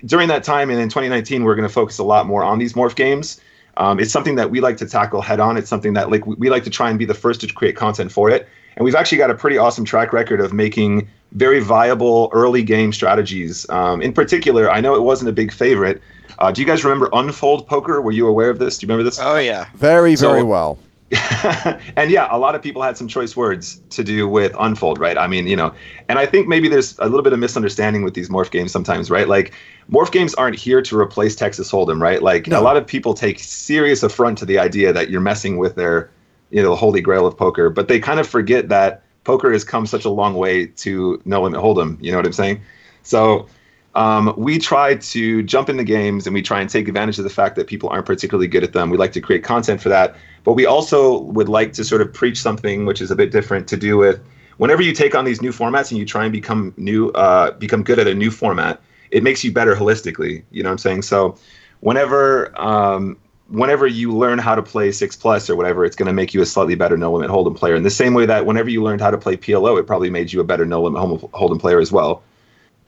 during 0.05 0.27
that 0.27 0.43
time 0.43 0.69
and 0.69 0.77
in 0.77 0.89
2019 0.89 1.45
we're 1.45 1.55
going 1.55 1.67
to 1.67 1.73
focus 1.73 1.99
a 1.99 2.03
lot 2.03 2.25
more 2.25 2.43
on 2.43 2.59
these 2.59 2.73
morph 2.73 2.95
games. 2.95 3.39
Um, 3.77 3.99
it's 3.99 4.11
something 4.11 4.35
that 4.35 4.49
we 4.51 4.61
like 4.61 4.77
to 4.77 4.85
tackle 4.85 5.21
head 5.21 5.39
on. 5.39 5.57
It's 5.57 5.69
something 5.69 5.93
that 5.93 6.09
like 6.09 6.25
we, 6.25 6.35
we 6.35 6.49
like 6.49 6.63
to 6.63 6.69
try 6.69 6.89
and 6.89 6.97
be 6.97 7.05
the 7.05 7.13
first 7.13 7.41
to 7.41 7.47
create 7.53 7.75
content 7.75 8.11
for 8.11 8.29
it. 8.29 8.47
And 8.77 8.83
we've 8.83 8.95
actually 8.95 9.17
got 9.19 9.29
a 9.29 9.35
pretty 9.35 9.57
awesome 9.57 9.85
track 9.85 10.11
record 10.13 10.41
of 10.41 10.51
making 10.53 11.07
very 11.33 11.59
viable 11.59 12.29
early 12.33 12.63
game 12.63 12.91
strategies. 12.93 13.69
Um, 13.69 14.01
in 14.01 14.13
particular, 14.13 14.69
I 14.71 14.81
know 14.81 14.95
it 14.95 15.01
wasn't 15.01 15.29
a 15.29 15.33
big 15.33 15.51
favorite. 15.51 16.01
Uh, 16.39 16.51
do 16.51 16.61
you 16.61 16.67
guys 16.67 16.83
remember 16.83 17.09
Unfold 17.13 17.67
Poker? 17.67 18.01
Were 18.01 18.11
you 18.11 18.27
aware 18.27 18.49
of 18.49 18.59
this? 18.59 18.77
Do 18.77 18.85
you 18.85 18.89
remember 18.91 19.09
this? 19.09 19.19
Oh 19.21 19.37
yeah. 19.37 19.67
Very, 19.75 20.15
So- 20.15 20.29
very 20.29 20.43
well. 20.43 20.77
and 21.95 22.09
yeah, 22.09 22.27
a 22.31 22.37
lot 22.39 22.55
of 22.55 22.61
people 22.63 22.81
had 22.81 22.97
some 22.97 23.07
choice 23.07 23.35
words 23.37 23.79
to 23.91 24.03
do 24.03 24.27
with 24.27 24.55
Unfold, 24.59 24.99
right? 24.99 25.17
I 25.17 25.27
mean, 25.27 25.45
you 25.45 25.55
know, 25.55 25.73
and 26.09 26.17
I 26.17 26.25
think 26.25 26.47
maybe 26.47 26.67
there's 26.67 26.97
a 26.97 27.05
little 27.05 27.21
bit 27.21 27.31
of 27.31 27.39
misunderstanding 27.39 28.03
with 28.03 28.15
these 28.15 28.29
morph 28.29 28.49
games 28.49 28.71
sometimes, 28.71 29.11
right? 29.11 29.27
Like, 29.27 29.53
morph 29.91 30.11
games 30.11 30.33
aren't 30.33 30.57
here 30.57 30.81
to 30.81 30.99
replace 30.99 31.35
Texas 31.35 31.71
Hold'em, 31.71 32.01
right? 32.01 32.23
Like, 32.23 32.47
No. 32.47 32.59
a 32.59 32.63
lot 32.63 32.75
of 32.75 32.87
people 32.87 33.13
take 33.13 33.39
serious 33.39 34.01
affront 34.01 34.39
to 34.39 34.45
the 34.45 34.57
idea 34.57 34.91
that 34.93 35.11
you're 35.11 35.21
messing 35.21 35.57
with 35.57 35.75
their, 35.75 36.09
you 36.49 36.61
know, 36.61 36.69
the 36.71 36.75
holy 36.75 37.01
grail 37.01 37.27
of 37.27 37.37
poker, 37.37 37.69
but 37.69 37.87
they 37.87 37.99
kind 37.99 38.19
of 38.19 38.27
forget 38.27 38.69
that 38.69 39.03
poker 39.25 39.51
has 39.51 39.63
come 39.63 39.85
such 39.85 40.05
a 40.05 40.09
long 40.09 40.33
way 40.33 40.65
to 40.67 41.21
no 41.25 41.41
limit 41.43 41.59
Hold'em. 41.61 41.97
You 42.01 42.11
know 42.11 42.17
what 42.17 42.25
I'm 42.25 42.33
saying? 42.33 42.61
So, 43.03 43.47
um, 43.95 44.33
we 44.37 44.59
try 44.59 44.95
to 44.95 45.41
jump 45.43 45.69
into 45.69 45.83
games 45.83 46.27
and 46.27 46.33
we 46.33 46.41
try 46.41 46.59
and 46.61 46.69
take 46.69 46.87
advantage 46.87 47.17
of 47.17 47.23
the 47.23 47.29
fact 47.29 47.55
that 47.55 47.67
people 47.67 47.89
aren't 47.89 48.05
particularly 48.05 48.47
good 48.47 48.63
at 48.63 48.73
them. 48.73 48.89
We 48.89 48.97
like 48.97 49.13
to 49.13 49.21
create 49.21 49.43
content 49.43 49.81
for 49.81 49.89
that, 49.89 50.15
but 50.43 50.53
we 50.53 50.65
also 50.65 51.21
would 51.21 51.49
like 51.49 51.73
to 51.73 51.83
sort 51.83 52.01
of 52.01 52.13
preach 52.13 52.41
something 52.41 52.85
which 52.85 53.01
is 53.01 53.09
a 53.09 53.15
bit 53.15 53.31
different 53.31 53.67
to 53.69 53.77
do 53.77 53.97
with 53.97 54.19
whenever 54.57 54.81
you 54.81 54.93
take 54.93 55.15
on 55.15 55.25
these 55.25 55.41
new 55.41 55.51
formats 55.51 55.91
and 55.91 55.99
you 55.99 56.05
try 56.05 56.23
and 56.23 56.31
become 56.31 56.73
new, 56.77 57.09
uh, 57.11 57.51
become 57.51 57.83
good 57.83 57.99
at 57.99 58.07
a 58.07 58.13
new 58.13 58.31
format, 58.31 58.81
it 59.11 59.23
makes 59.23 59.43
you 59.43 59.51
better 59.51 59.75
holistically. 59.75 60.43
You 60.51 60.63
know 60.63 60.69
what 60.69 60.73
I'm 60.73 60.77
saying? 60.79 61.01
So, 61.03 61.37
whenever 61.81 62.59
um, 62.59 63.17
whenever 63.49 63.85
you 63.85 64.11
learn 64.15 64.39
how 64.39 64.55
to 64.55 64.63
play 64.63 64.91
six 64.91 65.15
plus 65.15 65.49
or 65.49 65.55
whatever, 65.55 65.85
it's 65.85 65.95
going 65.95 66.07
to 66.07 66.13
make 66.13 66.33
you 66.33 66.41
a 66.41 66.45
slightly 66.45 66.75
better 66.75 66.97
no 66.97 67.13
limit 67.13 67.29
hold'em 67.29 67.55
player. 67.55 67.75
In 67.75 67.83
the 67.83 67.89
same 67.89 68.13
way 68.13 68.25
that 68.25 68.45
whenever 68.45 68.69
you 68.69 68.83
learned 68.83 69.01
how 69.01 69.11
to 69.11 69.17
play 69.17 69.37
PLO, 69.37 69.79
it 69.79 69.85
probably 69.87 70.09
made 70.09 70.33
you 70.33 70.39
a 70.41 70.43
better 70.43 70.65
no 70.65 70.81
limit 70.81 71.01
hold'em 71.31 71.59
player 71.59 71.79
as 71.79 71.91
well. 71.91 72.23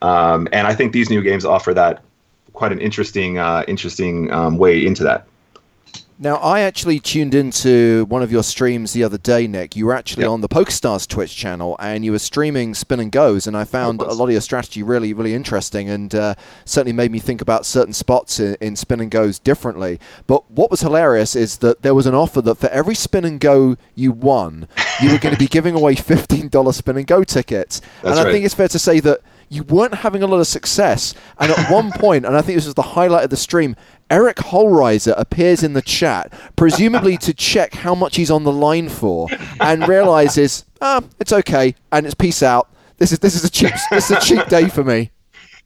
Um, 0.02 0.48
and 0.52 0.68
I 0.68 0.76
think 0.76 0.94
these 0.94 1.10
new 1.10 1.22
games 1.22 1.46
offer 1.46 1.74
that 1.74 2.04
quite 2.54 2.72
an 2.72 2.80
interesting, 2.80 3.38
uh, 3.38 3.64
interesting 3.68 4.32
um, 4.32 4.58
way 4.58 4.86
into 4.86 5.04
that. 5.04 5.28
Now, 6.20 6.38
I 6.38 6.62
actually 6.62 7.00
tuned 7.00 7.36
into 7.36 8.06
one 8.06 8.24
of 8.24 8.32
your 8.32 8.42
streams 8.42 8.94
the 8.94 9.04
other 9.04 9.20
day, 9.20 9.46
Nick. 9.46 9.76
You 9.76 9.86
were 9.86 9.94
actually 9.94 10.24
Yep. 10.24 10.32
on 10.32 10.42
the 10.42 10.50
PokerStars 10.50 11.08
Twitch 11.08 11.36
channel, 11.36 11.76
and 11.80 12.04
you 12.04 12.12
were 12.12 12.18
streaming 12.18 12.74
Spin 12.74 13.00
and 13.00 13.12
Goes, 13.12 13.46
and 13.46 13.56
I 13.56 13.66
found 13.66 14.02
a 14.02 14.12
lot 14.14 14.26
of 14.26 14.32
your 14.32 14.42
strategy 14.42 14.82
really, 14.82 15.14
really 15.14 15.36
interesting, 15.36 15.88
and 15.90 16.16
uh, 16.16 16.34
certainly 16.66 16.92
made 16.94 17.12
me 17.12 17.20
think 17.20 17.40
about 17.40 17.68
certain 17.68 17.94
spots 17.94 18.40
in, 18.40 18.58
in 18.60 18.76
Spin 18.76 19.00
and 19.00 19.12
Goes 19.12 19.38
differently. 19.38 20.00
But 20.26 20.50
what 20.50 20.72
was 20.72 20.82
hilarious 20.82 21.36
is 21.36 21.58
that 21.58 21.84
there 21.84 21.94
was 21.94 22.08
an 22.08 22.16
offer 22.16 22.42
that 22.42 22.56
for 22.56 22.70
every 22.70 22.96
Spin 22.96 23.24
and 23.24 23.40
Go 23.40 23.78
you 23.94 24.12
won, 24.12 24.68
you 25.00 25.12
were 25.12 25.20
going 25.20 25.36
to 25.36 25.40
be 25.40 25.48
giving 25.58 25.76
away 25.76 25.94
fifteen 25.94 26.50
dollars 26.50 26.78
Spin 26.78 26.98
and 26.98 27.06
Go 27.06 27.24
tickets. 27.24 27.80
and 28.02 28.16
I 28.16 28.24
right. 28.24 28.32
think 28.32 28.44
it's 28.44 28.56
fair 28.56 28.70
to 28.70 28.80
say 28.80 29.00
that 29.02 29.20
you 29.50 29.64
weren't 29.64 29.96
having 29.96 30.24
a 30.24 30.28
lot 30.28 30.40
of 30.40 30.48
success. 30.48 31.14
And 31.40 31.52
at 31.52 31.72
one 31.72 31.92
point, 31.96 32.26
and 32.26 32.36
I 32.36 32.42
think 32.42 32.58
this 32.58 32.66
was 32.66 32.76
the 32.76 32.82
highlight 32.82 33.24
of 33.24 33.30
the 33.30 33.38
stream, 33.38 33.76
Eric 34.10 34.38
Hollreiser 34.38 35.14
appears 35.18 35.64
in 35.64 35.74
the 35.74 35.82
chat, 35.82 36.32
presumably 36.56 37.18
to 37.18 37.34
check 37.34 37.74
how 37.74 37.94
much 37.94 38.16
he's 38.16 38.32
on 38.32 38.44
the 38.44 38.52
line 38.52 38.90
for, 38.90 39.28
and 39.60 39.88
realizes, 39.88 40.66
ah, 40.82 41.02
it's 41.20 41.34
okay, 41.34 41.76
and 41.92 42.06
it's 42.06 42.16
peace 42.16 42.42
out. 42.42 42.70
This 42.98 43.12
is 43.12 43.20
this 43.20 43.36
is 43.36 43.44
a 43.44 43.50
cheap 43.50 43.74
this 43.92 44.10
is 44.10 44.18
a 44.18 44.20
cheap 44.22 44.48
day 44.48 44.70
for 44.70 44.84
me. 44.84 45.12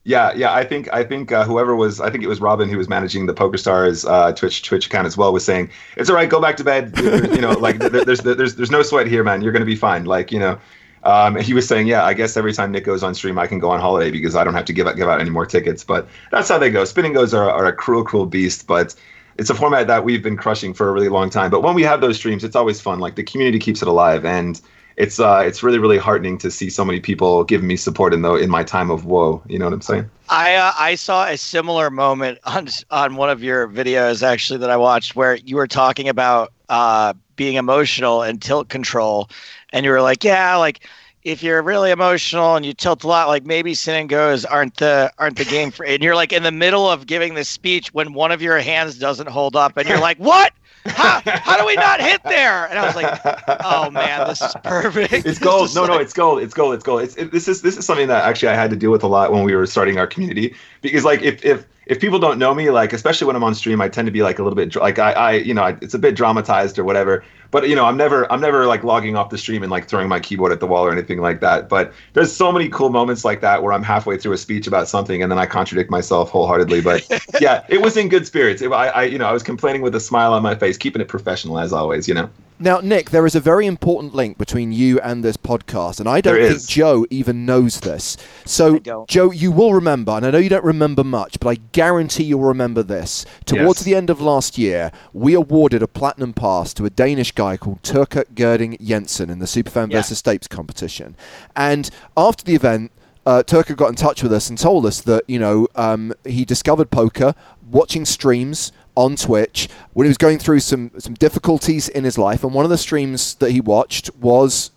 Yeah, 0.04 0.34
yeah. 0.34 0.52
I 0.52 0.64
think 0.64 0.92
I 0.92 1.04
think 1.04 1.32
uh, 1.32 1.44
whoever 1.44 1.76
was, 1.76 2.02
I 2.02 2.10
think 2.10 2.24
it 2.24 2.28
was 2.28 2.42
Robin 2.42 2.68
who 2.68 2.78
was 2.78 2.90
managing 2.90 3.28
the 3.28 3.34
PokerStars 3.34 4.10
uh, 4.10 4.32
Twitch 4.34 4.64
Twitch 4.64 4.88
account 4.88 5.06
as 5.06 5.16
well, 5.16 5.32
was 5.32 5.46
saying 5.46 5.70
it's 5.96 6.10
all 6.10 6.16
right, 6.16 6.28
go 6.28 6.42
back 6.42 6.58
to 6.58 6.64
bed. 6.64 6.98
You 6.98 7.42
know, 7.42 7.52
like 7.52 7.78
there's 7.78 8.22
there's 8.22 8.56
there's 8.56 8.72
no 8.72 8.82
sweat 8.82 9.08
here, 9.08 9.24
man. 9.24 9.42
You're 9.42 9.54
gonna 9.54 9.64
be 9.64 9.76
fine. 9.76 10.06
Like 10.06 10.32
you 10.32 10.40
know, 10.40 10.58
um, 11.04 11.36
he 11.38 11.54
was 11.54 11.68
saying, 11.68 11.88
yeah, 11.88 12.04
I 12.04 12.14
guess 12.14 12.38
every 12.38 12.54
time 12.54 12.72
Nick 12.72 12.84
goes 12.84 13.04
on 13.04 13.16
stream, 13.16 13.40
I 13.40 13.48
can 13.48 13.60
go 13.60 13.70
on 13.70 13.80
holiday 13.80 14.12
because 14.12 14.36
I 14.36 14.44
don't 14.44 14.54
have 14.54 14.66
to 14.66 14.74
give 14.74 14.88
out 14.88 14.96
give 14.96 15.08
out 15.08 15.20
any 15.20 15.30
more 15.30 15.46
tickets. 15.46 15.84
But 15.84 16.08
that's 16.32 16.50
how 16.50 16.58
they 16.58 16.70
go. 16.70 16.86
Spin 16.86 17.06
and 17.06 17.14
goes 17.14 17.34
are, 17.34 17.50
are 17.50 17.66
a 17.66 17.74
cruel, 17.74 18.04
cruel 18.04 18.26
beast, 18.26 18.68
but. 18.68 18.96
It's 19.38 19.50
a 19.50 19.56
format 19.56 19.88
that 19.88 20.04
we've 20.04 20.22
been 20.22 20.36
crushing 20.36 20.74
for 20.74 20.90
a 20.90 20.92
really 20.92 21.08
long 21.08 21.30
time. 21.30 21.50
But 21.50 21.64
when 21.64 21.74
we 21.74 21.84
have 21.84 22.02
those 22.02 22.18
streams, 22.18 22.44
it's 22.44 22.56
always 22.56 22.82
fun. 22.82 23.00
Like 23.00 23.16
the 23.16 23.24
community 23.24 23.60
keeps 23.60 23.82
it 23.82 23.88
alive, 23.88 24.26
and 24.26 24.62
it's 24.98 25.20
uh, 25.20 25.42
it's 25.44 25.64
really 25.64 25.80
really 25.80 25.98
heartening 25.98 26.38
to 26.40 26.52
see 26.52 26.70
so 26.70 26.84
many 26.84 27.00
people 27.00 27.44
giving 27.44 27.68
me 27.68 27.76
support 27.76 28.14
in 28.14 28.22
the 28.22 28.36
in 28.36 28.50
my 28.50 28.64
time 28.64 28.92
of 28.92 29.06
woe. 29.06 29.42
You 29.48 29.58
know 29.58 29.66
what 29.66 29.74
I'm 29.74 29.82
saying? 29.82 30.10
I 30.30 30.56
uh, 30.56 30.74
I 30.78 30.96
saw 30.96 31.26
a 31.26 31.38
similar 31.38 31.90
moment 31.90 32.40
on 32.44 32.68
on 32.92 33.16
one 33.16 33.30
of 33.30 33.42
your 33.42 33.68
videos 33.68 34.22
actually 34.22 34.60
that 34.60 34.70
I 34.70 34.78
watched 34.78 35.16
where 35.16 35.36
you 35.36 35.56
were 35.56 35.68
talking 35.68 36.10
about 36.10 36.54
uh, 36.70 37.14
being 37.36 37.56
emotional 37.56 38.22
and 38.22 38.42
tilt 38.42 38.70
control, 38.70 39.30
and 39.72 39.86
you 39.86 39.92
were 39.92 40.02
like, 40.02 40.24
yeah, 40.24 40.56
like 40.56 40.88
if 41.24 41.44
you're 41.44 41.62
really 41.62 41.92
emotional 41.92 42.56
and 42.56 42.66
you 42.66 42.74
tilt 42.74 43.04
a 43.04 43.08
lot, 43.08 43.28
like 43.28 43.46
maybe 43.46 43.74
spin 43.74 43.96
and 43.96 44.10
goes 44.10 44.44
aren't 44.46 44.78
the 44.78 45.12
aren't 45.18 45.38
the 45.38 45.46
game 45.46 45.72
for. 45.72 45.86
And 45.86 46.02
you're 46.02 46.16
like 46.16 46.34
in 46.34 46.44
the 46.44 46.52
middle 46.52 46.90
of 46.90 47.06
giving 47.06 47.36
this 47.36 47.50
speech 47.50 47.94
when 47.94 48.14
one 48.14 48.32
of 48.32 48.42
your 48.42 48.60
hands 48.60 48.98
doesn't 48.98 49.30
hold 49.30 49.56
up, 49.56 49.78
and 49.78 49.88
you're 49.88 50.00
like, 50.00 50.18
what? 50.18 50.54
How, 50.84 51.22
how 51.24 51.60
do 51.60 51.66
we 51.68 51.76
not 51.76 52.02
hit 52.02 52.24
there? 52.24 52.66
And 52.66 52.80
I 52.80 52.86
was 52.88 52.96
like, 52.96 53.22
oh 53.64 53.92
man, 53.92 54.28
this 54.28 54.42
is 54.42 54.56
perfect. 54.64 55.14
it's 55.14 55.38
gold. 55.38 55.66
It's 55.66 55.76
No, 55.76 55.82
just 55.82 55.92
no, 55.92 55.98
it's 56.00 56.14
gold. 56.14 56.42
It's 56.42 56.54
gold. 56.56 56.74
It's 56.74 56.84
gold. 56.84 57.04
It's 57.04 57.16
it, 57.18 57.32
this 57.32 57.48
is 57.48 57.62
this 57.62 57.78
is 57.78 57.86
something 57.86 58.08
that 58.08 58.24
actually 58.24 58.50
I 58.50 58.56
had 58.56 58.72
to 58.72 58.76
deal 58.76 58.90
with 58.90 59.04
a 59.04 59.08
lot 59.08 59.32
when 59.32 59.44
we 59.44 59.56
were 59.56 59.68
starting 59.68 60.00
our 60.00 60.08
community 60.08 60.56
because 60.82 61.06
like 61.06 61.22
if 61.22 61.46
if 61.46 61.68
if 61.92 62.00
people 62.00 62.20
don't 62.20 62.40
know 62.40 62.54
me, 62.54 62.70
like 62.70 62.94
especially 62.94 63.28
when 63.28 63.36
I'm 63.36 63.44
on 63.44 63.54
stream, 63.54 63.82
I 63.82 63.90
tend 63.90 64.06
to 64.06 64.14
be 64.14 64.24
like 64.24 64.40
a 64.40 64.44
little 64.44 64.56
bit 64.56 64.74
like 64.78 64.98
I 64.98 65.12
I 65.12 65.32
you 65.34 65.54
know 65.54 65.64
I, 65.64 65.72
it's 65.82 65.94
a 65.94 66.00
bit 66.00 66.16
dramatized 66.16 66.80
or 66.80 66.86
whatever. 66.86 67.22
But 67.52 67.68
you 67.68 67.76
know 67.76 67.84
I'm 67.84 67.98
never 67.98 68.32
I'm 68.32 68.40
never 68.40 68.66
like 68.66 68.86
logging 68.86 69.18
off 69.18 69.30
the 69.30 69.38
stream 69.38 69.62
and 69.62 69.70
like 69.70 69.90
throwing 69.90 70.08
my 70.08 70.22
keyboard 70.22 70.54
at 70.54 70.62
the 70.62 70.68
wall 70.68 70.86
or 70.86 70.92
anything 70.94 71.20
like 71.20 71.42
that. 71.42 71.68
But 71.68 71.92
there's 72.14 72.34
so 72.34 72.50
many 72.50 72.70
cool 72.70 72.92
moments 72.92 73.26
like 73.26 73.42
that 73.42 73.62
where 73.62 73.74
I'm 73.74 73.84
halfway 73.84 74.18
through 74.18 74.32
a 74.32 74.38
speech 74.38 74.68
about 74.68 74.88
something 74.88 75.22
and 75.22 75.30
then 75.30 75.38
I 75.38 75.46
contradict 75.46 75.92
myself 75.92 76.30
wholeheartedly. 76.30 76.80
But 76.80 77.06
yeah, 77.42 77.66
it 77.68 77.82
was 77.82 77.98
in 77.98 78.08
good 78.08 78.26
spirits. 78.26 78.62
It, 78.62 78.72
I, 78.72 78.88
I 78.88 79.04
you 79.04 79.18
know 79.18 79.26
I 79.26 79.34
was 79.34 79.44
complaining 79.44 79.82
with 79.82 79.94
a 79.94 80.00
smile 80.00 80.32
on 80.32 80.42
my 80.42 80.56
face, 80.56 80.78
keeping 80.78 81.02
it 81.02 81.10
professional 81.10 81.60
as 81.60 81.74
always. 81.74 82.08
You 82.08 82.14
know. 82.14 82.30
Now, 82.62 82.80
Nick, 82.80 83.10
there 83.10 83.26
is 83.26 83.34
a 83.34 83.40
very 83.40 83.66
important 83.66 84.14
link 84.14 84.38
between 84.38 84.72
you 84.72 85.00
and 85.00 85.24
this 85.24 85.36
podcast, 85.36 86.00
and 86.00 86.08
I 86.08 86.22
don't 86.22 86.36
There 86.36 86.44
think 86.46 86.58
is. 86.58 86.68
Joe 86.68 87.08
even 87.10 87.44
knows 87.44 87.80
this. 87.80 88.18
So, 88.46 88.78
Joe, 89.08 89.32
you 89.32 89.52
will 89.52 89.74
remember, 89.74 90.12
and 90.12 90.24
I 90.24 90.30
know 90.30 90.38
you 90.38 90.50
don't 90.50 90.64
remember 90.64 91.04
much, 91.04 91.40
but 91.40 91.50
I 91.50 91.56
guarantee 91.72 92.26
you'll 92.26 92.42
remember 92.42 92.84
this. 92.84 93.26
Towards 93.46 93.80
Yes. 93.80 93.86
the 93.86 93.96
end 93.96 94.12
of 94.12 94.22
last 94.22 94.60
year, 94.60 94.92
we 95.12 95.34
awarded 95.34 95.82
a 95.82 95.88
platinum 95.88 96.34
pass 96.34 96.72
to 96.76 96.86
a 96.86 96.92
Danish 96.92 97.32
guy 97.32 97.58
called 97.58 97.82
Turka 97.82 98.26
Gerding 98.36 98.80
Jensen 98.80 99.32
in 99.32 99.40
the 99.40 99.48
Superfan 99.48 99.90
Yeah. 99.92 99.98
versus 99.98 100.22
Stapes 100.22 100.48
competition. 100.48 101.16
And 101.56 101.90
after 102.16 102.44
the 102.44 102.54
event, 102.54 102.92
uh, 103.26 103.42
Turka 103.44 103.76
got 103.76 103.90
in 103.90 103.96
touch 103.96 104.22
with 104.22 104.32
us 104.34 104.50
and 104.50 104.58
told 104.58 104.86
us 104.86 105.02
that 105.02 105.24
you 105.28 105.40
know 105.40 105.68
um, 105.76 106.14
he 106.26 106.46
discovered 106.46 106.92
poker 106.92 107.34
watching 107.72 108.04
streams 108.06 108.72
on 108.96 109.16
Twitch 109.16 109.70
when 109.94 110.06
he 110.06 110.10
was 110.10 110.18
going 110.18 110.40
through 110.40 110.60
some 110.60 110.92
some 110.98 111.14
difficulties 111.14 111.88
in 111.88 112.04
his 112.04 112.18
life, 112.18 112.44
and 112.44 112.54
one 112.54 112.66
of 112.66 112.72
the 112.72 112.78
streams 112.78 113.36
that 113.36 113.52
he 113.52 113.62
watched 113.62 114.14
was 114.16 114.72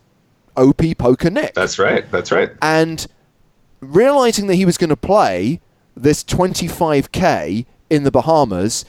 OP 0.56 0.82
Poker 0.98 1.30
Nick. 1.30 1.54
That's 1.54 1.78
right. 1.78 2.10
That's 2.10 2.30
right. 2.32 2.50
and 2.62 3.06
realizing 3.80 4.46
that 4.46 4.54
he 4.54 4.64
was 4.64 4.78
going 4.78 4.90
to 4.90 4.96
play 4.96 5.60
this 5.96 6.24
25k 6.24 7.66
in 7.90 8.02
the 8.04 8.10
Bahamas, 8.10 8.84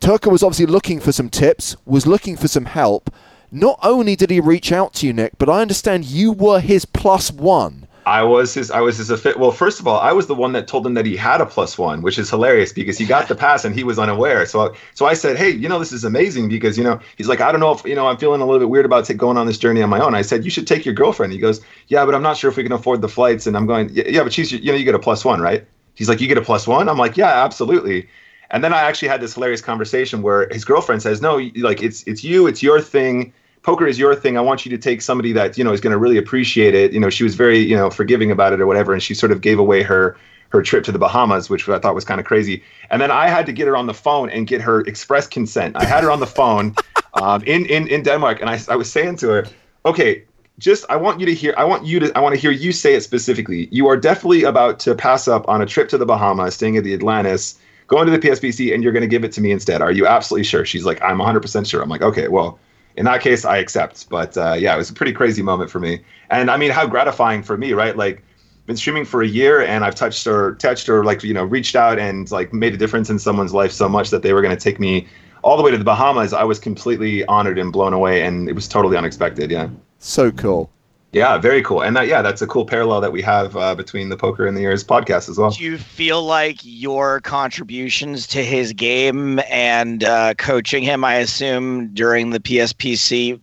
Turka 0.00 0.30
was 0.30 0.42
obviously 0.42 0.66
looking 0.66 1.00
for 1.00 1.12
some 1.12 1.30
tips, 1.30 1.76
was 1.86 2.06
looking 2.06 2.36
for 2.36 2.48
some 2.48 2.66
help. 2.66 3.10
Not 3.50 3.78
only 3.82 4.16
did 4.16 4.30
he 4.30 4.40
reach 4.40 4.72
out 4.72 4.92
to 4.94 5.06
you, 5.06 5.12
Nick, 5.12 5.38
but 5.38 5.48
I 5.48 5.62
understand 5.62 6.04
you 6.04 6.32
were 6.32 6.60
his 6.60 6.84
plus 6.84 7.30
one. 7.30 7.83
I 8.06 8.22
was 8.22 8.52
his. 8.52 8.70
I 8.70 8.80
was 8.80 8.98
his. 8.98 9.10
Well, 9.36 9.50
first 9.50 9.80
of 9.80 9.86
all, 9.86 9.98
I 9.98 10.12
was 10.12 10.26
the 10.26 10.34
one 10.34 10.52
that 10.52 10.68
told 10.68 10.86
him 10.86 10.94
that 10.94 11.06
he 11.06 11.16
had 11.16 11.40
a 11.40 11.46
plus 11.46 11.78
one, 11.78 12.02
which 12.02 12.18
is 12.18 12.28
hilarious 12.28 12.72
because 12.72 12.98
he 12.98 13.06
got 13.06 13.28
the 13.28 13.34
pass 13.34 13.64
and 13.64 13.74
he 13.74 13.84
was 13.84 13.98
unaware. 13.98 14.44
So, 14.46 14.74
so 14.92 15.06
I 15.06 15.14
said, 15.14 15.36
"Hey, 15.36 15.50
you 15.50 15.68
know, 15.68 15.78
this 15.78 15.92
is 15.92 16.04
amazing 16.04 16.48
because 16.48 16.76
you 16.76 16.84
know." 16.84 17.00
He's 17.16 17.28
like, 17.28 17.40
"I 17.40 17.50
don't 17.50 17.60
know 17.60 17.72
if 17.72 17.84
you 17.84 17.94
know. 17.94 18.06
I'm 18.06 18.18
feeling 18.18 18.40
a 18.40 18.44
little 18.44 18.60
bit 18.60 18.68
weird 18.68 18.84
about 18.84 19.06
ta- 19.06 19.14
going 19.14 19.38
on 19.38 19.46
this 19.46 19.58
journey 19.58 19.82
on 19.82 19.88
my 19.88 20.00
own." 20.00 20.14
I 20.14 20.22
said, 20.22 20.44
"You 20.44 20.50
should 20.50 20.66
take 20.66 20.84
your 20.84 20.94
girlfriend." 20.94 21.32
He 21.32 21.38
goes, 21.38 21.60
"Yeah, 21.88 22.04
but 22.04 22.14
I'm 22.14 22.22
not 22.22 22.36
sure 22.36 22.50
if 22.50 22.56
we 22.56 22.62
can 22.62 22.72
afford 22.72 23.00
the 23.00 23.08
flights." 23.08 23.46
And 23.46 23.56
I'm 23.56 23.66
going, 23.66 23.88
"Yeah, 23.92 24.04
yeah 24.06 24.22
but 24.22 24.32
she's 24.32 24.52
you 24.52 24.70
know 24.70 24.76
you 24.76 24.84
get 24.84 24.94
a 24.94 24.98
plus 24.98 25.24
one, 25.24 25.40
right?" 25.40 25.66
He's 25.94 26.08
like, 26.08 26.20
"You 26.20 26.28
get 26.28 26.38
a 26.38 26.42
plus 26.42 26.66
one." 26.66 26.88
I'm 26.88 26.98
like, 26.98 27.16
"Yeah, 27.16 27.44
absolutely." 27.44 28.08
And 28.50 28.62
then 28.62 28.74
I 28.74 28.82
actually 28.82 29.08
had 29.08 29.20
this 29.20 29.34
hilarious 29.34 29.62
conversation 29.62 30.22
where 30.22 30.48
his 30.50 30.64
girlfriend 30.64 31.02
says, 31.02 31.22
"No, 31.22 31.40
like 31.56 31.82
it's 31.82 32.02
it's 32.04 32.22
you, 32.22 32.46
it's 32.46 32.62
your 32.62 32.80
thing. 32.80 33.32
Poker 33.64 33.86
is 33.86 33.98
your 33.98 34.14
thing. 34.14 34.38
I 34.38 34.42
want 34.42 34.64
you 34.64 34.70
to 34.70 34.78
take 34.78 35.02
somebody 35.02 35.32
that 35.32 35.58
you 35.58 35.64
know 35.64 35.72
is 35.72 35.80
going 35.80 35.92
to 35.92 35.98
really 35.98 36.18
appreciate 36.18 36.74
it." 36.74 36.92
You 36.92 37.00
know, 37.00 37.10
she 37.10 37.24
was 37.24 37.34
very 37.34 37.58
you 37.58 37.76
know 37.76 37.90
forgiving 37.90 38.30
about 38.30 38.52
it 38.52 38.60
or 38.60 38.66
whatever, 38.66 38.92
and 38.92 39.02
she 39.02 39.14
sort 39.14 39.32
of 39.32 39.40
gave 39.40 39.58
away 39.58 39.82
her 39.82 40.16
her 40.50 40.62
trip 40.62 40.84
to 40.84 40.92
the 40.92 40.98
Bahamas, 40.98 41.50
which 41.50 41.68
I 41.68 41.80
thought 41.80 41.94
was 41.94 42.04
kind 42.04 42.20
of 42.20 42.26
crazy. 42.26 42.62
And 42.90 43.02
then 43.02 43.10
I 43.10 43.28
had 43.28 43.44
to 43.46 43.52
get 43.52 43.66
her 43.66 43.76
on 43.76 43.86
the 43.86 43.94
phone 43.94 44.30
and 44.30 44.46
get 44.46 44.60
her 44.60 44.82
express 44.82 45.26
consent. 45.26 45.74
I 45.76 45.84
had 45.84 46.04
her 46.04 46.10
on 46.12 46.20
the 46.20 46.26
phone. 46.26 46.76
um, 47.14 47.42
in, 47.44 47.66
in 47.66 47.88
in 47.88 48.02
Denmark, 48.02 48.40
and 48.40 48.48
I, 48.48 48.60
I 48.68 48.76
was 48.76 48.90
saying 48.92 49.16
to 49.16 49.28
her, 49.28 49.46
okay, 49.84 50.22
just 50.58 50.84
I 50.88 50.96
want 50.96 51.18
you 51.20 51.26
to 51.26 51.34
hear 51.34 51.54
I 51.56 51.64
want 51.64 51.84
you 51.84 52.00
to 52.00 52.16
I 52.16 52.20
want 52.20 52.34
to 52.34 52.40
hear 52.40 52.50
you 52.50 52.70
say 52.72 52.94
it 52.94 53.02
specifically. 53.02 53.68
You 53.72 53.88
are 53.88 53.96
definitely 53.96 54.44
about 54.44 54.78
to 54.80 54.94
pass 54.94 55.26
up 55.26 55.48
on 55.48 55.62
a 55.62 55.66
trip 55.66 55.88
to 55.88 55.98
the 55.98 56.06
Bahamas, 56.06 56.54
staying 56.54 56.76
at 56.76 56.84
the 56.84 56.94
Atlantis, 56.94 57.58
going 57.88 58.06
to 58.06 58.12
the 58.12 58.18
PSPC, 58.18 58.72
and 58.72 58.82
you're 58.82 58.92
going 58.92 59.02
to 59.02 59.08
give 59.08 59.24
it 59.24 59.32
to 59.32 59.40
me 59.40 59.50
instead. 59.50 59.82
Are 59.82 59.90
you 59.90 60.06
absolutely 60.06 60.44
sure? 60.44 60.64
She's 60.64 60.84
like, 60.84 61.02
I'm 61.02 61.18
100% 61.18 61.66
sure. 61.66 61.82
I'm 61.82 61.88
like, 61.88 62.02
okay, 62.02 62.28
well, 62.28 62.58
in 62.96 63.04
that 63.06 63.20
case, 63.20 63.44
I 63.44 63.58
accept. 63.58 64.08
But 64.08 64.36
uh, 64.36 64.54
yeah, 64.58 64.74
it 64.74 64.78
was 64.78 64.90
a 64.90 64.94
pretty 64.94 65.12
crazy 65.12 65.42
moment 65.42 65.70
for 65.70 65.80
me, 65.80 66.02
and 66.30 66.50
I 66.50 66.56
mean, 66.56 66.70
how 66.70 66.86
gratifying 66.86 67.42
for 67.42 67.56
me, 67.56 67.72
right? 67.72 67.96
Like 67.96 68.22
been 68.66 68.76
streaming 68.76 69.04
for 69.04 69.22
a 69.22 69.26
year 69.26 69.60
and 69.60 69.84
I've 69.84 69.94
touched 69.94 70.26
or 70.26 70.54
touched 70.54 70.88
or 70.88 71.04
like 71.04 71.22
you 71.22 71.34
know 71.34 71.44
reached 71.44 71.76
out 71.76 71.98
and 71.98 72.30
like 72.30 72.52
made 72.52 72.72
a 72.72 72.76
difference 72.76 73.10
in 73.10 73.18
someone's 73.18 73.52
life 73.52 73.72
so 73.72 73.88
much 73.88 74.10
that 74.10 74.22
they 74.22 74.32
were 74.32 74.40
going 74.40 74.56
to 74.56 74.62
take 74.62 74.80
me 74.80 75.06
all 75.42 75.56
the 75.56 75.62
way 75.62 75.70
to 75.70 75.76
the 75.76 75.84
Bahamas. 75.84 76.32
I 76.32 76.44
was 76.44 76.58
completely 76.58 77.24
honored 77.26 77.58
and 77.58 77.72
blown 77.72 77.92
away, 77.92 78.22
and 78.22 78.48
it 78.48 78.54
was 78.54 78.66
totally 78.66 78.96
unexpected. 78.96 79.50
Yeah, 79.50 79.68
So 79.98 80.30
cool. 80.32 80.70
Yeah, 81.14 81.38
very 81.38 81.62
cool. 81.62 81.82
And 81.82 81.96
that 81.96 82.08
yeah, 82.08 82.22
that's 82.22 82.42
a 82.42 82.46
cool 82.46 82.66
parallel 82.66 83.00
that 83.00 83.12
we 83.12 83.22
have 83.22 83.56
uh, 83.56 83.74
between 83.74 84.08
the 84.08 84.16
Poker 84.16 84.46
in 84.46 84.54
the 84.54 84.62
Ears 84.62 84.82
podcast 84.82 85.28
as 85.28 85.38
well. 85.38 85.50
Do 85.50 85.62
you 85.62 85.78
feel 85.78 86.22
like 86.22 86.58
your 86.62 87.20
contributions 87.20 88.26
to 88.28 88.44
his 88.44 88.72
game 88.72 89.40
and 89.48 90.02
uh, 90.02 90.34
coaching 90.34 90.82
him, 90.82 91.04
I 91.04 91.16
assume, 91.16 91.94
during 91.94 92.30
the 92.30 92.40
PSPC 92.40 93.40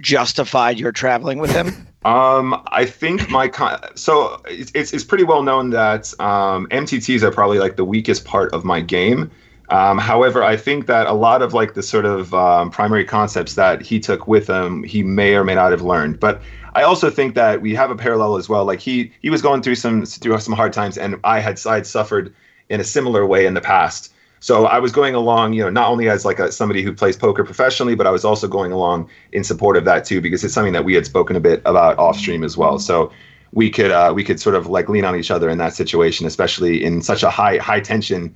justified 0.00 0.78
your 0.78 0.92
traveling 0.92 1.38
with 1.38 1.52
him? 1.52 1.86
Um, 2.06 2.62
I 2.68 2.84
think 2.84 3.28
my 3.30 3.48
con- 3.48 3.80
so 3.96 4.40
it's, 4.46 4.70
it's 4.76 4.92
it's 4.92 5.02
pretty 5.02 5.24
well 5.24 5.42
known 5.42 5.70
that 5.70 6.14
um, 6.20 6.68
MTTs 6.68 7.22
are 7.22 7.32
probably 7.32 7.58
like 7.58 7.74
the 7.74 7.84
weakest 7.84 8.24
part 8.24 8.54
of 8.54 8.64
my 8.64 8.80
game. 8.80 9.28
Um, 9.70 9.98
however, 9.98 10.44
I 10.44 10.56
think 10.56 10.86
that 10.86 11.08
a 11.08 11.12
lot 11.12 11.42
of 11.42 11.52
like 11.52 11.74
the 11.74 11.82
sort 11.82 12.04
of 12.04 12.32
um, 12.32 12.70
primary 12.70 13.04
concepts 13.04 13.54
that 13.54 13.82
he 13.82 13.98
took 13.98 14.28
with 14.28 14.48
him, 14.48 14.84
he 14.84 15.02
may 15.02 15.34
or 15.34 15.42
may 15.42 15.56
not 15.56 15.72
have 15.72 15.82
learned. 15.82 16.20
But 16.20 16.40
I 16.76 16.82
also 16.82 17.08
think 17.08 17.34
that 17.36 17.62
we 17.62 17.74
have 17.74 17.90
a 17.90 17.96
parallel 17.96 18.36
as 18.36 18.50
well. 18.50 18.66
Like 18.66 18.80
he 18.80 19.10
he 19.22 19.30
was 19.30 19.40
going 19.40 19.62
through 19.62 19.76
some 19.76 20.04
through 20.04 20.38
some 20.40 20.52
hard 20.52 20.74
times, 20.74 20.98
and 20.98 21.18
I 21.24 21.40
had 21.40 21.58
I 21.66 21.76
had 21.76 21.86
suffered 21.86 22.34
in 22.68 22.80
a 22.80 22.84
similar 22.84 23.24
way 23.24 23.46
in 23.46 23.54
the 23.54 23.62
past. 23.62 24.12
So 24.40 24.66
I 24.66 24.78
was 24.78 24.92
going 24.92 25.14
along, 25.14 25.54
you 25.54 25.62
know, 25.62 25.70
not 25.70 25.88
only 25.88 26.10
as 26.10 26.26
like 26.26 26.38
a, 26.38 26.52
somebody 26.52 26.82
who 26.82 26.92
plays 26.92 27.16
poker 27.16 27.44
professionally, 27.44 27.94
but 27.94 28.06
I 28.06 28.10
was 28.10 28.26
also 28.26 28.46
going 28.46 28.72
along 28.72 29.08
in 29.32 29.42
support 29.42 29.78
of 29.78 29.86
that 29.86 30.04
too, 30.04 30.20
because 30.20 30.44
it's 30.44 30.52
something 30.52 30.74
that 30.74 30.84
we 30.84 30.92
had 30.92 31.06
spoken 31.06 31.34
a 31.34 31.40
bit 31.40 31.62
about 31.64 31.98
off 31.98 32.18
stream 32.18 32.44
as 32.44 32.58
well. 32.58 32.78
So 32.78 33.10
we 33.52 33.70
could 33.70 33.90
uh, 33.90 34.12
we 34.14 34.22
could 34.22 34.38
sort 34.38 34.54
of 34.54 34.66
like 34.66 34.90
lean 34.90 35.06
on 35.06 35.16
each 35.16 35.30
other 35.30 35.48
in 35.48 35.56
that 35.56 35.72
situation, 35.72 36.26
especially 36.26 36.84
in 36.84 37.00
such 37.00 37.22
a 37.22 37.30
high 37.30 37.56
high 37.56 37.80
tension, 37.80 38.34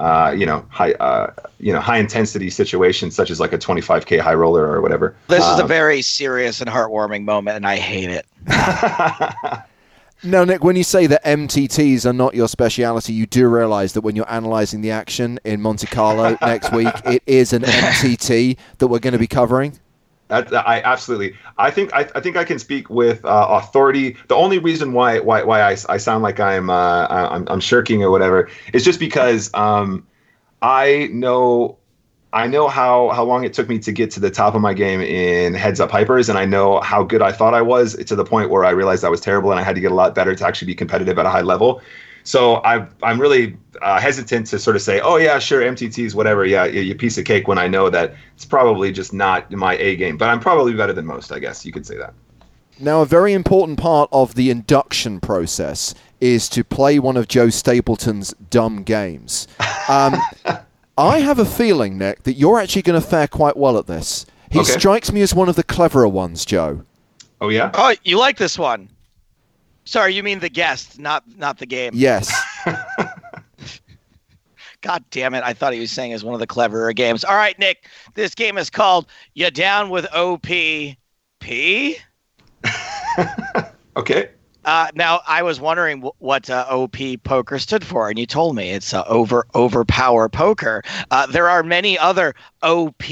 uh, 0.00 0.34
you 0.36 0.46
know, 0.46 0.64
high 0.70 0.92
uh, 0.94 1.32
you 1.58 1.72
know 1.72 1.80
high 1.80 1.98
intensity 1.98 2.50
situations 2.50 3.14
such 3.14 3.30
as 3.30 3.38
like 3.38 3.52
a 3.52 3.58
25k 3.58 4.18
high 4.18 4.34
roller 4.34 4.66
or 4.66 4.80
whatever. 4.80 5.14
This 5.28 5.44
is 5.44 5.58
a 5.58 5.62
Um, 5.62 5.68
very 5.68 6.02
serious 6.02 6.60
and 6.60 6.68
heartwarming 6.70 7.24
moment, 7.24 7.56
and 7.56 7.66
I 7.66 7.76
hate 7.76 8.10
it. 8.10 8.26
Now, 10.22 10.44
Nick, 10.44 10.62
when 10.62 10.76
you 10.76 10.84
say 10.84 11.06
that 11.06 11.24
MTTs 11.24 12.04
are 12.04 12.12
not 12.12 12.34
your 12.34 12.46
speciality, 12.46 13.14
you 13.14 13.24
do 13.24 13.48
realize 13.48 13.94
that 13.94 14.02
when 14.02 14.16
you're 14.16 14.30
analyzing 14.30 14.82
the 14.82 14.90
action 14.90 15.40
in 15.44 15.62
Monte 15.62 15.86
Carlo 15.86 16.36
next 16.42 16.72
week, 16.72 16.92
it 17.06 17.22
is 17.24 17.54
an 17.54 17.62
MTT 17.62 18.58
that 18.78 18.88
we're 18.88 18.98
going 18.98 19.14
to 19.14 19.18
be 19.18 19.26
covering. 19.26 19.78
That, 20.30 20.52
I 20.54 20.80
absolutely. 20.82 21.36
I 21.58 21.70
think 21.72 21.92
I, 21.92 22.08
I 22.14 22.20
think 22.20 22.36
I 22.36 22.44
can 22.44 22.58
speak 22.58 22.88
with 22.88 23.24
uh, 23.24 23.46
authority. 23.50 24.16
The 24.28 24.36
only 24.36 24.58
reason 24.58 24.92
why 24.92 25.18
why, 25.18 25.42
why 25.42 25.60
I, 25.60 25.76
I 25.88 25.96
sound 25.96 26.22
like 26.22 26.38
I'm, 26.38 26.70
uh, 26.70 27.06
I'm 27.08 27.46
I'm 27.48 27.60
shirking 27.60 28.02
or 28.04 28.10
whatever 28.12 28.48
is 28.72 28.84
just 28.84 29.00
because 29.00 29.50
um, 29.54 30.06
I 30.62 31.08
know 31.12 31.78
I 32.32 32.46
know 32.46 32.68
how 32.68 33.08
how 33.08 33.24
long 33.24 33.42
it 33.42 33.52
took 33.52 33.68
me 33.68 33.80
to 33.80 33.90
get 33.92 34.12
to 34.12 34.20
the 34.20 34.30
top 34.30 34.54
of 34.54 34.60
my 34.60 34.72
game 34.72 35.00
in 35.00 35.54
heads 35.54 35.80
up 35.80 35.90
hypers, 35.90 36.28
and 36.28 36.38
I 36.38 36.44
know 36.44 36.80
how 36.80 37.02
good 37.02 37.22
I 37.22 37.32
thought 37.32 37.54
I 37.54 37.62
was 37.62 37.96
to 37.96 38.14
the 38.14 38.24
point 38.24 38.50
where 38.50 38.64
I 38.64 38.70
realized 38.70 39.04
I 39.04 39.08
was 39.08 39.20
terrible, 39.20 39.50
and 39.50 39.58
I 39.58 39.64
had 39.64 39.74
to 39.74 39.80
get 39.80 39.90
a 39.90 39.96
lot 39.96 40.14
better 40.14 40.34
to 40.36 40.46
actually 40.46 40.66
be 40.66 40.76
competitive 40.76 41.18
at 41.18 41.26
a 41.26 41.30
high 41.30 41.42
level. 41.42 41.82
So 42.24 42.56
I 42.56 42.86
I'm 43.02 43.20
really 43.20 43.56
uh, 43.82 43.98
hesitant 44.00 44.46
to 44.48 44.58
sort 44.58 44.76
of 44.76 44.82
say, 44.82 45.00
oh 45.00 45.16
yeah, 45.16 45.38
sure, 45.38 45.62
MTTs, 45.62 46.14
whatever, 46.14 46.44
yeah, 46.44 46.64
you, 46.64 46.80
you 46.82 46.94
piece 46.94 47.18
of 47.18 47.24
cake. 47.24 47.48
When 47.48 47.58
I 47.58 47.66
know 47.68 47.90
that 47.90 48.14
it's 48.34 48.44
probably 48.44 48.92
just 48.92 49.12
not 49.12 49.50
my 49.50 49.76
A 49.76 49.96
game, 49.96 50.16
but 50.16 50.28
I'm 50.28 50.40
probably 50.40 50.74
better 50.74 50.92
than 50.92 51.06
most. 51.06 51.32
I 51.32 51.38
guess 51.38 51.64
you 51.64 51.72
could 51.72 51.86
say 51.86 51.96
that. 51.96 52.14
Now, 52.78 53.02
a 53.02 53.06
very 53.06 53.34
important 53.34 53.78
part 53.78 54.08
of 54.10 54.34
the 54.36 54.48
induction 54.50 55.20
process 55.20 55.94
is 56.20 56.48
to 56.50 56.64
play 56.64 56.98
one 56.98 57.16
of 57.16 57.28
Joe 57.28 57.48
Stapleton's 57.50 58.32
dumb 58.48 58.84
games. 58.84 59.46
Um, 59.88 60.16
I 60.98 61.18
have 61.20 61.38
a 61.38 61.44
feeling, 61.44 61.98
Nick, 61.98 62.22
that 62.24 62.34
you're 62.34 62.58
actually 62.58 62.82
going 62.82 63.00
to 63.00 63.06
fare 63.06 63.28
quite 63.28 63.56
well 63.56 63.76
at 63.78 63.86
this. 63.86 64.24
He 64.50 64.60
Okay. 64.60 64.70
strikes 64.72 65.12
me 65.12 65.20
as 65.20 65.34
one 65.34 65.48
of 65.48 65.56
the 65.56 65.62
cleverer 65.62 66.08
ones, 66.08 66.44
Joe. 66.44 66.82
Oh 67.40 67.48
yeah. 67.48 67.70
Oh, 67.74 67.94
you 68.02 68.18
like 68.18 68.36
this 68.36 68.58
one? 68.58 68.88
Sorry, 69.84 70.14
you 70.14 70.22
mean 70.22 70.40
the 70.40 70.48
guest, 70.48 70.98
not 70.98 71.24
not 71.36 71.58
the 71.58 71.66
game. 71.66 71.92
Yes. 71.94 72.32
God 74.82 75.04
damn 75.10 75.34
it! 75.34 75.42
I 75.44 75.52
thought 75.52 75.72
he 75.74 75.80
was 75.80 75.90
saying 75.90 76.12
as 76.12 76.24
one 76.24 76.32
of 76.34 76.40
the 76.40 76.46
cleverer 76.46 76.92
games. 76.92 77.24
All 77.24 77.36
right, 77.36 77.58
Nick, 77.58 77.86
this 78.14 78.34
game 78.34 78.56
is 78.56 78.70
called 78.70 79.06
"You 79.34 79.50
Down 79.50 79.90
with 79.90 80.06
OPP." 80.14 80.96
Okay. 83.96 84.30
Uh, 84.64 84.88
now, 84.94 85.20
I 85.26 85.42
was 85.42 85.58
wondering 85.60 86.02
wh- 86.02 86.22
what 86.22 86.48
uh, 86.48 86.66
OP 86.70 86.96
poker 87.24 87.58
stood 87.58 87.84
for, 87.84 88.08
and 88.08 88.18
you 88.18 88.26
told 88.26 88.54
me 88.54 88.70
it's 88.70 88.94
uh, 88.94 89.02
over 89.06 89.46
overpower 89.54 90.28
poker. 90.28 90.82
Uh, 91.10 91.26
there 91.26 91.48
are 91.48 91.62
many 91.62 91.98
other 91.98 92.34
OP 92.62 93.02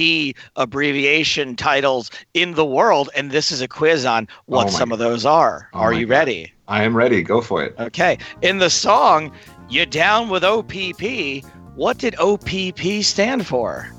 abbreviation 0.56 1.56
titles 1.56 2.10
in 2.34 2.54
the 2.54 2.64
world, 2.64 3.10
and 3.16 3.30
this 3.30 3.50
is 3.50 3.60
a 3.60 3.68
quiz 3.68 4.04
on 4.04 4.28
what 4.46 4.68
Oh 4.68 4.70
my 4.72 4.78
some 4.78 4.92
of 4.92 4.98
those 4.98 5.24
are. 5.24 5.68
Oh 5.72 5.78
are 5.80 5.92
you 5.92 6.06
God. 6.06 6.12
ready? 6.12 6.52
I 6.68 6.84
am 6.84 6.96
ready. 6.96 7.22
Go 7.22 7.40
for 7.40 7.64
it. 7.64 7.74
Okay. 7.78 8.18
In 8.42 8.58
the 8.58 8.70
song 8.70 9.32
"You 9.68 9.86
Down 9.86 10.28
with 10.28 10.44
OPP," 10.44 11.44
what 11.74 11.98
did 11.98 12.14
OPP 12.18 13.02
stand 13.02 13.46
for? 13.46 13.90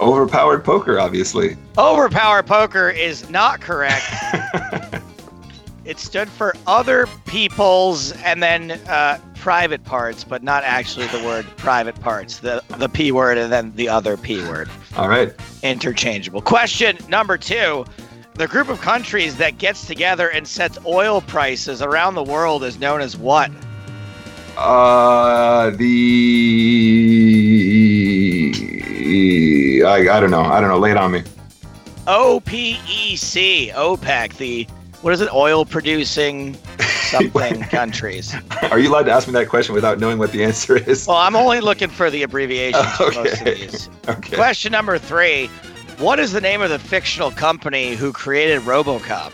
Overpowered 0.00 0.64
poker, 0.64 0.98
obviously. 0.98 1.56
Overpowered 1.76 2.46
poker 2.46 2.88
is 2.88 3.28
not 3.28 3.60
correct. 3.60 4.04
it 5.84 5.98
stood 5.98 6.28
for 6.28 6.54
other 6.66 7.06
people's 7.26 8.12
and 8.22 8.42
then 8.42 8.72
uh, 8.88 9.18
private 9.36 9.84
parts, 9.84 10.24
but 10.24 10.42
not 10.42 10.62
actually 10.64 11.06
the 11.08 11.22
word 11.24 11.44
private 11.56 11.98
parts. 12.00 12.38
The 12.38 12.62
the 12.78 12.88
p 12.88 13.10
word 13.12 13.38
and 13.38 13.52
then 13.52 13.72
the 13.74 13.88
other 13.88 14.16
p 14.16 14.40
word. 14.42 14.70
All 14.96 15.08
right. 15.08 15.34
Interchangeable. 15.62 16.42
Question 16.42 16.96
number 17.08 17.36
two. 17.36 17.84
The 18.34 18.48
group 18.48 18.68
of 18.70 18.80
countries 18.80 19.36
that 19.36 19.58
gets 19.58 19.86
together 19.86 20.30
and 20.30 20.48
sets 20.48 20.78
oil 20.86 21.20
prices 21.20 21.82
around 21.82 22.14
the 22.14 22.22
world 22.22 22.64
is 22.64 22.78
known 22.78 23.00
as 23.02 23.16
what? 23.16 23.50
Uh, 24.56 25.70
the 25.70 25.82
I, 29.86 30.16
I 30.16 30.20
don't 30.20 30.30
know. 30.30 30.40
I 30.42 30.60
don't 30.60 30.70
know. 30.70 30.78
Lay 30.78 30.90
it 30.92 30.96
on 30.96 31.12
me. 31.12 31.22
OPEC, 32.06 33.72
OPEC, 33.72 34.36
the 34.38 34.66
what 35.02 35.12
is 35.12 35.20
it? 35.20 35.32
Oil 35.32 35.64
producing 35.64 36.56
something 36.80 37.60
countries. 37.64 38.34
Are 38.70 38.78
you 38.78 38.88
allowed 38.90 39.04
to 39.04 39.12
ask 39.12 39.26
me 39.28 39.32
that 39.34 39.48
question 39.48 39.74
without 39.74 39.98
knowing 39.98 40.18
what 40.18 40.32
the 40.32 40.42
answer 40.44 40.76
is? 40.76 41.06
Well, 41.06 41.16
I'm 41.18 41.36
only 41.36 41.60
looking 41.60 41.88
for 41.90 42.10
the 42.10 42.22
abbreviations 42.22 42.90
for 42.96 43.12
most 43.12 43.40
of 43.40 43.46
Okay. 43.46 43.54
these. 43.54 43.88
Okay. 44.08 44.34
Question 44.36 44.72
number 44.72 44.98
three. 44.98 45.48
What 46.02 46.18
is 46.18 46.32
the 46.32 46.40
name 46.40 46.62
of 46.62 46.70
the 46.70 46.80
fictional 46.80 47.30
company 47.30 47.94
who 47.94 48.12
created 48.12 48.62
Robocop? 48.62 49.30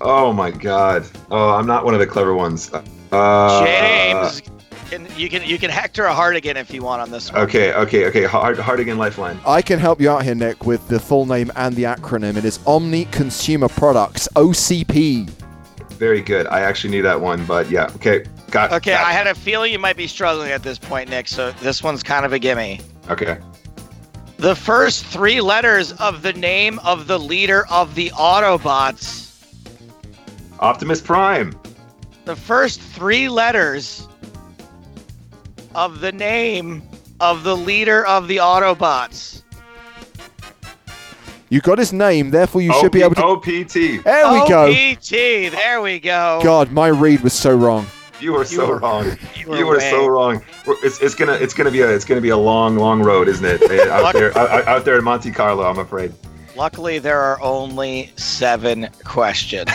Oh 0.00 0.32
my 0.32 0.52
God. 0.52 1.04
Oh, 1.32 1.48
I'm 1.50 1.66
not 1.66 1.84
one 1.84 1.94
of 1.94 1.98
the 1.98 2.06
clever 2.06 2.32
ones. 2.32 2.70
Uh, 3.10 3.64
James, 3.64 4.40
can, 4.88 5.08
you 5.16 5.28
can 5.28 5.42
you 5.42 5.58
can 5.58 5.68
Hector 5.68 6.04
a 6.04 6.14
Hartigan 6.14 6.56
if 6.56 6.72
you 6.72 6.80
want 6.84 7.02
on 7.02 7.10
this 7.10 7.32
one. 7.32 7.40
Okay. 7.42 7.72
Okay. 7.72 8.06
Okay. 8.06 8.22
Hard, 8.22 8.56
Hartigan 8.56 8.98
Lifeline. 8.98 9.36
I 9.44 9.62
can 9.62 9.80
help 9.80 10.00
you 10.00 10.10
out 10.10 10.22
here, 10.22 10.36
Nick, 10.36 10.64
with 10.64 10.86
the 10.86 11.00
full 11.00 11.26
name 11.26 11.50
and 11.56 11.74
the 11.74 11.82
acronym. 11.82 12.36
It 12.36 12.44
is 12.44 12.60
Omni 12.64 13.06
Consumer 13.06 13.68
Products, 13.68 14.28
OCP. 14.36 15.28
Very 15.94 16.20
good. 16.20 16.46
I 16.46 16.60
actually 16.60 16.90
knew 16.90 17.02
that 17.02 17.20
one, 17.20 17.44
but 17.46 17.68
yeah. 17.68 17.90
Okay. 17.96 18.26
Got. 18.52 18.72
Okay, 18.74 18.92
got 18.92 19.04
I 19.04 19.10
it. 19.10 19.14
had 19.14 19.26
a 19.26 19.34
feeling 19.34 19.72
you 19.72 19.80
might 19.80 19.96
be 19.96 20.06
struggling 20.06 20.52
at 20.52 20.62
this 20.62 20.78
point, 20.78 21.10
Nick. 21.10 21.26
So 21.26 21.50
this 21.50 21.82
one's 21.82 22.04
kind 22.04 22.24
of 22.24 22.32
a 22.32 22.38
gimme. 22.38 22.80
Okay. 23.10 23.38
The 24.38 24.54
first 24.54 25.06
three 25.06 25.40
letters 25.40 25.92
of 25.92 26.20
the 26.20 26.34
name 26.34 26.78
of 26.80 27.06
the 27.06 27.18
leader 27.18 27.66
of 27.68 27.94
the 27.94 28.10
Autobots. 28.10 29.32
Optimus 30.60 31.00
Prime. 31.00 31.58
The 32.26 32.36
first 32.36 32.80
three 32.80 33.30
letters 33.30 34.06
of 35.74 36.00
the 36.00 36.12
name 36.12 36.82
of 37.18 37.44
the 37.44 37.56
leader 37.56 38.04
of 38.04 38.28
the 38.28 38.36
Autobots. 38.36 39.42
You 41.48 41.60
got 41.60 41.78
his 41.78 41.92
name, 41.92 42.30
therefore 42.30 42.60
you 42.60 42.74
should 42.74 42.92
be 42.92 43.02
able 43.02 43.14
to. 43.14 43.24
OPT. 43.24 44.04
There 44.04 44.32
we 44.32 44.48
go. 44.48 44.66
OPT. 44.70 45.10
There 45.52 45.80
we 45.80 45.98
go. 45.98 46.40
God, 46.42 46.72
my 46.72 46.88
read 46.88 47.20
was 47.20 47.32
so 47.32 47.54
wrong. 47.56 47.86
You 48.20 48.32
were 48.32 48.44
so 48.44 48.66
were- 48.68 48.78
wrong. 48.78 49.04
you 49.36 49.56
You 49.56 49.66
were 49.66 49.74
were, 49.74 49.80
so 49.80 50.06
wrong. 50.06 50.42
It's, 50.66 51.00
it's 51.00 51.14
gonna 51.14 51.34
it's 51.34 51.54
gonna 51.54 51.70
be 51.70 51.82
a 51.82 51.90
it's 51.90 52.04
gonna 52.04 52.20
be 52.20 52.30
a 52.30 52.36
long 52.36 52.76
long 52.76 53.02
road, 53.02 53.28
isn't 53.28 53.44
it? 53.44 53.62
out 53.90 54.12
there 54.12 54.36
out, 54.36 54.66
out 54.66 54.84
there 54.84 54.98
in 54.98 55.04
Monte 55.04 55.30
Carlo, 55.32 55.64
I'm 55.64 55.78
afraid. 55.78 56.12
Luckily, 56.56 56.98
there 56.98 57.20
are 57.20 57.40
only 57.42 58.10
seven 58.16 58.88
questions. 59.04 59.70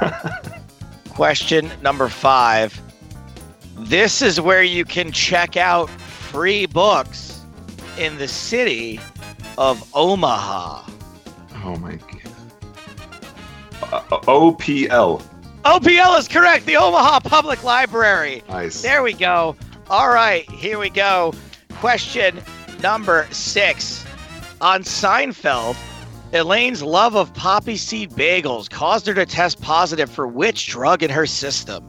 Question 1.10 1.70
number 1.80 2.08
five. 2.08 2.80
This 3.78 4.20
is 4.20 4.40
where 4.40 4.64
you 4.64 4.84
can 4.84 5.12
check 5.12 5.56
out 5.56 5.88
free 5.88 6.66
books 6.66 7.44
in 7.98 8.18
the 8.18 8.26
city 8.26 8.98
of 9.56 9.88
Omaha. 9.94 10.84
Oh 11.62 11.76
my 11.76 11.94
god. 11.94 12.20
Uh, 13.92 14.00
OPL. 14.22 15.22
OPL 15.64 16.18
is 16.18 16.28
correct. 16.28 16.66
The 16.66 16.76
Omaha 16.76 17.20
Public 17.20 17.64
Library. 17.64 18.42
Nice. 18.48 18.82
There 18.82 19.02
we 19.02 19.14
go. 19.14 19.56
All 19.88 20.10
right, 20.10 20.48
here 20.50 20.78
we 20.78 20.90
go. 20.90 21.32
Question 21.74 22.40
number 22.82 23.26
six. 23.30 24.04
On 24.60 24.82
Seinfeld, 24.82 25.76
Elaine's 26.34 26.82
love 26.82 27.16
of 27.16 27.32
poppy 27.32 27.76
seed 27.76 28.10
bagels 28.10 28.68
caused 28.68 29.06
her 29.06 29.14
to 29.14 29.24
test 29.24 29.60
positive 29.62 30.10
for 30.10 30.26
which 30.26 30.68
drug 30.68 31.02
in 31.02 31.10
her 31.10 31.26
system? 31.26 31.82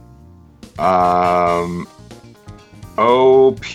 Um. 0.79 1.87
OP. 2.97 3.65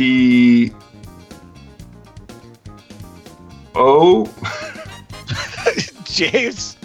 O. 3.74 4.24
James. 6.04 6.76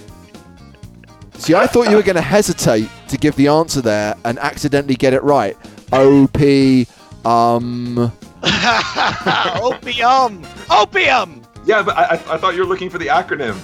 See, 1.36 1.54
I 1.54 1.68
thought 1.68 1.90
you 1.90 1.96
were 1.96 2.04
going 2.04 2.16
to 2.16 2.22
hesitate 2.22 2.90
to 3.10 3.18
give 3.18 3.36
the 3.36 3.48
answer 3.48 3.82
there 3.82 4.16
and 4.26 4.38
accidentally 4.40 4.96
get 4.96 5.14
it 5.14 5.24
right. 5.24 5.56
OP, 5.92 6.38
um, 7.26 8.12
Opium. 9.62 10.46
Opium. 10.70 11.42
Yeah, 11.66 11.82
but 11.84 11.98
I, 11.98 12.04
I, 12.04 12.34
I 12.34 12.38
thought 12.38 12.54
you 12.56 12.62
were 12.62 12.68
looking 12.68 12.90
for 12.90 12.98
the 12.98 13.08
acronym. 13.08 13.58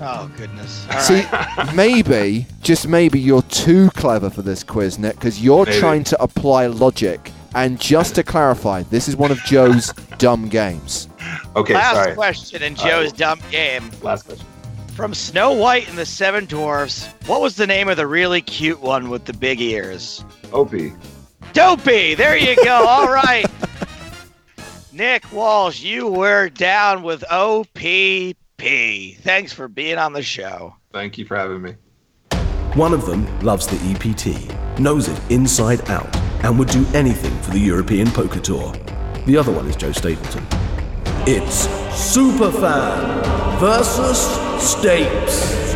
Oh, 0.00 0.30
goodness. 0.36 0.86
All 0.90 1.00
See, 1.00 1.22
right. 1.22 1.72
maybe, 1.74 2.46
just 2.62 2.86
maybe, 2.86 3.18
you're 3.18 3.42
too 3.42 3.90
clever 3.90 4.30
for 4.30 4.42
this 4.42 4.62
quiz, 4.62 4.98
Nick, 4.98 5.16
because 5.16 5.42
you're 5.42 5.64
Maybe. 5.64 5.78
trying 5.80 6.04
to 6.04 6.22
apply 6.22 6.66
logic. 6.66 7.32
And 7.54 7.80
just 7.80 8.14
to 8.16 8.22
clarify, 8.22 8.82
this 8.84 9.08
is 9.08 9.16
one 9.16 9.30
of 9.32 9.38
Joe's 9.44 9.92
dumb 10.18 10.48
games. 10.48 11.08
Okay, 11.56 11.74
Last 11.74 11.94
sorry. 11.94 12.14
question 12.14 12.62
in 12.62 12.74
Joe's 12.76 13.10
right. 13.10 13.16
dumb 13.16 13.40
game. 13.50 13.90
Last 14.02 14.24
question. 14.24 14.46
From 14.98 15.14
Snow 15.14 15.52
White 15.52 15.88
and 15.88 15.96
the 15.96 16.04
Seven 16.04 16.44
Dwarfs, 16.46 17.06
what 17.26 17.40
was 17.40 17.54
the 17.54 17.68
name 17.68 17.88
of 17.88 17.96
the 17.96 18.08
really 18.08 18.40
cute 18.40 18.80
one 18.80 19.10
with 19.10 19.26
the 19.26 19.32
big 19.32 19.60
ears? 19.60 20.24
OP. 20.52 20.74
Dopey. 21.52 22.16
There 22.16 22.36
you 22.36 22.56
go. 22.64 22.84
All 22.88 23.06
right. 23.06 23.46
Nick 24.92 25.32
Walsh, 25.32 25.80
you 25.82 26.08
were 26.08 26.48
down 26.48 27.04
with 27.04 27.22
OPP. 27.30 28.34
Thanks 28.58 29.52
for 29.52 29.68
being 29.68 29.98
on 29.98 30.14
the 30.14 30.22
show. 30.22 30.74
Thank 30.92 31.16
you 31.16 31.24
for 31.24 31.36
having 31.36 31.62
me. 31.62 31.76
One 32.74 32.92
of 32.92 33.06
them 33.06 33.24
loves 33.38 33.68
the 33.68 33.76
EPT, 33.76 34.80
knows 34.80 35.06
it 35.06 35.20
inside 35.30 35.88
out, 35.90 36.12
and 36.42 36.58
would 36.58 36.70
do 36.70 36.84
anything 36.92 37.40
for 37.42 37.52
the 37.52 37.60
European 37.60 38.10
Poker 38.10 38.40
Tour. 38.40 38.72
The 39.26 39.36
other 39.36 39.52
one 39.52 39.68
is 39.68 39.76
Joe 39.76 39.92
Stapleton. 39.92 40.44
It's 41.24 41.68
Superfan 41.94 43.60
versus 43.60 44.47
Stapes. 44.58 45.68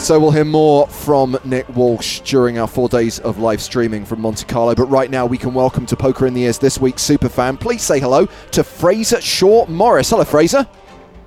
So 0.00 0.18
we'll 0.18 0.30
hear 0.30 0.46
more 0.46 0.88
from 0.88 1.38
Nick 1.44 1.68
Walsh 1.76 2.20
during 2.20 2.58
our 2.58 2.66
four 2.66 2.88
days 2.88 3.18
of 3.18 3.38
live 3.38 3.60
streaming 3.60 4.06
from 4.06 4.22
Monte 4.22 4.46
Carlo. 4.46 4.74
But 4.74 4.86
right 4.86 5.10
now, 5.10 5.26
we 5.26 5.36
can 5.36 5.52
welcome 5.52 5.84
to 5.86 5.96
Poker 5.96 6.26
in 6.26 6.32
the 6.32 6.44
Ears 6.44 6.58
this 6.58 6.78
week's 6.78 7.02
superfan. 7.02 7.60
Please 7.60 7.82
say 7.82 8.00
hello 8.00 8.26
to 8.52 8.64
Fraser 8.64 9.20
Shaw 9.20 9.66
Morris. 9.66 10.08
Hello, 10.08 10.24
Fraser. 10.24 10.66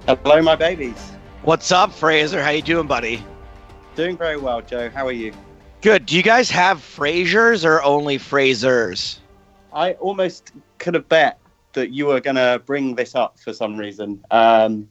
Hello, 0.08 0.42
my 0.42 0.56
babies. 0.56 1.12
What's 1.44 1.72
up, 1.72 1.94
Fraser? 1.94 2.42
How 2.42 2.50
you 2.50 2.64
doing, 2.64 2.88
buddy? 2.88 3.24
Doing 3.96 4.18
very 4.18 4.38
well, 4.38 4.62
Joe. 4.62 4.90
How 4.90 5.06
are 5.06 5.12
you? 5.12 5.34
Good. 5.82 6.08
Do 6.08 6.18
you 6.18 6.24
guys 6.24 6.50
have 6.50 6.80
Frasers 6.80 7.64
or 7.64 7.84
only 7.84 8.18
Frasers? 8.18 9.20
I 9.72 9.94
almost 9.94 10.52
could 10.80 10.96
have 10.96 11.08
bet 11.10 11.38
that 11.74 11.92
you 11.92 12.08
were 12.08 12.20
going 12.20 12.38
to 12.38 12.60
bring 12.66 12.96
this 12.96 13.14
up 13.14 13.40
for 13.40 13.54
some 13.54 13.78
reason. 13.78 14.24
Um, 14.32 14.90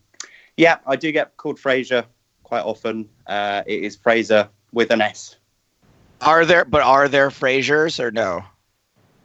yeah, 0.58 0.78
I 0.86 0.96
do 0.96 1.10
get 1.12 1.36
called 1.36 1.58
Fraser 1.58 2.04
quite 2.42 2.62
often. 2.62 3.08
Uh, 3.26 3.62
it 3.66 3.84
is 3.84 3.96
Fraser 3.96 4.48
with 4.72 4.90
an 4.90 5.00
S. 5.00 5.36
Are 6.20 6.44
there, 6.44 6.64
but 6.64 6.82
are 6.82 7.08
there 7.08 7.30
Frasers 7.30 8.00
or 8.00 8.10
no? 8.10 8.44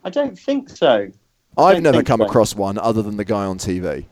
I 0.04 0.10
don't 0.10 0.38
think 0.38 0.70
so. 0.70 1.10
I've 1.58 1.82
never 1.82 2.02
come 2.02 2.20
so. 2.20 2.26
across 2.26 2.54
one 2.54 2.78
other 2.78 3.02
than 3.02 3.16
the 3.16 3.24
guy 3.24 3.44
on 3.44 3.58
TV. 3.58 4.06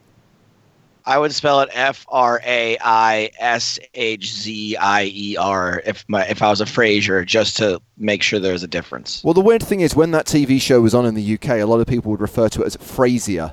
I 1.05 1.19
would 1.19 1.33
spell 1.33 1.61
it 1.61 1.69
F 1.73 2.07
R 2.09 2.41
A 2.45 2.79
I 2.81 3.31
S 3.39 3.79
H 3.95 4.33
Z 4.33 4.77
I 4.77 5.05
E 5.05 5.37
R 5.37 5.83
if 5.85 6.05
my 6.09 6.25
if 6.27 6.43
I 6.43 6.51
was 6.51 6.61
a 6.61 6.65
Frasier, 6.65 7.27
just 7.27 7.57
to 7.57 7.81
make 7.97 8.23
sure 8.23 8.39
there's 8.39 8.63
a 8.63 8.69
difference. 8.69 9.23
Well, 9.25 9.35
the 9.35 9.41
weird 9.41 9.63
thing 9.63 9.81
is, 9.81 9.97
when 9.97 10.13
that 10.13 10.27
TV 10.27 10.61
show 10.61 10.81
was 10.81 10.95
on 10.95 11.07
in 11.07 11.15
the 11.15 11.35
UK, 11.35 11.51
a 11.61 11.65
lot 11.65 11.81
of 11.81 11.87
people 11.89 12.11
would 12.13 12.21
refer 12.21 12.49
to 12.51 12.63
it 12.63 12.67
as 12.67 12.77
Frasier. 12.77 13.53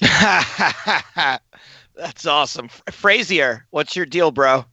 That's 2.00 2.24
awesome, 2.24 2.64
F- 2.64 2.82
Frasier. 2.86 3.64
What's 3.68 3.94
your 3.94 4.06
deal, 4.06 4.30
bro? 4.30 4.64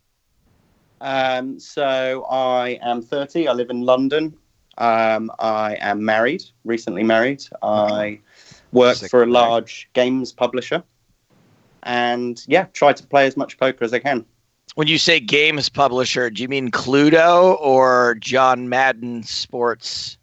Um, 1.01 1.59
so 1.59 2.23
I 2.29 2.79
am 2.81 3.01
30. 3.01 3.49
I 3.49 3.51
live 3.51 3.69
in 3.69 3.81
London. 3.81 4.33
Um, 4.77 5.29
I 5.37 5.77
am 5.81 6.05
married, 6.05 6.45
recently 6.63 7.03
married. 7.03 7.43
I 7.61 8.21
work 8.71 8.95
Sick 8.95 9.11
for 9.11 9.23
a 9.23 9.25
large 9.25 9.89
games 9.91 10.31
publisher. 10.31 10.81
And 11.83 12.41
yeah, 12.47 12.67
try 12.71 12.93
to 12.93 13.05
play 13.05 13.27
as 13.27 13.35
much 13.35 13.57
poker 13.57 13.83
as 13.83 13.93
I 13.93 13.99
can. 13.99 14.25
When 14.75 14.87
you 14.87 14.97
say 14.97 15.19
games 15.19 15.67
publisher, 15.67 16.29
do 16.29 16.41
you 16.41 16.47
mean 16.47 16.71
Cluedo 16.71 17.59
or 17.59 18.15
John 18.21 18.69
Madden 18.69 19.23
Sports? 19.23 20.17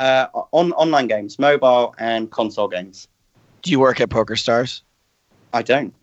Uh, 0.00 0.26
on 0.50 0.72
online 0.72 1.06
games, 1.06 1.38
mobile 1.38 1.94
and 1.98 2.32
console 2.32 2.66
games. 2.66 3.06
Do 3.62 3.70
you 3.70 3.78
work 3.78 4.00
at 4.00 4.10
Poker 4.10 4.34
Stars? 4.34 4.82
I 5.52 5.62
don't. 5.62 5.94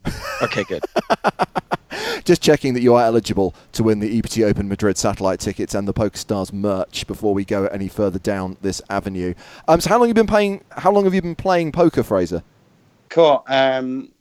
Okay, 0.41 0.63
good. 0.65 0.83
Just 2.25 2.41
checking 2.41 2.73
that 2.73 2.81
you 2.81 2.93
are 2.93 3.03
eligible 3.03 3.55
to 3.71 3.83
win 3.83 3.99
the 3.99 4.19
EPT 4.19 4.39
Open 4.39 4.67
Madrid 4.67 4.97
satellite 4.97 5.39
tickets 5.39 5.73
and 5.73 5.87
the 5.87 5.93
PokerStars 5.93 6.51
merch 6.51 7.07
before 7.07 7.33
we 7.33 7.45
go 7.45 7.67
any 7.67 7.87
further 7.87 8.19
down 8.19 8.57
this 8.61 8.81
avenue. 8.89 9.33
Um, 9.67 9.79
so 9.79 9.89
how 9.89 9.97
long 9.97 10.07
have 10.07 10.09
you 10.09 10.21
been 10.21 10.27
playing? 10.27 10.63
How 10.71 10.91
long 10.91 11.05
have 11.05 11.13
you 11.13 11.21
been 11.21 11.35
playing 11.35 11.71
poker, 11.71 12.03
Fraser? 12.03 12.43
Cool. 13.09 13.43
Um, 13.47 14.11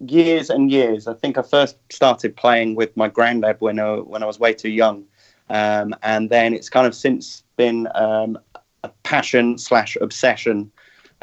years 0.00 0.50
and 0.50 0.70
years. 0.70 1.06
I 1.08 1.14
think 1.14 1.38
I 1.38 1.42
first 1.42 1.76
started 1.90 2.36
playing 2.36 2.74
with 2.74 2.96
my 2.96 3.08
granddad 3.08 3.56
when 3.58 3.78
I, 3.78 3.96
when 3.96 4.22
I 4.22 4.26
was 4.26 4.38
way 4.38 4.52
too 4.52 4.70
young, 4.70 5.04
um, 5.50 5.94
and 6.02 6.30
then 6.30 6.54
it's 6.54 6.68
kind 6.68 6.86
of 6.86 6.94
since 6.94 7.42
been 7.56 7.88
um, 7.94 8.38
a 8.84 8.90
passion 9.02 9.58
slash 9.58 9.96
obsession. 10.00 10.70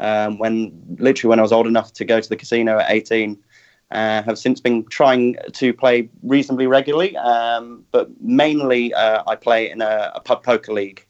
Um, 0.00 0.38
when 0.38 0.72
literally 0.98 1.30
when 1.30 1.38
I 1.38 1.42
was 1.42 1.52
old 1.52 1.68
enough 1.68 1.92
to 1.94 2.04
go 2.04 2.20
to 2.20 2.28
the 2.28 2.36
casino 2.36 2.78
at 2.78 2.90
18, 2.90 3.38
uh, 3.94 4.22
have 4.22 4.38
since 4.38 4.60
been 4.60 4.84
trying 4.86 5.36
to 5.52 5.72
play 5.72 6.08
reasonably 6.22 6.66
regularly, 6.66 7.16
um, 7.16 7.84
but 7.92 8.10
mainly 8.20 8.92
uh, 8.92 9.22
I 9.26 9.36
play 9.36 9.70
in 9.70 9.80
a, 9.80 10.12
a 10.14 10.20
pub 10.20 10.42
poker 10.42 10.72
league 10.72 11.06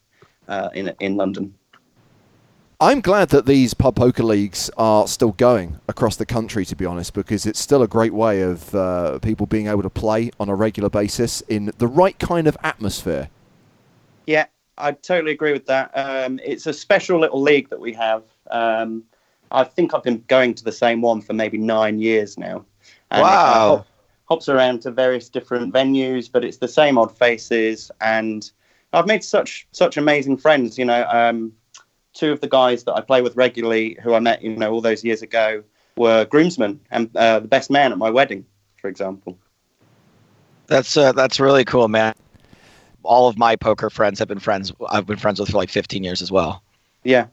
uh, 0.47 0.69
in 0.73 0.93
in 0.99 1.17
London. 1.17 1.53
I'm 2.79 2.99
glad 2.99 3.29
that 3.29 3.45
these 3.45 3.73
pub 3.73 3.95
poker 3.95 4.23
leagues 4.23 4.69
are 4.77 5.07
still 5.07 5.31
going 5.31 5.79
across 5.87 6.17
the 6.17 6.25
country, 6.25 6.65
to 6.65 6.75
be 6.75 6.85
honest, 6.85 7.13
because 7.13 7.45
it's 7.45 7.59
still 7.59 7.81
a 7.81 7.87
great 7.87 8.13
way 8.13 8.41
of 8.41 8.75
uh, 8.75 9.19
people 9.19 9.45
being 9.45 9.67
able 9.67 9.81
to 9.81 9.89
play 9.89 10.29
on 10.41 10.49
a 10.49 10.55
regular 10.55 10.89
basis 10.89 11.39
in 11.41 11.71
the 11.77 11.87
right 11.87 12.19
kind 12.19 12.47
of 12.47 12.57
atmosphere. 12.63 13.29
Yeah, 14.27 14.47
I 14.77 14.91
totally 14.91 15.31
agree 15.31 15.53
with 15.53 15.65
that. 15.67 15.91
Um, 15.95 16.39
it's 16.43 16.67
a 16.67 16.73
special 16.73 17.17
little 17.17 17.41
league 17.41 17.69
that 17.69 17.79
we 17.79 17.93
have. 17.93 18.23
Um, 18.51 19.05
I 19.51 19.63
think 19.63 19.93
I've 19.93 20.03
been 20.03 20.23
going 20.27 20.53
to 20.55 20.63
the 20.63 20.71
same 20.71 21.01
one 21.01 21.21
for 21.21 21.31
maybe 21.31 21.57
nine 21.57 21.99
years 21.99 22.37
now. 22.37 22.65
And 23.11 23.21
it 23.21 23.23
kind 23.23 23.33
of 23.33 23.53
Wow. 23.55 23.75
hop- 23.77 23.87
hops 24.25 24.49
around 24.49 24.81
to 24.81 24.91
various 24.91 25.29
different 25.29 25.73
venues, 25.73 26.29
but 26.31 26.43
it's 26.43 26.57
the 26.57 26.67
same 26.67 26.97
odd 26.97 27.15
faces. 27.17 27.91
And 28.01 28.49
I've 28.93 29.05
made 29.07 29.23
such 29.23 29.67
such 29.71 29.97
amazing 29.97 30.37
friends. 30.37 30.77
You 30.77 30.85
know, 30.85 31.05
um, 31.09 31.51
two 32.13 32.31
of 32.31 32.41
the 32.41 32.47
guys 32.47 32.83
that 32.85 32.93
I 32.93 33.01
play 33.01 33.21
with 33.21 33.35
regularly, 33.35 33.97
who 34.01 34.13
I 34.13 34.19
met, 34.19 34.41
you 34.41 34.55
know, 34.55 34.71
all 34.71 34.81
those 34.81 35.03
years 35.03 35.21
ago, 35.21 35.63
were 35.97 36.25
groomsmen 36.25 36.79
and 36.91 37.15
uh, 37.15 37.39
the 37.39 37.47
best 37.47 37.69
man 37.69 37.91
at 37.91 37.97
my 37.97 38.09
wedding, 38.09 38.45
for 38.81 38.87
example. 38.87 39.37
That's 40.67 40.97
uh, 40.97 41.11
that's 41.11 41.39
really 41.39 41.63
cool, 41.65 41.87
man. 41.87 42.15
All 43.03 43.27
of 43.27 43.37
my 43.37 43.55
poker 43.55 43.89
friends 43.91 44.17
have 44.17 44.27
been 44.27 44.39
friends. 44.39 44.73
I've 44.89 45.05
been 45.05 45.17
friends 45.17 45.39
with 45.39 45.49
for 45.51 45.57
like 45.57 45.69
15 45.69 46.03
years 46.03 46.23
as 46.23 46.31
well. 46.31 46.63
Yeah. 47.03 47.27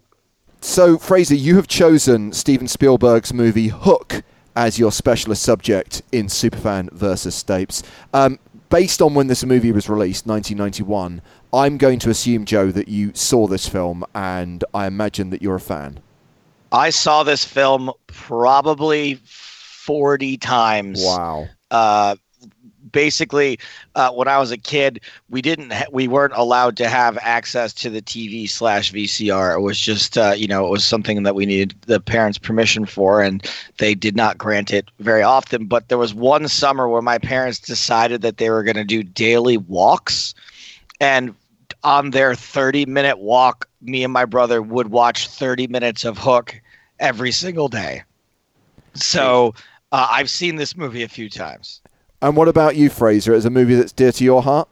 So, 0.61 0.99
Fraser, 0.99 1.35
you 1.35 1.57
have 1.57 1.67
chosen 1.67 2.33
Steven 2.33 2.69
Spielberg's 2.69 3.33
movie 3.33 3.69
Hook 3.69 4.23
as 4.57 4.79
your 4.79 4.93
specialist 4.93 5.43
subject 5.43 6.03
in 6.13 6.27
Superfan 6.27 6.93
versus 6.93 7.43
Stapes. 7.43 7.83
Um, 8.13 8.39
based 8.69 9.03
on 9.03 9.15
when 9.15 9.27
this 9.27 9.45
movie 9.45 9.73
was 9.73 9.89
released, 9.89 10.27
1991, 10.27 11.23
I'm 11.53 11.79
going 11.79 11.99
to 12.01 12.11
assume, 12.11 12.45
Joe, 12.45 12.71
that 12.71 12.89
you 12.89 13.13
saw 13.15 13.47
this 13.47 13.69
film, 13.69 14.05
and 14.15 14.65
I 14.73 14.87
imagine 14.87 15.31
that 15.31 15.43
you're 15.43 15.57
a 15.57 15.61
fan. 15.61 16.01
I 16.73 16.91
saw 16.91 17.23
this 17.23 17.45
film 17.45 17.93
probably 18.07 19.21
40 19.25 20.39
times. 20.39 21.03
Wow. 21.05 21.49
Uh, 21.71 22.17
basically, 22.91 23.59
uh, 23.95 24.11
when 24.11 24.29
I 24.29 24.39
was 24.39 24.51
a 24.51 24.57
kid, 24.57 25.01
we 25.31 25.43
didn't 25.43 25.73
ha- 25.73 25.87
we 25.93 26.09
weren't 26.09 26.33
allowed 26.35 26.77
to 26.79 26.89
have 26.89 27.19
access 27.21 27.73
to 27.75 27.91
the 27.91 28.03
TV 28.03 28.47
slash 28.47 28.93
VCR. 28.93 29.55
It 29.55 29.61
was 29.61 29.79
just 29.79 30.19
uh, 30.19 30.35
you 30.37 30.47
know 30.49 30.67
it 30.67 30.71
was 30.71 30.85
something 30.85 31.23
that 31.23 31.35
we 31.35 31.47
needed 31.47 31.75
the 31.83 32.01
parents' 32.01 32.39
permission 32.39 32.87
for, 32.87 33.23
and 33.23 33.47
they 33.79 33.95
did 33.95 34.17
not 34.17 34.39
grant 34.39 34.73
it 34.73 34.91
very 34.99 35.23
often. 35.23 35.67
But 35.67 35.89
there 35.89 35.99
was 35.99 36.15
one 36.15 36.49
summer 36.49 36.89
where 36.89 37.03
my 37.03 37.19
parents 37.19 37.59
decided 37.59 38.23
that 38.23 38.39
they 38.39 38.51
were 38.51 38.63
going 38.63 38.77
to 38.77 38.85
do 38.85 39.03
daily 39.03 39.57
walks, 39.57 40.35
and 41.01 41.35
on 41.85 42.11
their 42.11 42.35
30 42.35 42.87
minute 42.87 43.19
walk, 43.19 43.69
me 43.81 44.05
and 44.05 44.13
my 44.13 44.25
brother 44.25 44.63
would 44.63 44.89
watch 44.89 45.29
30 45.29 45.67
minutes 45.67 46.05
of 46.05 46.19
Hook 46.19 46.61
every 46.99 47.33
single 47.33 47.69
day. 47.69 48.03
So 48.95 49.55
uh, 49.93 50.09
I've 50.11 50.31
seen 50.31 50.57
this 50.57 50.77
movie 50.77 51.03
a 51.03 51.09
few 51.09 51.29
times. 51.29 51.82
And 52.23 52.37
what 52.37 52.47
about 52.47 52.77
you, 52.77 52.89
Fraser? 52.89 53.35
Is 53.35 53.47
a 53.47 53.51
movie 53.51 53.75
that's 53.75 53.91
dear 53.91 54.13
to 54.13 54.23
your 54.23 54.43
heart? 54.43 54.69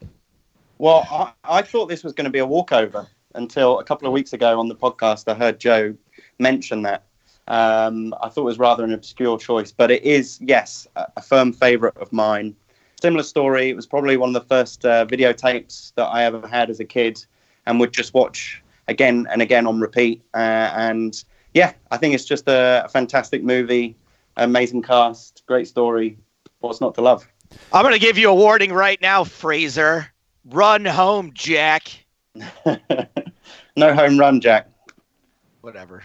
Well, 0.79 1.05
I, 1.11 1.33
I 1.59 1.63
thought 1.63 1.89
this 1.89 2.05
was 2.05 2.13
going 2.13 2.27
to 2.27 2.31
be 2.31 2.39
a 2.39 2.47
walkover 2.47 3.09
until 3.35 3.81
a 3.81 3.85
couple 3.85 4.07
of 4.07 4.13
weeks 4.13 4.33
ago 4.33 4.61
on 4.61 4.69
the 4.69 4.77
podcast. 4.77 5.25
I 5.27 5.35
heard 5.35 5.59
Joe 5.59 5.97
mention 6.39 6.83
that. 6.83 7.03
Um, 7.49 8.15
I 8.23 8.29
thought 8.29 8.43
it 8.43 8.45
was 8.45 8.61
rather 8.61 8.85
an 8.85 8.93
obscure 8.93 9.37
choice, 9.37 9.73
but 9.73 9.91
it 9.91 10.05
is, 10.05 10.39
yes, 10.41 10.87
a, 10.95 11.09
a 11.17 11.23
firm 11.23 11.53
favourite 11.53 11.97
of 11.97 12.13
mine. 12.13 12.55
Similar 13.03 13.25
story. 13.25 13.69
It 13.69 13.75
was 13.75 13.85
probably 13.85 14.17
one 14.17 14.29
of 14.29 14.41
the 14.41 14.49
first 14.49 14.85
uh, 14.85 15.05
videotapes 15.07 15.93
that 15.97 16.07
I 16.07 16.23
ever 16.23 16.47
had 16.47 16.71
as 16.71 16.79
a 16.79 16.85
kid, 16.85 17.25
and 17.67 17.81
would 17.81 17.93
just 17.93 18.15
watch 18.15 18.63
again 18.87 19.27
and 19.29 19.43
again 19.43 19.67
on 19.67 19.81
repeat. 19.81 20.23
Uh, 20.35 20.71
and 20.77 21.25
yeah, 21.53 21.73
I 21.91 21.97
think 21.97 22.15
it's 22.15 22.25
just 22.25 22.47
a, 22.47 22.85
a 22.85 22.89
fantastic 22.89 23.43
movie, 23.43 23.97
amazing 24.37 24.83
cast, 24.83 25.43
great 25.47 25.67
story. 25.67 26.17
What's 26.61 26.81
not 26.81 26.95
to 26.95 27.01
love? 27.01 27.27
I'm 27.73 27.83
going 27.83 27.95
to 27.95 28.01
give 28.01 28.19
you 28.19 28.31
a 28.31 28.35
warning 28.35 28.73
right 28.73 29.01
now, 29.01 29.23
Fraser. 29.23 30.11
Run 30.45 30.85
home, 30.85 31.31
Jack. 31.35 32.05
no 33.77 33.95
home 33.95 34.19
run, 34.19 34.41
Jack. 34.41 34.69
Whatever. 35.61 36.03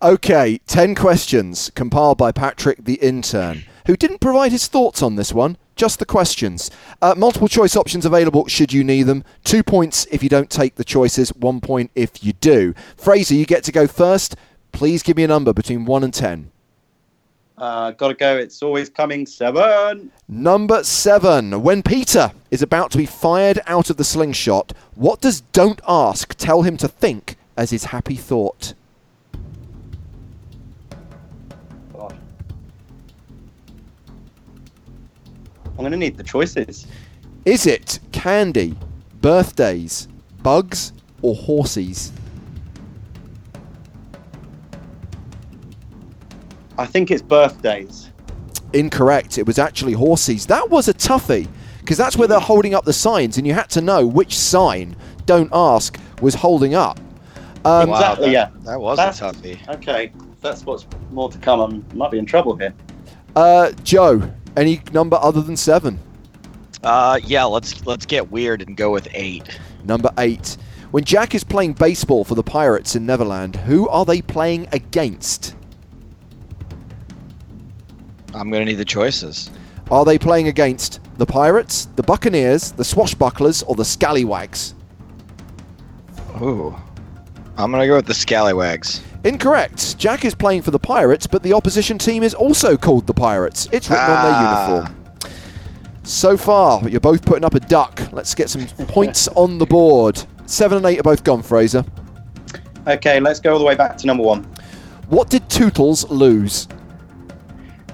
Okay, 0.00 0.58
10 0.66 0.94
questions 0.94 1.70
compiled 1.74 2.18
by 2.18 2.32
Patrick 2.32 2.84
the 2.84 2.94
intern, 2.94 3.64
who 3.86 3.96
didn't 3.96 4.20
provide 4.20 4.52
his 4.52 4.68
thoughts 4.68 5.02
on 5.02 5.16
this 5.16 5.32
one, 5.32 5.58
just 5.76 5.98
the 5.98 6.06
questions. 6.06 6.70
Uh, 7.00 7.14
multiple 7.16 7.46
choice 7.46 7.76
options 7.76 8.06
available 8.06 8.46
should 8.46 8.72
you 8.72 8.82
need 8.82 9.04
them. 9.04 9.22
Two 9.44 9.62
points 9.62 10.06
if 10.10 10.22
you 10.22 10.28
don't 10.28 10.50
take 10.50 10.76
the 10.76 10.84
choices, 10.84 11.28
one 11.34 11.60
point 11.60 11.90
if 11.94 12.24
you 12.24 12.32
do. 12.32 12.74
Fraser, 12.96 13.34
you 13.34 13.44
get 13.44 13.64
to 13.64 13.72
go 13.72 13.86
first. 13.86 14.34
Please 14.72 15.02
give 15.02 15.16
me 15.16 15.24
a 15.24 15.28
number 15.28 15.52
between 15.52 15.84
1 15.84 16.04
and 16.04 16.14
10. 16.14 16.50
Uh, 17.62 17.92
gotta 17.92 18.14
go. 18.14 18.36
It's 18.36 18.60
always 18.60 18.90
coming. 18.90 19.24
Seven. 19.24 20.10
Number 20.26 20.82
seven. 20.82 21.62
When 21.62 21.80
Peter 21.84 22.32
is 22.50 22.60
about 22.60 22.90
to 22.90 22.98
be 22.98 23.06
fired 23.06 23.60
out 23.68 23.88
of 23.88 23.96
the 23.96 24.02
slingshot, 24.02 24.72
what 24.96 25.20
does 25.20 25.42
Don't 25.52 25.80
Ask 25.86 26.34
tell 26.34 26.62
him 26.62 26.76
to 26.78 26.88
think 26.88 27.36
as 27.56 27.70
his 27.70 27.84
happy 27.84 28.16
thought? 28.16 28.74
God. 31.92 32.18
I'm 35.78 35.84
gonna 35.84 35.96
need 35.96 36.16
the 36.16 36.24
choices. 36.24 36.88
Is 37.44 37.68
it 37.68 38.00
candy, 38.10 38.74
birthdays, 39.20 40.08
bugs, 40.42 40.92
or 41.22 41.36
horsies? 41.36 42.10
I 46.78 46.86
think 46.86 47.10
it's 47.10 47.22
birthdays. 47.22 48.10
Incorrect. 48.72 49.38
It 49.38 49.46
was 49.46 49.58
actually 49.58 49.92
horses. 49.92 50.46
That 50.46 50.70
was 50.70 50.88
a 50.88 50.94
toughie 50.94 51.48
because 51.80 51.98
that's 51.98 52.16
where 52.16 52.28
they're 52.28 52.40
holding 52.40 52.74
up 52.74 52.84
the 52.84 52.92
signs, 52.92 53.36
and 53.38 53.46
you 53.46 53.52
had 53.54 53.68
to 53.70 53.80
know 53.80 54.06
which 54.06 54.38
sign 54.38 54.96
"Don't 55.26 55.50
Ask" 55.52 55.98
was 56.22 56.34
holding 56.34 56.74
up. 56.74 56.98
Um, 57.64 57.90
Wow, 57.90 57.96
exactly. 57.98 58.26
that- 58.26 58.32
yeah. 58.32 58.48
That 58.64 58.80
was 58.80 58.96
That's- 58.98 59.20
a 59.20 59.24
toughie. 59.32 59.68
Okay. 59.76 60.12
That's 60.40 60.64
what's 60.66 60.86
more 61.12 61.30
to 61.30 61.38
come. 61.38 61.84
I 61.92 61.94
might 61.94 62.10
be 62.10 62.18
in 62.18 62.26
trouble 62.26 62.56
here. 62.56 62.74
uh, 63.36 63.70
Joe, 63.84 64.22
any 64.56 64.82
number 64.92 65.16
other 65.20 65.40
than 65.40 65.56
seven? 65.56 65.98
Uh, 66.82 67.18
yeah, 67.24 67.44
let's 67.44 67.86
let's 67.86 68.04
get 68.06 68.30
weird 68.32 68.62
and 68.62 68.76
go 68.76 68.90
with 68.90 69.06
eight. 69.14 69.44
Number 69.84 70.10
eight. 70.18 70.56
When 70.90 71.04
Jack 71.04 71.34
is 71.34 71.44
playing 71.44 71.74
baseball 71.74 72.24
for 72.24 72.34
the 72.34 72.42
Pirates 72.42 72.96
in 72.96 73.06
Neverland, 73.06 73.56
who 73.56 73.88
are 73.88 74.04
they 74.04 74.20
playing 74.20 74.66
against? 74.72 75.54
I'm 78.34 78.50
gonna 78.50 78.64
need 78.64 78.74
the 78.74 78.84
choices. 78.84 79.50
Are 79.90 80.04
they 80.04 80.18
playing 80.18 80.48
against 80.48 81.00
the 81.18 81.26
Pirates, 81.26 81.88
the 81.96 82.02
Buccaneers, 82.02 82.72
the 82.72 82.82
Swashbucklers, 82.82 83.62
or 83.66 83.74
the 83.74 83.84
Scallywags? 83.84 84.74
Ooh, 86.40 86.74
I'm 87.56 87.70
gonna 87.70 87.86
go 87.86 87.96
with 87.96 88.06
the 88.06 88.14
Scallywags. 88.14 89.02
Incorrect. 89.24 89.98
Jack 89.98 90.24
is 90.24 90.34
playing 90.34 90.62
for 90.62 90.70
the 90.70 90.78
Pirates, 90.78 91.26
but 91.26 91.42
the 91.42 91.52
opposition 91.52 91.98
team 91.98 92.22
is 92.22 92.34
also 92.34 92.76
called 92.76 93.06
the 93.06 93.14
Pirates. 93.14 93.68
It's 93.70 93.88
written 93.88 94.04
on 94.06 94.22
their 94.24 94.32
Ah. 94.34 94.74
uniform. 94.78 94.96
So 96.04 96.36
far, 96.36 96.88
you're 96.88 96.98
both 97.00 97.24
putting 97.24 97.44
up 97.44 97.54
a 97.54 97.60
duck. 97.60 98.02
Let's 98.12 98.34
get 98.34 98.50
some 98.50 98.66
points 98.88 99.28
on 99.28 99.58
the 99.58 99.66
board. 99.66 100.20
Seven 100.46 100.78
and 100.78 100.86
eight 100.86 100.98
are 100.98 101.04
both 101.04 101.22
gone, 101.22 101.42
Fraser. 101.42 101.84
Okay, 102.88 103.20
let's 103.20 103.38
go 103.38 103.52
all 103.52 103.58
the 103.60 103.64
way 103.64 103.76
back 103.76 103.96
to 103.98 104.06
number 104.08 104.24
one. 104.24 104.42
What 105.08 105.30
did 105.30 105.48
Tootles 105.48 106.08
lose? 106.10 106.66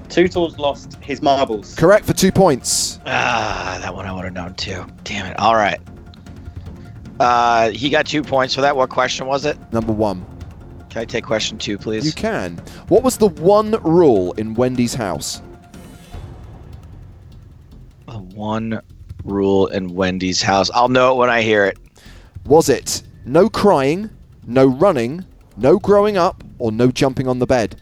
Tootles 0.08 0.58
lost 0.58 0.96
his 1.02 1.20
marbles. 1.22 1.74
Correct 1.74 2.04
for 2.04 2.12
two 2.12 2.32
points. 2.32 2.98
Ah, 3.06 3.78
that 3.82 3.94
one 3.94 4.06
I 4.06 4.12
would 4.12 4.24
have 4.24 4.32
known 4.32 4.54
too. 4.54 4.86
Damn 5.04 5.26
it. 5.26 5.38
All 5.38 5.54
right. 5.54 5.80
Uh, 7.20 7.70
he 7.70 7.90
got 7.90 8.06
two 8.06 8.22
points 8.22 8.54
for 8.54 8.60
that. 8.60 8.76
What 8.76 8.90
question 8.90 9.26
was 9.26 9.44
it? 9.44 9.58
Number 9.72 9.92
one. 9.92 10.24
Can 10.88 11.02
I 11.02 11.04
take 11.04 11.24
question 11.24 11.58
two, 11.58 11.76
please? 11.76 12.06
You 12.06 12.12
can. 12.12 12.56
What 12.88 13.02
was 13.02 13.18
the 13.18 13.28
one 13.28 13.72
rule 13.82 14.32
in 14.32 14.54
Wendy's 14.54 14.94
house? 14.94 15.42
The 18.06 18.18
one 18.18 18.80
rule 19.24 19.66
in 19.66 19.94
Wendy's 19.94 20.40
house. 20.40 20.70
I'll 20.72 20.88
know 20.88 21.12
it 21.12 21.16
when 21.16 21.28
I 21.28 21.42
hear 21.42 21.66
it. 21.66 21.78
Was 22.46 22.70
it 22.70 23.02
no 23.26 23.50
crying, 23.50 24.08
no 24.46 24.66
running, 24.66 25.24
no 25.58 25.78
growing 25.78 26.16
up, 26.16 26.42
or 26.58 26.72
no 26.72 26.90
jumping 26.90 27.28
on 27.28 27.38
the 27.38 27.46
bed? 27.46 27.80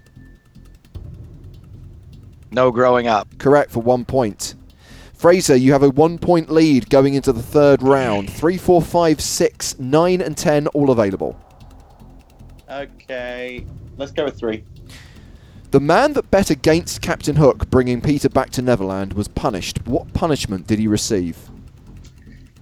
No 2.56 2.70
growing 2.70 3.06
up. 3.06 3.28
Correct 3.36 3.70
for 3.70 3.80
one 3.80 4.06
point. 4.06 4.54
Fraser, 5.12 5.54
you 5.54 5.72
have 5.72 5.82
a 5.82 5.90
one 5.90 6.16
point 6.16 6.48
lead 6.48 6.88
going 6.88 7.12
into 7.12 7.30
the 7.30 7.42
third 7.42 7.82
round. 7.82 8.32
Three, 8.32 8.56
four, 8.56 8.80
five, 8.80 9.20
six, 9.20 9.78
nine, 9.78 10.22
and 10.22 10.34
ten 10.38 10.66
all 10.68 10.90
available. 10.90 11.38
Okay, 12.70 13.66
let's 13.98 14.10
go 14.10 14.24
with 14.24 14.38
three. 14.38 14.64
The 15.70 15.80
man 15.80 16.14
that 16.14 16.30
bet 16.30 16.48
against 16.48 17.02
Captain 17.02 17.36
Hook 17.36 17.68
bringing 17.68 18.00
Peter 18.00 18.30
back 18.30 18.48
to 18.52 18.62
Neverland 18.62 19.12
was 19.12 19.28
punished. 19.28 19.86
What 19.86 20.10
punishment 20.14 20.66
did 20.66 20.78
he 20.78 20.88
receive? 20.88 21.36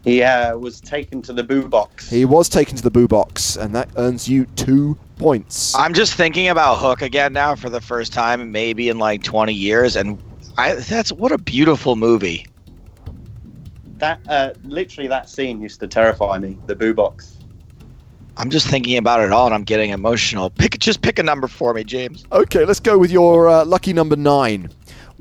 He 0.03 0.25
uh, 0.25 0.59
was 0.59 0.81
taken 0.81 1.23
to 1.23 1.33
the 1.33 1.45
boo 1.45 1.69
box. 1.69 2.11
He 2.11 2.25
was 2.25 2.49
taken 2.49 2.77
to 2.77 2.83
the 2.83 2.91
boo 2.91 3.07
box, 3.07 3.55
and 3.57 3.73
that 3.77 3.91
earns 3.97 4.29
you 4.29 4.47
two 4.57 4.99
points. 5.17 5.75
I'm 5.75 5.95
just 5.95 6.15
thinking 6.15 6.49
about 6.49 6.79
Hook 6.79 7.03
again 7.03 7.33
now 7.33 7.55
for 7.55 7.71
the 7.71 7.81
first 7.81 8.13
time, 8.13 8.51
maybe 8.53 8.89
in 8.89 8.99
like 8.99 9.23
20 9.23 9.53
years, 9.53 9.97
and 9.97 10.21
I 10.57 10.75
that's 10.75 11.13
what 11.13 11.33
a 11.33 11.39
beautiful 11.39 11.97
movie. 11.97 12.47
That 13.99 14.21
uh, 14.29 14.53
literally 14.65 15.09
that 15.09 15.29
scene 15.29 15.61
used 15.63 15.81
to 15.81 15.87
terrify 15.87 16.39
me. 16.39 16.59
The 16.67 16.75
boo 16.77 16.95
box. 16.95 17.39
I'm 18.37 18.51
just 18.51 18.67
thinking 18.67 18.99
about 18.99 19.21
it 19.21 19.31
all, 19.31 19.47
and 19.47 19.55
I'm 19.55 19.63
getting 19.63 19.91
emotional. 19.91 20.51
Pick 20.51 20.79
just 20.81 21.03
pick 21.03 21.19
a 21.19 21.23
number 21.23 21.47
for 21.47 21.73
me, 21.73 21.85
James. 21.85 22.25
Okay, 22.33 22.65
let's 22.65 22.81
go 22.81 22.99
with 22.99 23.13
your 23.13 23.49
uh, 23.49 23.65
lucky 23.65 23.93
number 23.93 24.17
nine. 24.17 24.69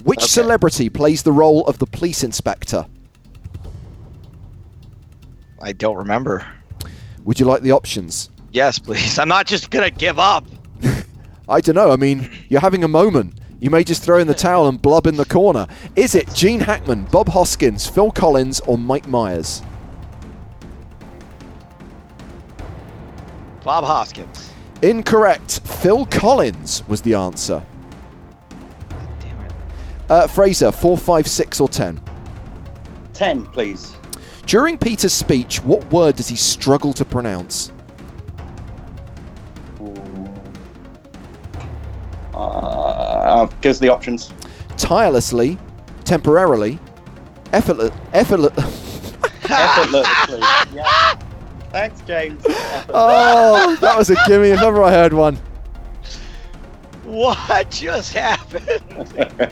Which 0.04 0.20
Okay. 0.20 0.28
celebrity 0.28 0.90
plays 0.90 1.22
the 1.22 1.32
role 1.32 1.66
of 1.68 1.78
the 1.78 1.86
police 1.86 2.24
inspector? 2.24 2.86
I 5.62 5.72
don't 5.72 5.96
remember. 5.96 6.46
Would 7.24 7.40
you 7.40 7.46
like 7.46 7.62
the 7.62 7.72
options? 7.72 8.30
Yes, 8.54 8.78
please. 8.78 9.18
I'm 9.18 9.28
not 9.28 9.48
just 9.48 9.72
gonna 9.72 9.90
give 9.90 10.20
up. 10.20 10.46
I 11.50 11.60
don't 11.60 11.76
know. 11.76 11.92
I 11.92 11.96
mean, 11.96 12.30
you're 12.50 12.62
having 12.62 12.84
a 12.84 12.88
moment. 12.88 13.40
You 13.60 13.72
may 13.72 13.84
just 13.84 14.04
throw 14.04 14.20
in 14.20 14.28
the 14.28 14.34
towel 14.34 14.68
and 14.68 14.80
blub 14.80 15.08
in 15.08 15.16
the 15.16 15.26
corner. 15.26 15.68
Is 15.96 16.16
it 16.16 16.32
Gene 16.34 16.60
Hackman, 16.60 17.06
Bob 17.06 17.30
Hoskins, 17.30 17.88
Phil 17.88 18.12
Collins, 18.12 18.60
or 18.62 18.78
Mike 18.78 19.08
Myers? 19.08 19.64
Bob 23.64 23.86
Hoskins. 23.86 24.52
Incorrect. 24.82 25.62
Phil 25.62 26.06
Collins 26.06 26.88
was 26.88 27.02
the 27.02 27.16
answer. 27.16 27.66
Damn 29.20 29.46
it. 29.46 29.54
Uh, 30.10 30.28
Fraser, 30.28 30.72
four, 30.72 30.98
five, 30.98 31.26
six, 31.28 31.60
or 31.60 31.70
ten. 31.70 32.00
10, 33.14 33.46
please. 33.48 33.96
During 34.46 34.78
Peter's 34.78 35.14
speech, 35.14 35.64
what 35.64 35.90
word 35.92 36.18
does 36.18 36.28
he 36.28 36.36
struggle 36.36 36.94
to 36.94 37.06
pronounce? 37.06 37.72
Uh, 42.34 43.46
gives 43.62 43.80
the 43.80 43.90
options. 43.90 44.34
Tirelessly, 44.78 45.58
temporarily, 46.04 46.80
effortless, 47.52 47.92
effortless. 48.14 48.58
Effortlessly. 49.50 50.40
yeah. 50.74 51.16
Thanks, 51.72 52.02
James. 52.02 52.42
oh, 52.90 53.76
that 53.82 53.98
was 53.98 54.10
a 54.10 54.16
gimme 54.28 54.50
if 54.50 54.62
ever 54.62 54.84
I 54.84 54.92
heard 54.92 55.14
one. 55.14 55.38
What 57.04 57.70
just 57.70 58.14
happened? 58.14 58.82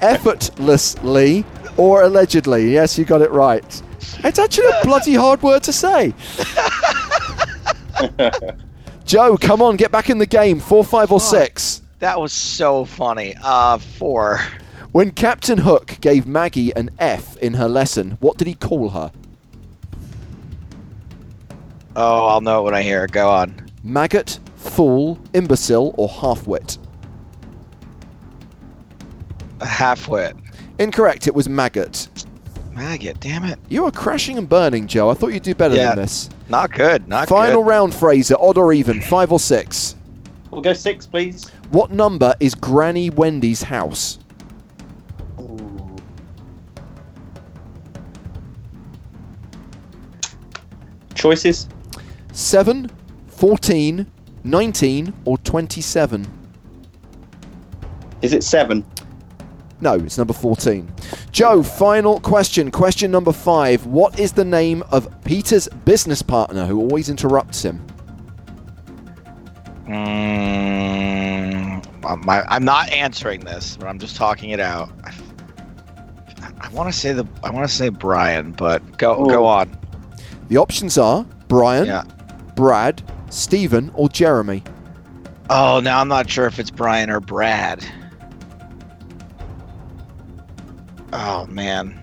Effortlessly 0.02 1.46
or 1.78 2.04
allegedly. 2.04 2.72
Yes, 2.72 2.98
you 2.98 3.06
got 3.06 3.22
it 3.22 3.32
right. 3.32 3.82
It's 4.24 4.40
actually 4.40 4.68
a 4.68 4.82
bloody 4.84 5.16
hard 5.16 5.42
word 5.42 5.64
to 5.64 5.74
say. 5.74 6.14
Joe, 9.06 9.38
come 9.38 9.62
on, 9.62 9.76
get 9.76 9.92
back 9.92 10.10
in 10.10 10.18
the 10.18 10.26
game. 10.26 10.60
Four, 10.60 10.84
five, 10.84 11.12
or 11.12 11.20
six. 11.20 11.81
That 12.02 12.20
was 12.20 12.34
so 12.34 12.84
funny. 12.84 13.36
Uh, 13.44 13.78
four. 13.78 14.40
When 14.92 15.12
Captain 15.12 15.60
Hook 15.60 15.98
gave 16.02 16.26
Maggie 16.26 16.76
an 16.76 16.90
F 16.98 17.38
in 17.38 17.54
her 17.54 17.70
lesson, 17.70 18.18
what 18.20 18.38
did 18.38 18.48
he 18.48 18.56
call 18.56 18.90
her? 18.90 19.12
Oh, 21.96 22.26
I'll 22.26 22.42
know 22.42 22.62
it 22.62 22.64
when 22.64 22.74
I 22.74 22.82
hear 22.82 23.04
it. 23.06 23.12
Go 23.12 23.30
on. 23.30 23.70
Maggot, 23.84 24.40
fool, 24.56 25.20
imbecile, 25.34 25.94
or 25.96 26.10
half-wit? 26.10 26.80
Half-wit. 29.62 30.36
Incorrect, 30.80 31.28
it 31.28 31.36
was 31.36 31.48
maggot. 31.48 32.08
Maggot, 32.74 33.20
damn 33.20 33.44
it. 33.46 33.60
You 33.70 33.86
are 33.86 33.92
crashing 33.92 34.40
and 34.40 34.50
burning, 34.50 34.88
Joe. 34.88 35.10
I 35.12 35.14
thought 35.14 35.34
you'd 35.34 35.44
do 35.44 35.54
better 35.54 35.76
Yeah. 35.76 35.90
than 35.90 35.98
this. 35.98 36.30
Not 36.50 36.72
good. 36.72 37.08
Not 37.08 37.28
good. 37.28 37.36
Final 37.36 37.62
good. 37.62 37.70
round, 37.70 37.94
Fraser. 37.94 38.36
Odd 38.40 38.58
or 38.58 38.74
even? 38.74 39.02
Five 39.02 39.32
or 39.32 39.40
six? 39.40 39.96
We'll 40.50 40.62
go 40.62 40.74
six, 40.74 41.06
please. 41.06 41.52
What 41.72 41.90
number 41.92 42.36
is 42.40 42.54
Granny 42.54 43.10
Wendy's 43.10 43.64
house? 43.64 44.20
Choices? 51.16 51.68
7, 52.34 52.90
14, 53.28 54.06
19, 54.44 55.14
or 55.26 55.38
27? 55.38 56.28
Is 58.22 58.34
it 58.34 58.44
seven? 58.44 58.86
No, 59.80 59.96
it's 59.96 60.18
number 60.18 60.34
14. 60.34 60.92
Joe, 61.32 61.64
final 61.64 62.20
question. 62.20 62.70
Question 62.70 63.10
number 63.12 63.32
five. 63.32 63.86
What 63.86 64.20
is 64.20 64.34
the 64.34 64.46
name 64.46 64.84
of 64.92 65.10
Peter's 65.24 65.68
business 65.86 66.22
partner 66.22 66.66
who 66.66 66.80
always 66.80 67.10
interrupts 67.10 67.64
him? 67.64 67.86
Mm, 69.88 71.41
I'm, 72.04 72.64
not 72.64 72.90
answering 72.90 73.42
this, 73.42 73.78
but 73.78 73.88
I'm 73.88 74.00
just 74.00 74.16
talking 74.16 74.50
it 74.50 74.60
out. 74.60 74.90
I, 75.04 75.14
I 76.60 76.70
want 76.70 76.92
to 76.92 76.98
say 76.98 77.14
the 77.14 77.26
I 77.44 77.52
want 77.52 77.68
to 77.68 77.74
say 77.74 77.90
Brian, 77.90 78.52
but 78.52 78.98
go 78.98 79.16
oh. 79.16 79.26
go 79.26 79.46
on. 79.46 79.78
The 80.50 80.58
options 80.58 80.98
are 80.98 81.26
Brian, 81.48 81.86
Yeah. 81.86 82.04
Brad, 82.56 83.02
Stephen, 83.30 83.92
or 83.94 84.10
Jeremy. 84.10 84.64
Oh, 85.50 85.80
now 85.80 86.00
I'm 86.00 86.08
not 86.08 86.30
sure 86.30 86.46
if 86.46 86.60
it's 86.60 86.72
Brian 86.72 87.10
or 87.10 87.20
Brad. 87.20 87.86
Oh 91.14 91.46
man. 91.48 91.98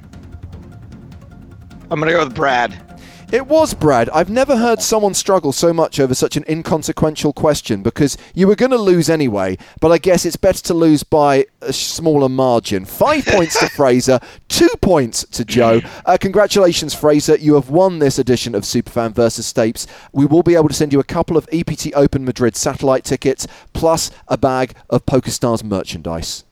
I'm 1.91 1.99
gonna 1.99 2.13
go 2.13 2.25
with 2.25 2.35
Brad. 2.35 2.88
It 3.31 3.47
was 3.47 3.75
Brad. 3.75 4.09
I've 4.09 4.31
never 4.31 4.57
heard 4.57 4.81
someone 4.81 5.13
struggle 5.13 5.53
so 5.53 5.71
much 5.75 6.01
over 6.01 6.15
such 6.15 6.39
an 6.39 6.47
inconsequential 6.49 7.35
question 7.35 7.83
because 7.83 8.17
you 8.35 8.49
were 8.49 8.57
going 8.57 8.71
to 8.71 8.79
lose 8.79 9.11
anyway, 9.11 9.59
but 9.83 9.93
I 9.93 9.99
guess 9.99 10.25
it's 10.25 10.37
better 10.37 10.63
to 10.63 10.73
lose 10.73 11.03
by 11.03 11.45
a 11.61 11.71
smaller 11.71 12.31
margin. 12.31 12.87
Five 12.87 13.27
points 13.27 13.61
to 13.61 13.69
Fraser, 13.69 14.19
two 14.49 14.71
points 14.81 15.27
to 15.27 15.45
Joe. 15.45 15.83
Uh, 16.07 16.17
congratulations, 16.19 16.95
Fraser. 16.95 17.37
You 17.37 17.53
have 17.57 17.69
won 17.69 17.99
this 17.99 18.19
edition 18.19 18.55
of 18.55 18.63
Superfan 18.63 19.13
versus 19.13 19.53
Stapes. 19.53 19.87
We 20.13 20.25
will 20.25 20.43
be 20.43 20.55
able 20.55 20.69
to 20.69 20.75
send 20.75 20.95
you 20.95 21.01
a 21.01 21.05
couple 21.05 21.37
of 21.37 21.47
EPT 21.53 21.93
Open 21.95 22.25
Madrid 22.25 22.57
satellite 22.57 23.05
tickets 23.05 23.47
plus 23.75 24.11
a 24.29 24.39
bag 24.39 24.73
of 24.89 25.05
PokerStars 25.05 25.63
merchandise. 25.63 26.45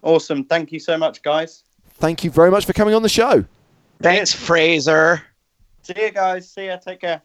Awesome. 0.00 0.44
Thank 0.44 0.72
you 0.72 0.80
so 0.80 0.96
much, 0.96 1.20
guys. 1.20 1.62
Thank 1.98 2.24
you 2.24 2.30
very 2.30 2.50
much 2.50 2.64
for 2.64 2.72
coming 2.72 2.94
on 2.94 3.02
the 3.02 3.10
show. 3.10 3.44
Thanks, 4.00 4.32
Fraser. 4.32 5.22
See 5.86 5.94
you 5.96 6.10
guys. 6.10 6.50
See 6.50 6.66
ya. 6.66 6.78
Take 6.78 7.00
care. 7.00 7.22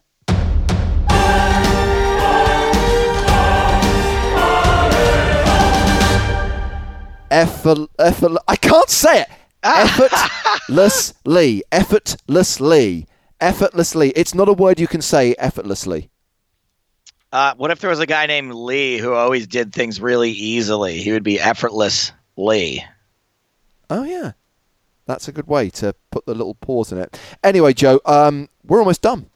effort, 7.32 7.88
effort, 7.98 8.36
I 8.46 8.56
can't 8.56 8.90
say 8.90 9.22
it. 9.22 9.28
Effortlessly, 9.64 11.64
effortlessly, 11.72 13.06
effortlessly. 13.40 14.10
It's 14.10 14.34
not 14.34 14.48
a 14.48 14.52
word 14.52 14.78
you 14.78 14.86
can 14.86 15.02
say 15.02 15.34
effortlessly. 15.38 16.10
Uh, 17.32 17.54
what 17.56 17.70
if 17.70 17.80
there 17.80 17.90
was 17.90 17.98
a 17.98 18.06
guy 18.06 18.26
named 18.26 18.52
Lee 18.52 18.98
who 18.98 19.14
always 19.14 19.46
did 19.46 19.72
things 19.72 20.00
really 20.00 20.30
easily? 20.30 20.98
He 20.98 21.12
would 21.12 21.24
be 21.24 21.40
effortless 21.40 22.12
Lee. 22.36 22.84
Oh 23.88 24.04
yeah, 24.04 24.32
that's 25.06 25.28
a 25.28 25.32
good 25.32 25.46
way 25.46 25.70
to 25.70 25.94
put 26.10 26.26
the 26.26 26.34
little 26.34 26.54
pause 26.54 26.92
in 26.92 26.98
it. 26.98 27.18
Anyway, 27.42 27.72
Joe, 27.72 28.00
um, 28.04 28.48
we're 28.66 28.78
almost 28.78 29.02
done. 29.02 29.28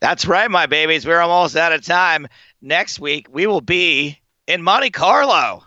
That's 0.00 0.26
right, 0.26 0.50
my 0.50 0.66
babies. 0.66 1.06
We're 1.06 1.20
almost 1.20 1.56
out 1.56 1.72
of 1.72 1.84
time. 1.84 2.28
Next 2.62 3.00
week, 3.00 3.26
we 3.30 3.46
will 3.46 3.60
be 3.60 4.20
in 4.46 4.62
Monte 4.62 4.90
Carlo. 4.90 5.64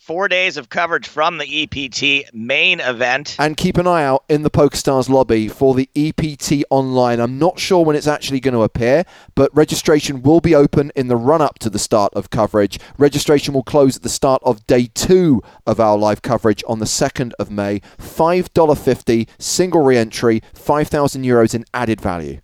Four 0.00 0.28
days 0.28 0.56
of 0.56 0.70
coverage 0.70 1.06
from 1.06 1.36
the 1.36 1.44
EPT 1.44 2.32
main 2.32 2.80
event. 2.80 3.36
And 3.38 3.54
keep 3.54 3.76
an 3.76 3.86
eye 3.86 4.02
out 4.02 4.24
in 4.30 4.44
the 4.44 4.50
PokerStars 4.50 5.10
lobby 5.10 5.46
for 5.46 5.74
the 5.74 5.90
EPT 5.94 6.64
online. 6.70 7.20
I'm 7.20 7.38
not 7.38 7.58
sure 7.58 7.84
when 7.84 7.94
it's 7.94 8.06
actually 8.06 8.40
going 8.40 8.54
to 8.54 8.62
appear, 8.62 9.04
but 9.34 9.54
registration 9.54 10.22
will 10.22 10.40
be 10.40 10.54
open 10.54 10.90
in 10.96 11.08
the 11.08 11.16
run 11.16 11.42
up 11.42 11.58
to 11.58 11.68
the 11.68 11.78
start 11.78 12.14
of 12.14 12.30
coverage. 12.30 12.80
Registration 12.96 13.52
will 13.52 13.62
close 13.62 13.94
at 13.94 14.02
the 14.02 14.08
start 14.08 14.40
of 14.42 14.66
day 14.66 14.88
two 14.94 15.42
of 15.66 15.78
our 15.78 15.98
live 15.98 16.22
coverage 16.22 16.64
on 16.66 16.78
the 16.78 16.86
2nd 16.86 17.32
of 17.38 17.50
May. 17.50 17.80
$5.50, 17.98 19.28
single 19.38 19.82
re 19.82 19.98
entry, 19.98 20.40
5,000 20.54 21.24
euros 21.24 21.54
in 21.54 21.66
added 21.74 22.00
value. 22.00 22.40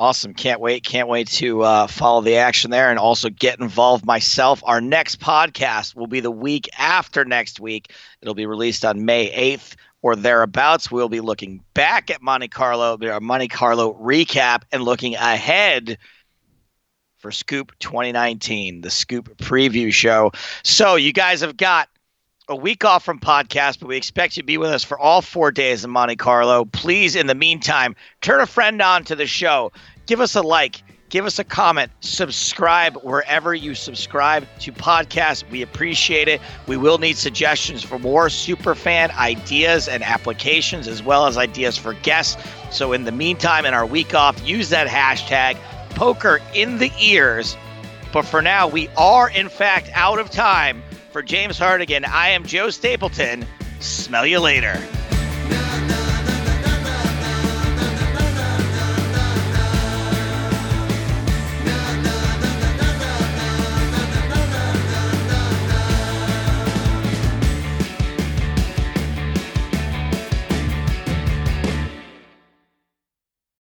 Awesome. 0.00 0.32
Can't 0.32 0.60
wait. 0.60 0.84
Can't 0.84 1.08
wait 1.08 1.26
to 1.28 1.62
uh, 1.62 1.86
follow 1.88 2.20
the 2.20 2.36
action 2.36 2.70
there 2.70 2.88
and 2.88 3.00
also 3.00 3.30
get 3.30 3.58
involved 3.58 4.04
myself. 4.06 4.62
Our 4.64 4.80
next 4.80 5.18
podcast 5.18 5.96
will 5.96 6.06
be 6.06 6.20
the 6.20 6.30
week 6.30 6.68
after 6.78 7.24
next 7.24 7.58
week. 7.58 7.92
It'll 8.22 8.34
be 8.34 8.46
released 8.46 8.84
on 8.84 9.04
May 9.04 9.56
8th 9.56 9.74
or 10.00 10.14
thereabouts. 10.14 10.88
We'll 10.88 11.08
be 11.08 11.20
looking 11.20 11.64
back 11.74 12.10
at 12.10 12.22
Monte 12.22 12.46
Carlo, 12.46 12.96
our 13.10 13.20
Monte 13.20 13.48
Carlo 13.48 13.94
recap, 13.94 14.62
and 14.70 14.84
looking 14.84 15.16
ahead 15.16 15.98
for 17.18 17.32
Scoop 17.32 17.72
2019, 17.80 18.82
the 18.82 18.90
Scoop 18.90 19.36
preview 19.38 19.92
show. 19.92 20.30
So 20.62 20.94
you 20.94 21.12
guys 21.12 21.40
have 21.40 21.56
got 21.56 21.88
a 22.48 22.56
week 22.56 22.82
off 22.82 23.04
from 23.04 23.20
podcast, 23.20 23.78
but 23.78 23.88
we 23.88 23.96
expect 23.96 24.36
you 24.36 24.42
to 24.42 24.46
be 24.46 24.56
with 24.56 24.70
us 24.70 24.82
for 24.82 24.98
all 24.98 25.20
four 25.20 25.50
days 25.50 25.84
in 25.84 25.90
Monte 25.90 26.16
Carlo. 26.16 26.64
Please, 26.64 27.14
in 27.14 27.26
the 27.26 27.34
meantime, 27.34 27.94
turn 28.22 28.40
a 28.40 28.46
friend 28.46 28.80
on 28.80 29.04
to 29.04 29.14
the 29.14 29.26
show. 29.26 29.70
Give 30.06 30.18
us 30.22 30.34
a 30.34 30.40
like, 30.40 30.82
give 31.10 31.26
us 31.26 31.38
a 31.38 31.44
comment, 31.44 31.92
subscribe 32.00 32.96
wherever 33.02 33.54
you 33.54 33.74
subscribe 33.74 34.46
to 34.60 34.72
podcasts. 34.72 35.48
We 35.50 35.60
appreciate 35.60 36.26
it. 36.26 36.40
We 36.66 36.78
will 36.78 36.96
need 36.96 37.18
suggestions 37.18 37.82
for 37.82 37.98
more 37.98 38.28
superfan 38.28 39.14
ideas 39.18 39.86
and 39.86 40.02
applications, 40.02 40.88
as 40.88 41.02
well 41.02 41.26
as 41.26 41.36
ideas 41.36 41.76
for 41.76 41.92
guests. 41.92 42.42
So, 42.70 42.94
in 42.94 43.04
the 43.04 43.12
meantime, 43.12 43.66
in 43.66 43.74
our 43.74 43.84
week 43.84 44.14
off, 44.14 44.42
use 44.46 44.70
that 44.70 44.88
hashtag 44.88 45.58
poker 45.90 46.40
in 46.54 46.78
the 46.78 46.90
ears. 46.98 47.58
But 48.10 48.24
for 48.24 48.40
now, 48.40 48.66
we 48.66 48.88
are 48.96 49.28
in 49.28 49.50
fact 49.50 49.90
out 49.92 50.18
of 50.18 50.30
time. 50.30 50.82
For 51.18 51.22
James 51.24 51.58
Hartigan, 51.58 52.04
I 52.04 52.28
am 52.28 52.44
Joe 52.44 52.70
Stapleton. 52.70 53.44
Smell 53.80 54.24
you 54.24 54.38
later. 54.38 54.80